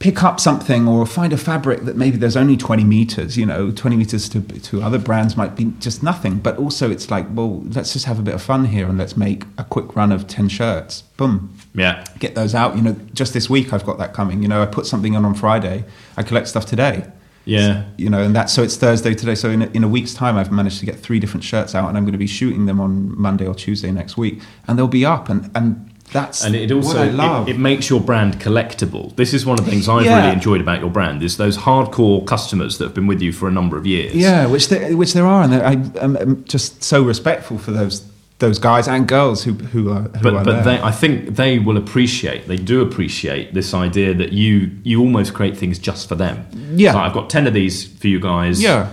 pick 0.03 0.25
up 0.25 0.41
something 0.41 0.89
or 0.89 1.07
find 1.07 1.33
a 1.33 1.37
fabric 1.37 1.83
that 1.83 1.95
maybe 1.95 2.17
there's 2.17 2.37
only 2.37 2.57
20 2.57 2.83
meters 2.83 3.39
you 3.39 3.47
know 3.47 3.71
20 3.71 3.97
meters 3.97 4.29
to, 4.29 4.41
to 4.41 4.83
other 4.83 4.99
brands 4.99 5.37
might 5.37 5.55
be 5.55 5.73
just 5.79 6.03
nothing. 6.03 6.41
But 6.41 6.57
also 6.57 6.91
it's 6.91 7.09
like 7.09 7.25
well 7.31 7.61
let's 7.61 7.93
just 7.93 8.07
have 8.07 8.19
a 8.19 8.23
bit 8.23 8.35
of 8.35 8.43
fun 8.43 8.65
here 8.65 8.89
and 8.89 8.99
let's 8.99 9.17
make 9.17 9.45
a 9.57 9.63
quick 9.63 9.95
run 9.95 10.11
of 10.11 10.27
10 10.27 10.49
shirts. 10.49 11.03
Boom. 11.17 11.55
Yeah. 11.73 12.05
get 12.19 12.35
those 12.35 12.53
out 12.53 12.75
you 12.77 12.83
know 12.83 12.97
just 13.15 13.33
this 13.33 13.49
week 13.49 13.73
i've 13.73 13.87
got 13.87 13.99
that 13.99 14.13
coming. 14.13 14.43
You 14.43 14.49
know 14.49 14.61
i 14.61 14.67
put 14.67 14.87
something 14.87 15.15
on 15.15 15.25
on 15.25 15.35
friday 15.35 15.85
i 16.17 16.25
collect 16.25 16.49
stuff 16.49 16.67
today. 16.67 17.07
Yeah. 17.45 17.85
you 17.97 18.11
know 18.11 18.23
and 18.23 18.35
that's 18.35 18.53
so 18.53 18.63
it's 18.63 18.77
thursday 18.77 19.15
today 19.15 19.37
so 19.37 19.51
in 19.51 19.63
a, 19.63 19.67
in 19.71 19.83
a 19.83 19.89
week's 19.89 20.15
time 20.15 20.37
i've 20.37 20.53
managed 20.53 20.79
to 20.79 20.87
get 20.87 20.97
three 20.99 21.19
different 21.19 21.43
shirts 21.43 21.75
out 21.75 21.89
and 21.89 21.97
i'm 21.97 22.05
going 22.05 22.13
to 22.13 22.19
be 22.19 22.29
shooting 22.29 22.67
them 22.67 22.81
on 22.81 23.19
monday 23.21 23.47
or 23.47 23.55
tuesday 23.55 23.93
next 23.93 24.17
week. 24.17 24.41
And 24.67 24.77
they'll 24.77 24.89
be 24.89 25.07
up 25.07 25.29
and 25.29 25.49
and 25.55 25.92
that's 26.13 26.45
And 26.45 26.55
it 26.55 26.71
also 26.71 26.99
what 26.99 27.09
i 27.09 27.11
love 27.11 27.49
It, 27.49 27.57
it 27.57 27.59
makes 27.59 27.89
your 27.91 28.01
brand 28.01 28.39
collectible. 28.41 29.15
This 29.17 29.33
is 29.35 29.45
one 29.47 29.59
of 29.59 29.65
the 29.65 29.71
things 29.71 29.89
I've 29.89 30.05
Yeah. 30.05 30.19
really 30.21 30.33
enjoyed 30.35 30.61
about 30.61 30.81
your 30.81 30.91
brand 30.91 31.23
is 31.23 31.37
those 31.37 31.57
hardcore 31.59 32.25
customers 32.27 32.79
that 32.79 32.85
have 32.85 32.95
been 32.95 33.07
with 33.07 33.21
you 33.23 33.33
for 33.33 33.49
a 33.49 33.53
number 33.53 33.77
of 33.77 33.87
years. 33.87 34.15
Yeah, 34.15 34.47
which 34.47 34.69
there, 34.69 34.97
which 34.97 35.13
there 35.15 35.27
are, 35.27 35.43
and 35.43 35.55
I, 35.55 35.73
I'm, 36.03 36.17
I'm 36.17 36.45
just 36.45 36.83
so 36.85 37.03
respectful 37.03 37.59
for 37.59 37.71
those 37.73 38.03
those 38.39 38.59
guys 38.59 38.89
and 38.89 39.07
girls 39.07 39.45
who 39.45 39.53
who 39.53 39.89
are 39.93 40.03
who 40.03 40.23
But 40.23 40.35
are 40.35 40.45
but 40.45 40.63
they, 40.65 40.81
I 40.81 40.91
think 40.91 41.37
they 41.37 41.61
will 41.61 41.77
appreciate. 41.77 42.49
They 42.49 42.57
do 42.57 42.83
appreciate 42.83 43.55
this 43.55 43.73
idea 43.73 44.15
that 44.15 44.33
you 44.33 44.71
you 44.83 45.01
almost 45.01 45.33
create 45.33 45.57
things 45.57 45.79
just 45.79 46.09
for 46.09 46.17
them. 46.17 46.45
Yeah. 46.77 46.93
Like, 46.95 47.05
I've 47.07 47.15
got 47.15 47.31
ten 47.31 47.47
of 47.47 47.55
these 47.55 47.87
for 47.87 48.09
you 48.09 48.19
guys. 48.19 48.61
yeah, 48.61 48.89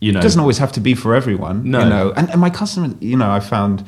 You 0.00 0.12
know. 0.12 0.20
it 0.20 0.22
doesn't 0.22 0.40
always 0.40 0.56
have 0.58 0.72
to 0.72 0.80
be 0.80 0.94
for 0.94 1.14
everyone. 1.14 1.70
No. 1.70 1.80
you 1.80 1.88
know, 1.90 2.12
and, 2.16 2.30
and 2.30 2.40
my 2.40 2.48
customer, 2.50 2.94
you 3.00 3.16
know, 3.18 3.30
I 3.30 3.40
found 3.40 3.84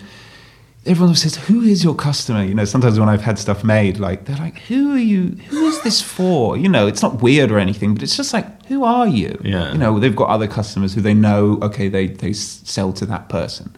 everyone 0.86 1.14
says, 1.14 1.36
"Who 1.36 1.62
is 1.62 1.82
your 1.84 1.94
customer?" 1.94 2.44
You 2.44 2.54
know, 2.54 2.64
sometimes 2.64 2.98
when 2.98 3.08
I've 3.08 3.22
had 3.22 3.38
stuff 3.38 3.64
made, 3.64 3.98
like 3.98 4.24
they're 4.24 4.36
like, 4.36 4.58
"Who 4.68 4.92
are 4.92 4.98
you? 4.98 5.36
Who 5.48 5.66
is 5.66 5.82
this 5.82 6.00
for?" 6.00 6.56
You 6.56 6.68
know, 6.68 6.86
it's 6.86 7.02
not 7.02 7.22
weird 7.22 7.50
or 7.50 7.58
anything, 7.58 7.94
but 7.94 8.02
it's 8.02 8.16
just 8.16 8.32
like, 8.32 8.66
"Who 8.66 8.84
are 8.84 9.06
you?" 9.06 9.38
Yeah. 9.44 9.72
you 9.72 9.78
know, 9.78 9.98
they've 9.98 10.16
got 10.16 10.28
other 10.28 10.46
customers 10.46 10.94
who 10.94 11.00
they 11.00 11.14
know. 11.14 11.58
Okay, 11.62 11.88
they 11.88 12.06
they 12.06 12.32
sell 12.32 12.92
to 12.94 13.06
that 13.06 13.28
person. 13.28 13.74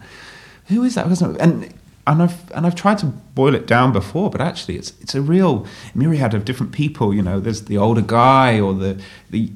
Who 0.67 0.83
is 0.83 0.95
that 0.95 1.07
person? 1.07 1.35
And 1.39 1.73
and 2.07 2.23
I've 2.23 2.51
and 2.53 2.65
I've 2.65 2.75
tried 2.75 2.97
to 2.99 3.05
boil 3.05 3.53
it 3.55 3.67
down 3.67 3.91
before, 3.93 4.29
but 4.29 4.41
actually, 4.41 4.77
it's 4.77 4.93
it's 5.01 5.15
a 5.15 5.21
real 5.21 5.65
myriad 5.93 6.33
of 6.33 6.45
different 6.45 6.71
people. 6.71 7.13
You 7.13 7.21
know, 7.21 7.39
there's 7.39 7.63
the 7.65 7.77
older 7.77 8.01
guy 8.01 8.59
or 8.59 8.73
the 8.73 8.99
the 9.29 9.51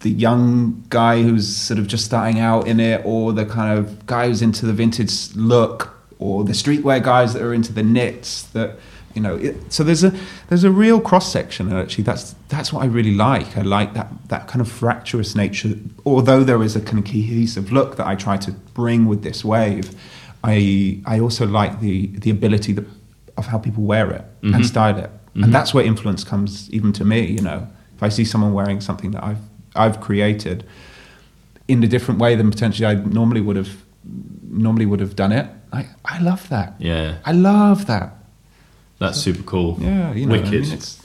the 0.00 0.10
young 0.10 0.82
guy 0.88 1.22
who's 1.22 1.54
sort 1.54 1.78
of 1.78 1.86
just 1.86 2.06
starting 2.06 2.40
out 2.40 2.66
in 2.66 2.80
it, 2.80 3.02
or 3.04 3.32
the 3.32 3.44
kind 3.44 3.78
of 3.78 4.06
guy 4.06 4.28
who's 4.28 4.40
into 4.40 4.64
the 4.64 4.72
vintage 4.72 5.34
look, 5.36 5.99
or 6.20 6.44
the 6.44 6.52
streetwear 6.52 7.02
guys 7.02 7.32
that 7.32 7.42
are 7.42 7.52
into 7.52 7.72
the 7.72 7.82
knits. 7.82 8.42
That 8.42 8.78
you 9.14 9.20
know, 9.20 9.36
it, 9.36 9.72
so 9.72 9.82
there's 9.82 10.04
a 10.04 10.12
there's 10.48 10.62
a 10.62 10.70
real 10.70 11.00
cross 11.00 11.32
section, 11.32 11.68
and 11.68 11.76
actually, 11.76 12.04
that's 12.04 12.36
that's 12.48 12.72
what 12.72 12.82
I 12.84 12.86
really 12.86 13.14
like. 13.14 13.58
I 13.58 13.62
like 13.62 13.94
that 13.94 14.08
that 14.28 14.46
kind 14.46 14.60
of 14.60 14.70
fractious 14.70 15.34
nature. 15.34 15.74
Although 16.06 16.44
there 16.44 16.62
is 16.62 16.76
a 16.76 16.80
kind 16.80 16.98
of 16.98 17.04
cohesive 17.04 17.72
look 17.72 17.96
that 17.96 18.06
I 18.06 18.14
try 18.14 18.36
to 18.36 18.52
bring 18.52 19.06
with 19.06 19.22
this 19.24 19.44
wave, 19.44 19.90
I 20.44 21.00
I 21.06 21.18
also 21.18 21.46
like 21.46 21.80
the 21.80 22.06
the 22.06 22.30
ability 22.30 22.72
that, 22.74 22.84
of 23.36 23.46
how 23.46 23.58
people 23.58 23.82
wear 23.82 24.10
it 24.12 24.24
and 24.42 24.54
mm-hmm. 24.54 24.62
style 24.62 24.98
it, 24.98 25.10
and 25.34 25.44
mm-hmm. 25.44 25.52
that's 25.52 25.74
where 25.74 25.84
influence 25.84 26.22
comes 26.22 26.70
even 26.70 26.92
to 26.92 27.04
me. 27.04 27.26
You 27.26 27.42
know, 27.42 27.68
if 27.96 28.02
I 28.02 28.10
see 28.10 28.24
someone 28.24 28.52
wearing 28.52 28.80
something 28.80 29.10
that 29.10 29.24
I've 29.24 29.42
I've 29.74 30.00
created 30.00 30.64
in 31.66 31.82
a 31.82 31.88
different 31.88 32.20
way 32.20 32.36
than 32.36 32.50
potentially 32.50 32.86
I 32.86 32.94
normally 32.94 33.40
would 33.40 33.56
have 33.56 33.82
normally 34.48 34.86
would 34.86 35.00
have 35.00 35.16
done 35.16 35.32
it, 35.32 35.48
I 35.72 35.86
I 36.04 36.18
love 36.20 36.48
that. 36.48 36.74
Yeah. 36.78 37.18
I 37.24 37.32
love 37.32 37.86
that. 37.86 38.14
That's 38.98 39.18
super 39.18 39.42
cool. 39.44 39.78
Yeah, 39.80 40.12
you 40.12 40.26
know, 40.26 40.34
I 40.34 40.38
wicked. 40.38 40.52
mean, 40.52 40.62
it's- 40.72 41.00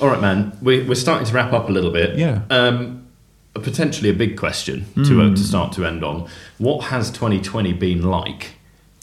All 0.00 0.08
right, 0.08 0.20
man. 0.20 0.52
We, 0.62 0.82
we're 0.82 0.94
starting 0.96 1.26
to 1.26 1.32
wrap 1.34 1.52
up 1.52 1.68
a 1.68 1.72
little 1.72 1.92
bit. 1.92 2.18
Yeah. 2.18 2.42
Um, 2.50 3.06
a 3.54 3.60
potentially 3.60 4.10
a 4.10 4.14
big 4.14 4.36
question 4.36 4.84
to 5.06 5.22
uh, 5.22 5.30
to 5.30 5.38
start 5.38 5.72
to 5.74 5.86
end 5.86 6.04
on. 6.04 6.28
What 6.58 6.84
has 6.86 7.10
2020 7.10 7.72
been 7.72 8.02
like, 8.02 8.56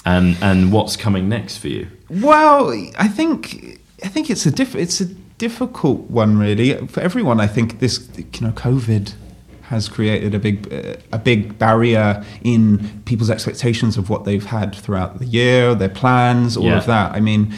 and 0.05 0.37
and 0.41 0.71
what's 0.71 0.95
coming 0.95 1.27
next 1.29 1.57
for 1.57 1.69
you? 1.69 1.87
Well, 2.09 2.69
I 2.97 3.07
think 3.07 3.79
I 4.03 4.09
think 4.09 4.29
it's 4.29 4.45
a 4.45 4.51
diff- 4.51 4.75
it's 4.75 5.01
a 5.01 5.05
difficult 5.39 6.01
one 6.11 6.37
really 6.37 6.75
for 6.87 6.99
everyone. 7.01 7.39
I 7.39 7.47
think 7.47 7.79
this 7.79 8.07
you 8.17 8.41
know 8.41 8.51
COVID 8.51 9.13
has 9.73 9.89
created 9.89 10.33
a 10.35 10.39
big 10.39 10.57
a 11.11 11.17
big 11.17 11.57
barrier 11.59 12.23
in 12.43 13.01
people's 13.05 13.29
expectations 13.29 13.97
of 13.97 14.09
what 14.09 14.23
they've 14.25 14.45
had 14.45 14.73
throughout 14.75 15.19
the 15.19 15.25
year, 15.25 15.73
their 15.75 15.89
plans, 15.89 16.55
all 16.57 16.65
Yeah. 16.65 16.77
of 16.77 16.85
that. 16.85 17.11
I 17.13 17.19
mean. 17.19 17.53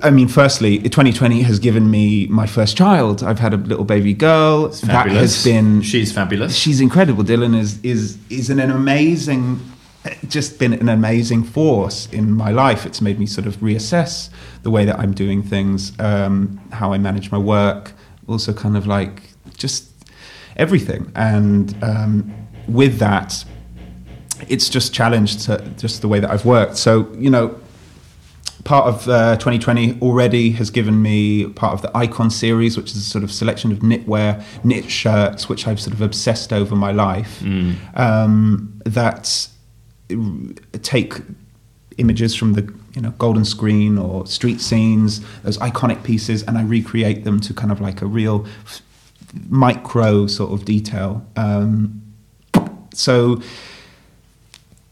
I 0.00 0.10
mean, 0.10 0.28
firstly, 0.28 0.78
2020 0.78 1.42
has 1.42 1.58
given 1.58 1.90
me 1.90 2.28
my 2.28 2.46
first 2.46 2.76
child. 2.76 3.24
I've 3.24 3.40
had 3.40 3.52
a 3.52 3.56
little 3.56 3.84
baby 3.84 4.14
girl. 4.14 4.68
That 4.68 4.76
Fabulous. 4.86 5.42
has 5.42 5.52
been 5.52 5.82
She's 5.82 6.12
fabulous. 6.12 6.54
she's 6.54 6.80
incredible. 6.80 7.24
Dylan 7.24 7.58
is 7.58 7.80
is 7.82 8.16
is 8.30 8.48
an, 8.48 8.60
an 8.60 8.70
amazing, 8.70 9.58
just 10.28 10.60
been 10.60 10.72
an 10.72 10.88
amazing 10.88 11.42
force 11.42 12.06
in 12.12 12.30
my 12.30 12.52
life. 12.52 12.86
It's 12.86 13.00
made 13.00 13.18
me 13.18 13.26
sort 13.26 13.48
of 13.48 13.56
reassess 13.56 14.30
the 14.62 14.70
way 14.70 14.84
that 14.84 15.00
I'm 15.00 15.12
doing 15.14 15.42
things, 15.42 15.92
um, 15.98 16.60
how 16.70 16.92
I 16.92 16.98
manage 16.98 17.32
my 17.32 17.38
work, 17.38 17.92
also 18.28 18.52
kind 18.52 18.76
of 18.76 18.86
like 18.86 19.30
just 19.56 19.91
everything. 20.56 21.10
And 21.14 21.76
um, 21.82 22.32
with 22.68 22.98
that, 22.98 23.44
it's 24.48 24.68
just 24.68 24.92
challenged 24.92 25.40
to 25.42 25.58
just 25.76 26.02
the 26.02 26.08
way 26.08 26.20
that 26.20 26.30
I've 26.30 26.44
worked. 26.44 26.76
So 26.76 27.10
you 27.14 27.30
know, 27.30 27.58
part 28.64 28.86
of 28.86 29.08
uh, 29.08 29.36
2020 29.36 30.00
already 30.00 30.50
has 30.52 30.70
given 30.70 31.02
me 31.02 31.46
part 31.48 31.74
of 31.74 31.82
the 31.82 31.96
Icon 31.96 32.30
series, 32.30 32.76
which 32.76 32.90
is 32.90 32.96
a 32.96 33.00
sort 33.00 33.24
of 33.24 33.32
selection 33.32 33.72
of 33.72 33.78
knitwear, 33.80 34.44
knit 34.64 34.90
shirts, 34.90 35.48
which 35.48 35.66
I've 35.66 35.80
sort 35.80 35.94
of 35.94 36.00
obsessed 36.02 36.52
over 36.52 36.74
my 36.76 36.92
life. 36.92 37.42
Um, 37.94 38.80
that 38.84 39.48
take 40.82 41.14
images 41.98 42.34
from 42.34 42.52
the 42.54 42.62
you 42.94 43.00
know 43.02 43.10
golden 43.12 43.44
screen 43.44 43.98
or 43.98 44.26
street 44.26 44.60
scenes, 44.60 45.20
those 45.42 45.58
iconic 45.58 46.02
pieces, 46.02 46.42
and 46.42 46.58
I 46.58 46.62
recreate 46.62 47.24
them 47.24 47.40
to 47.40 47.54
kind 47.54 47.72
of 47.72 47.80
like 47.80 48.02
a 48.02 48.06
real 48.06 48.46
f- 48.64 48.82
micro 49.48 50.26
sort 50.26 50.52
of 50.52 50.64
detail. 50.64 51.24
Um, 51.36 52.02
so 52.94 53.40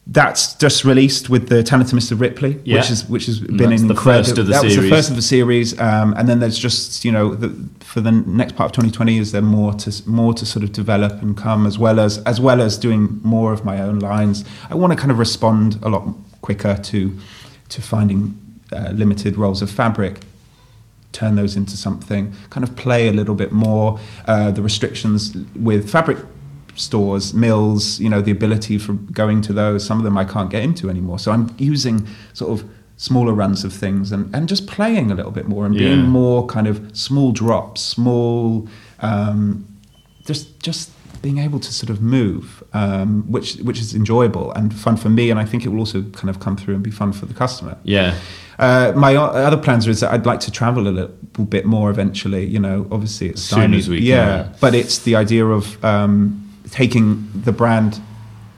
that's 0.07 0.55
just 0.55 0.85
released 0.85 1.31
with 1.31 1.49
the 1.49 1.63
Talented 1.63 1.97
Mr. 1.97 2.19
Ripley, 2.19 2.59
Yeah. 2.65 2.79
which 2.81 2.91
is 2.91 3.09
which 3.09 3.27
has 3.27 3.39
been 3.39 3.57
that's 3.59 3.83
an 3.83 3.89
the 3.89 3.95
incredible. 3.95 4.25
first 4.25 4.39
of 4.39 4.47
the 4.47 4.53
that 4.53 4.65
was 4.65 4.77
the 4.77 4.89
first 4.89 5.11
of 5.11 5.17
the 5.17 5.23
series, 5.23 5.79
um, 5.79 6.15
and 6.17 6.29
then 6.29 6.41
there's 6.41 6.59
just 6.59 7.05
you 7.05 7.13
know 7.13 7.35
the, 7.35 7.55
for 7.81 8.01
the 8.01 8.11
next 8.11 8.57
part 8.57 8.71
of 8.71 8.73
2020 8.73 9.19
is 9.19 9.31
there 9.33 9.43
more 9.43 9.73
to 9.75 10.09
more 10.09 10.35
to 10.35 10.45
sort 10.45 10.65
of 10.65 10.73
develop 10.73 11.23
and 11.23 11.37
come 11.37 11.65
as 11.67 11.79
well 11.79 12.01
as 12.01 12.19
as 12.25 12.41
well 12.41 12.61
as 12.61 12.77
doing 12.77 13.21
more 13.23 13.53
of 13.53 13.65
my 13.65 13.81
own 13.81 13.99
lines. 14.01 14.45
I 14.69 14.75
want 14.75 14.93
to 14.93 14.97
kind 14.99 15.13
of 15.13 15.19
respond 15.19 15.79
a 15.83 15.89
lot 15.89 16.09
quicker 16.41 16.77
to 16.77 17.17
to 17.69 17.83
finding 17.83 18.37
uh, 18.73 18.91
limited 18.93 19.37
rolls 19.37 19.63
of 19.63 19.71
fabric 19.71 20.21
turn 21.13 21.35
those 21.37 21.57
into 21.57 21.77
something, 21.77 22.33
kind 22.51 22.63
of 22.65 22.75
play 22.77 23.09
a 23.09 23.13
little 23.13 23.35
bit 23.35 23.53
more. 23.53 23.99
Uh, 24.27 24.51
the 24.51 24.63
restrictions 24.63 25.37
with 25.57 25.91
fabric 25.91 26.19
stores, 26.77 27.35
mills, 27.35 27.99
you 28.01 28.09
know, 28.09 28.21
the 28.21 28.31
ability 28.31 28.79
for 28.79 28.93
going 28.93 29.43
to 29.43 29.53
those, 29.53 29.85
some 29.85 29.99
of 29.99 30.05
them 30.05 30.17
I 30.17 30.25
can't 30.25 30.51
get 30.51 30.63
into 30.63 30.89
anymore. 30.89 31.19
So 31.19 31.33
I'm 31.33 31.55
using 31.59 32.07
sort 32.33 32.53
of 32.59 32.69
smaller 32.97 33.33
runs 33.33 33.65
of 33.65 33.73
things 33.73 34.13
and, 34.13 34.35
and 34.35 34.49
just 34.49 34.67
playing 34.67 35.11
a 35.11 35.15
little 35.15 35.33
bit 35.33 35.49
more 35.49 35.67
and 35.67 35.75
being 35.75 36.01
Yeah. 36.01 36.07
more 36.07 36.47
kind 36.47 36.67
of 36.67 36.97
small 36.97 37.33
drops, 37.33 37.81
small, 37.81 38.69
um, 39.01 39.67
just 40.27 40.61
just 40.61 40.91
being 41.23 41.39
able 41.39 41.61
to 41.61 41.73
sort 41.73 41.91
of 41.91 42.01
move, 42.01 42.63
um, 42.73 43.25
which 43.31 43.57
which 43.57 43.79
is 43.81 43.95
enjoyable 43.95 44.53
and 44.53 44.73
fun 44.75 44.97
for 44.97 45.09
me, 45.11 45.31
and 45.31 45.39
I 45.39 45.45
think 45.45 45.65
it 45.65 45.69
will 45.69 45.81
also 45.81 46.03
kind 46.13 46.31
of 46.31 46.41
come 46.41 46.57
through 46.57 46.75
and 46.75 46.83
be 46.83 46.91
fun 46.91 47.13
for 47.13 47.27
the 47.27 47.35
customer. 47.35 47.77
Yeah. 47.85 48.15
Uh, 48.59 48.93
my 48.95 49.17
o- 49.17 49.25
other 49.25 49.57
plans 49.57 49.87
are 49.87 49.91
is 49.91 50.01
that 50.01 50.13
I'd 50.13 50.27
like 50.27 50.41
to 50.41 50.51
travel 50.51 50.87
a 50.87 50.91
little 50.91 51.45
bit 51.49 51.65
more 51.65 51.91
eventually. 51.91 52.45
You 52.47 52.59
know, 52.59 52.87
obviously 52.91 53.29
it's 53.29 53.41
As 53.53 53.57
soon 53.57 53.75
as 53.75 53.89
we 53.89 54.01
yeah, 54.01 54.43
can. 54.45 54.55
but 54.61 54.75
it's 54.75 54.99
the 55.01 55.17
idea 55.17 55.47
of 55.47 55.83
um, 55.85 56.51
taking 56.71 57.29
the 57.35 57.53
brand 57.53 58.01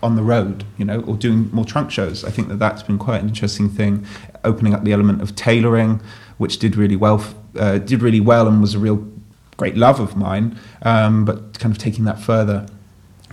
on 0.03 0.17
the 0.17 0.23
road, 0.23 0.65
you 0.79 0.85
know, 0.85 1.01
or 1.03 1.17
doing 1.17 1.49
more 1.53 1.65
trunk 1.65 1.91
shows. 1.93 2.25
I 2.25 2.31
think 2.31 2.49
that 2.49 2.59
that's 2.59 2.83
been 2.83 2.99
quite 2.99 3.21
an 3.23 3.29
interesting 3.29 3.69
thing, 3.69 4.05
opening 4.43 4.75
up 4.75 4.83
the 4.83 4.93
element 4.93 5.23
of 5.23 5.37
tailoring, 5.37 6.01
which 6.39 6.59
did 6.59 6.75
really 6.77 6.97
well, 6.97 7.25
uh, 7.57 7.79
did 7.79 8.03
really 8.03 8.19
well, 8.21 8.49
and 8.49 8.61
was 8.61 8.75
a 8.75 8.81
real 8.81 8.97
great 9.63 9.77
love 9.77 10.01
of 10.01 10.17
mine. 10.17 10.59
Um, 10.83 11.25
but 11.25 11.39
kind 11.61 11.73
of 11.75 11.79
taking 11.79 12.05
that 12.05 12.19
further, 12.21 12.67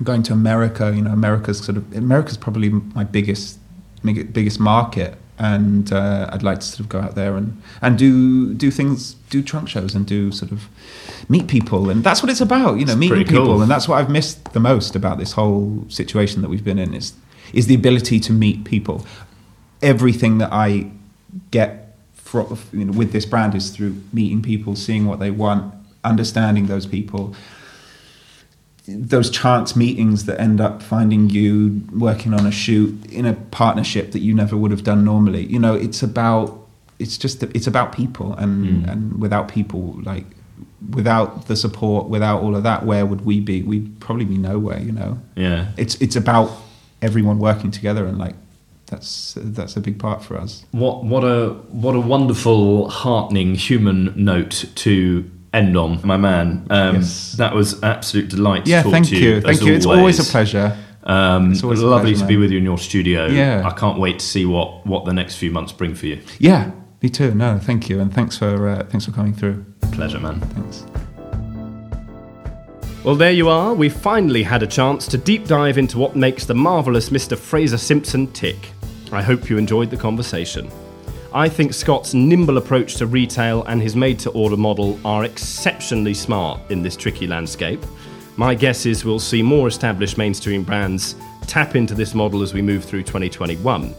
going 0.03 0.23
to 0.23 0.33
America, 0.33 0.93
you 0.95 1.01
know, 1.01 1.11
America's 1.11 1.59
sort 1.67 1.77
of 1.77 1.83
America's 1.93 2.37
probably 2.37 2.69
my 2.69 3.03
biggest 3.03 3.57
biggest 4.03 4.59
market, 4.59 5.17
and 5.39 5.91
uh, 5.91 6.29
I'd 6.31 6.43
like 6.43 6.59
to 6.59 6.67
sort 6.73 6.81
of 6.81 6.89
go 6.89 6.99
out 6.99 7.15
there 7.15 7.35
and 7.35 7.47
and 7.81 7.97
do 7.97 8.53
do 8.53 8.69
things, 8.69 9.15
do 9.31 9.41
trunk 9.41 9.69
shows, 9.69 9.95
and 9.95 10.05
do 10.05 10.31
sort 10.31 10.51
of 10.51 10.69
meet 11.27 11.47
people, 11.47 11.89
and 11.89 12.03
that's 12.03 12.21
what 12.21 12.29
it's 12.31 12.41
about, 12.41 12.79
you 12.79 12.85
know, 12.85 12.95
meeting 12.95 13.25
people, 13.25 13.45
cool. 13.45 13.61
and 13.63 13.71
that's 13.71 13.87
what 13.89 13.97
I've 13.99 14.11
missed 14.19 14.53
the 14.53 14.59
most 14.59 14.95
about 14.95 15.17
this 15.17 15.31
whole 15.33 15.85
situation 15.89 16.41
that 16.43 16.49
we've 16.49 16.67
been 16.71 16.79
in 16.79 16.93
is 16.93 17.13
is 17.53 17.65
the 17.65 17.75
ability 17.75 18.19
to 18.27 18.31
meet 18.31 18.63
people. 18.63 18.97
Everything 19.81 20.37
that 20.37 20.51
I 20.53 20.91
get 21.49 21.71
from, 22.13 22.45
you 22.71 22.85
know, 22.85 22.95
with 23.01 23.11
this 23.11 23.25
brand 23.25 23.55
is 23.55 23.71
through 23.71 23.95
meeting 24.13 24.41
people, 24.41 24.75
seeing 24.75 25.05
what 25.07 25.19
they 25.19 25.31
want, 25.31 25.73
understanding 26.03 26.67
those 26.67 26.85
people. 26.85 27.35
Those 28.87 29.29
chance 29.29 29.75
meetings 29.75 30.25
that 30.25 30.39
end 30.39 30.59
up 30.59 30.81
finding 30.81 31.29
you 31.29 31.81
working 31.91 32.33
on 32.33 32.47
a 32.47 32.51
shoot 32.51 33.05
in 33.11 33.25
a 33.25 33.33
partnership 33.33 34.13
that 34.13 34.19
you 34.19 34.33
never 34.33 34.57
would 34.57 34.71
have 34.71 34.83
done 34.83 35.05
normally. 35.05 35.45
You 35.45 35.59
know, 35.59 35.75
it's 35.75 36.01
about 36.01 36.59
it's 36.97 37.17
just 37.17 37.43
it's 37.43 37.67
about 37.67 37.93
people, 37.93 38.33
and 38.33 38.85
mm. 38.85 38.91
and 38.91 39.21
without 39.21 39.47
people, 39.47 39.99
like 40.03 40.25
without 40.91 41.47
the 41.47 41.55
support, 41.55 42.09
without 42.09 42.41
all 42.41 42.55
of 42.55 42.63
that, 42.63 42.85
where 42.85 43.05
would 43.05 43.25
we 43.25 43.39
be? 43.39 43.61
We'd 43.61 43.99
probably 43.99 44.25
be 44.25 44.37
nowhere. 44.37 44.79
You 44.79 44.91
know, 44.91 45.19
Yeah. 45.35 45.67
it's 45.77 45.95
it's 46.01 46.15
about 46.15 46.51
everyone 47.01 47.39
working 47.39 47.71
together, 47.71 48.05
and 48.05 48.17
like 48.17 48.35
that's 48.87 49.35
that's 49.37 49.77
a 49.77 49.81
big 49.81 49.99
part 49.99 50.23
for 50.23 50.37
us. 50.37 50.65
What 50.71 51.03
what 51.03 51.23
a 51.23 51.49
what 51.69 51.95
a 51.95 51.99
wonderful, 51.99 52.89
heartening 52.89 53.55
human 53.55 54.13
note 54.15 54.65
to 54.75 55.29
end 55.53 55.75
on, 55.77 55.99
my 56.03 56.17
man. 56.17 56.67
Um, 56.69 56.95
Yes. 56.95 57.33
That 57.37 57.53
was 57.55 57.81
absolute 57.83 58.29
delight. 58.29 58.65
To 58.65 58.71
Yeah, 58.71 58.83
talk 58.83 58.91
thank 58.91 59.07
to 59.07 59.15
you, 59.17 59.29
you. 59.35 59.41
thank 59.41 59.57
as 59.59 59.65
you. 59.65 59.73
It's 59.73 59.85
always 59.85 60.19
a 60.19 60.31
pleasure. 60.31 60.77
Um, 61.03 61.51
It's 61.51 61.63
always 61.63 61.79
a 61.81 61.87
lovely 61.87 62.11
pleasure, 62.11 62.25
to 62.25 62.27
be 62.27 62.37
with 62.37 62.51
you 62.51 62.57
in 62.57 62.63
your 62.63 62.77
studio. 62.77 63.27
Yeah. 63.27 63.63
I 63.65 63.71
can't 63.71 63.99
wait 63.99 64.19
to 64.19 64.25
see 64.25 64.45
what, 64.45 64.85
what 64.85 65.05
the 65.05 65.13
next 65.13 65.35
few 65.37 65.51
months 65.51 65.71
bring 65.71 65.95
for 65.95 66.05
you. 66.07 66.19
Yeah, 66.39 66.71
me 67.01 67.09
too. 67.09 67.33
No, 67.33 67.57
thank 67.57 67.89
you, 67.89 67.99
and 67.99 68.13
thanks 68.13 68.37
for 68.37 68.67
uh, 68.69 68.83
thanks 68.89 69.05
for 69.05 69.11
coming 69.11 69.33
through. 69.33 69.65
Pleasure, 69.91 70.19
man. 70.19 70.39
Thanks. 70.41 70.85
Well, 73.03 73.15
there 73.15 73.31
you 73.31 73.47
are. 73.47 73.73
We 73.73 73.87
finally 73.87 74.43
had 74.43 74.61
a 74.61 74.67
chance 74.67 75.07
to 75.07 75.17
deep 75.17 75.47
dive 75.47 75.77
into 75.77 75.97
what 75.97 76.15
makes 76.17 76.45
the 76.45 76.53
marvellous 76.53 77.09
Mr. 77.09 77.37
Fraser 77.37 77.77
Simpson 77.77 78.27
tick. 78.33 78.71
I 79.13 79.21
hope 79.21 79.49
you 79.49 79.57
enjoyed 79.57 79.89
the 79.89 79.97
conversation. 79.97 80.69
I 81.31 81.47
think 81.47 81.75
Scott's 81.75 82.15
nimble 82.15 82.57
approach 82.57 82.95
to 82.95 83.05
retail 83.05 83.63
and 83.65 83.79
his 83.79 83.95
made 83.95 84.17
to 84.19 84.31
order 84.31 84.57
model 84.57 84.99
are 85.05 85.25
exceptionally 85.25 86.15
smart 86.15 86.59
in 86.71 86.81
this 86.81 86.95
tricky 86.95 87.27
landscape. 87.27 87.85
My 88.35 88.55
guess 88.55 88.87
is 88.87 89.05
we'll 89.05 89.19
see 89.19 89.43
more 89.43 89.67
established 89.67 90.17
mainstream 90.17 90.63
brands 90.63 91.15
tap 91.45 91.75
into 91.75 91.93
this 91.93 92.15
model 92.15 92.41
as 92.41 92.55
we 92.55 92.63
move 92.63 92.83
through 92.83 93.03
2021. 93.03 93.93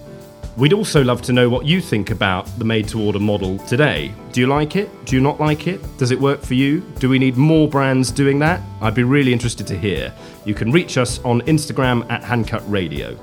We'd 0.57 0.73
also 0.73 1.05
love 1.05 1.23
to 1.23 1.33
know 1.33 1.49
what 1.49 1.67
you 1.67 1.81
think 1.81 2.11
about 2.11 2.47
the 2.59 2.65
made 2.65 2.89
to 2.89 3.01
order 3.01 3.21
model 3.21 3.59
today. 3.61 4.13
Do 4.33 4.41
you 4.41 4.49
like 4.49 4.75
it? 4.75 4.91
Do 5.05 5.15
you 5.15 5.23
not 5.23 5.39
like 5.39 5.69
it? 5.69 5.81
Does 5.99 6.11
it 6.11 6.21
work 6.21 6.43
for 6.43 6.55
you? 6.55 6.81
Do 6.99 7.09
we 7.09 7.21
need 7.21 7.37
more 7.37 7.69
brands 7.69 8.11
doing 8.11 8.41
that? 8.41 8.61
I'd 8.81 8.97
be 8.97 9.05
really 9.05 9.33
interested 9.33 9.69
to 9.69 9.79
hear. 9.79 10.13
You 10.45 10.55
can 10.55 10.73
reach 10.73 10.99
us 10.99 11.21
on 11.21 11.43
Instagram 11.43 12.11
at 12.11 12.23
Handcut 12.23 12.65
Radio. 12.67 13.17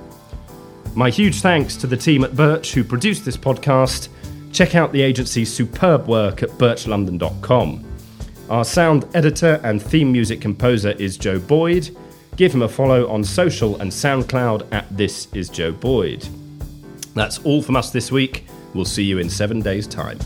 My 0.98 1.12
huge 1.12 1.42
thanks 1.42 1.76
to 1.76 1.86
the 1.86 1.96
team 1.96 2.24
at 2.24 2.36
Birch 2.36 2.74
who 2.74 2.84
produced 2.84 3.24
this 3.24 3.38
podcast. 3.38 4.10
Check 4.52 4.74
out 4.74 4.92
the 4.92 5.04
agency's 5.04 5.54
superb 5.54 6.08
work 6.08 6.42
at 6.42 6.50
birchlondon.com. 6.50 7.86
Our 8.50 8.66
sound 8.66 9.06
editor 9.14 9.62
and 9.64 9.80
theme 9.80 10.12
music 10.12 10.42
composer 10.42 10.94
is 10.94 11.16
Joe 11.16 11.38
Boyd. 11.38 11.96
Give 12.36 12.52
him 12.52 12.64
a 12.64 12.68
follow 12.68 13.08
on 13.12 13.24
social 13.24 13.80
and 13.80 13.92
SoundCloud 13.92 14.74
at 14.74 14.86
This 14.90 15.28
Is 15.36 15.50
Joe 15.50 15.72
Boyd. 15.72 16.28
That's 17.14 17.38
all 17.46 17.62
from 17.62 17.76
us 17.76 17.92
this 17.92 18.12
week. 18.12 18.48
We'll 18.74 18.84
see 18.84 19.04
you 19.04 19.20
in 19.20 19.30
seven 19.30 19.62
days' 19.62 19.86
time. 19.86 20.18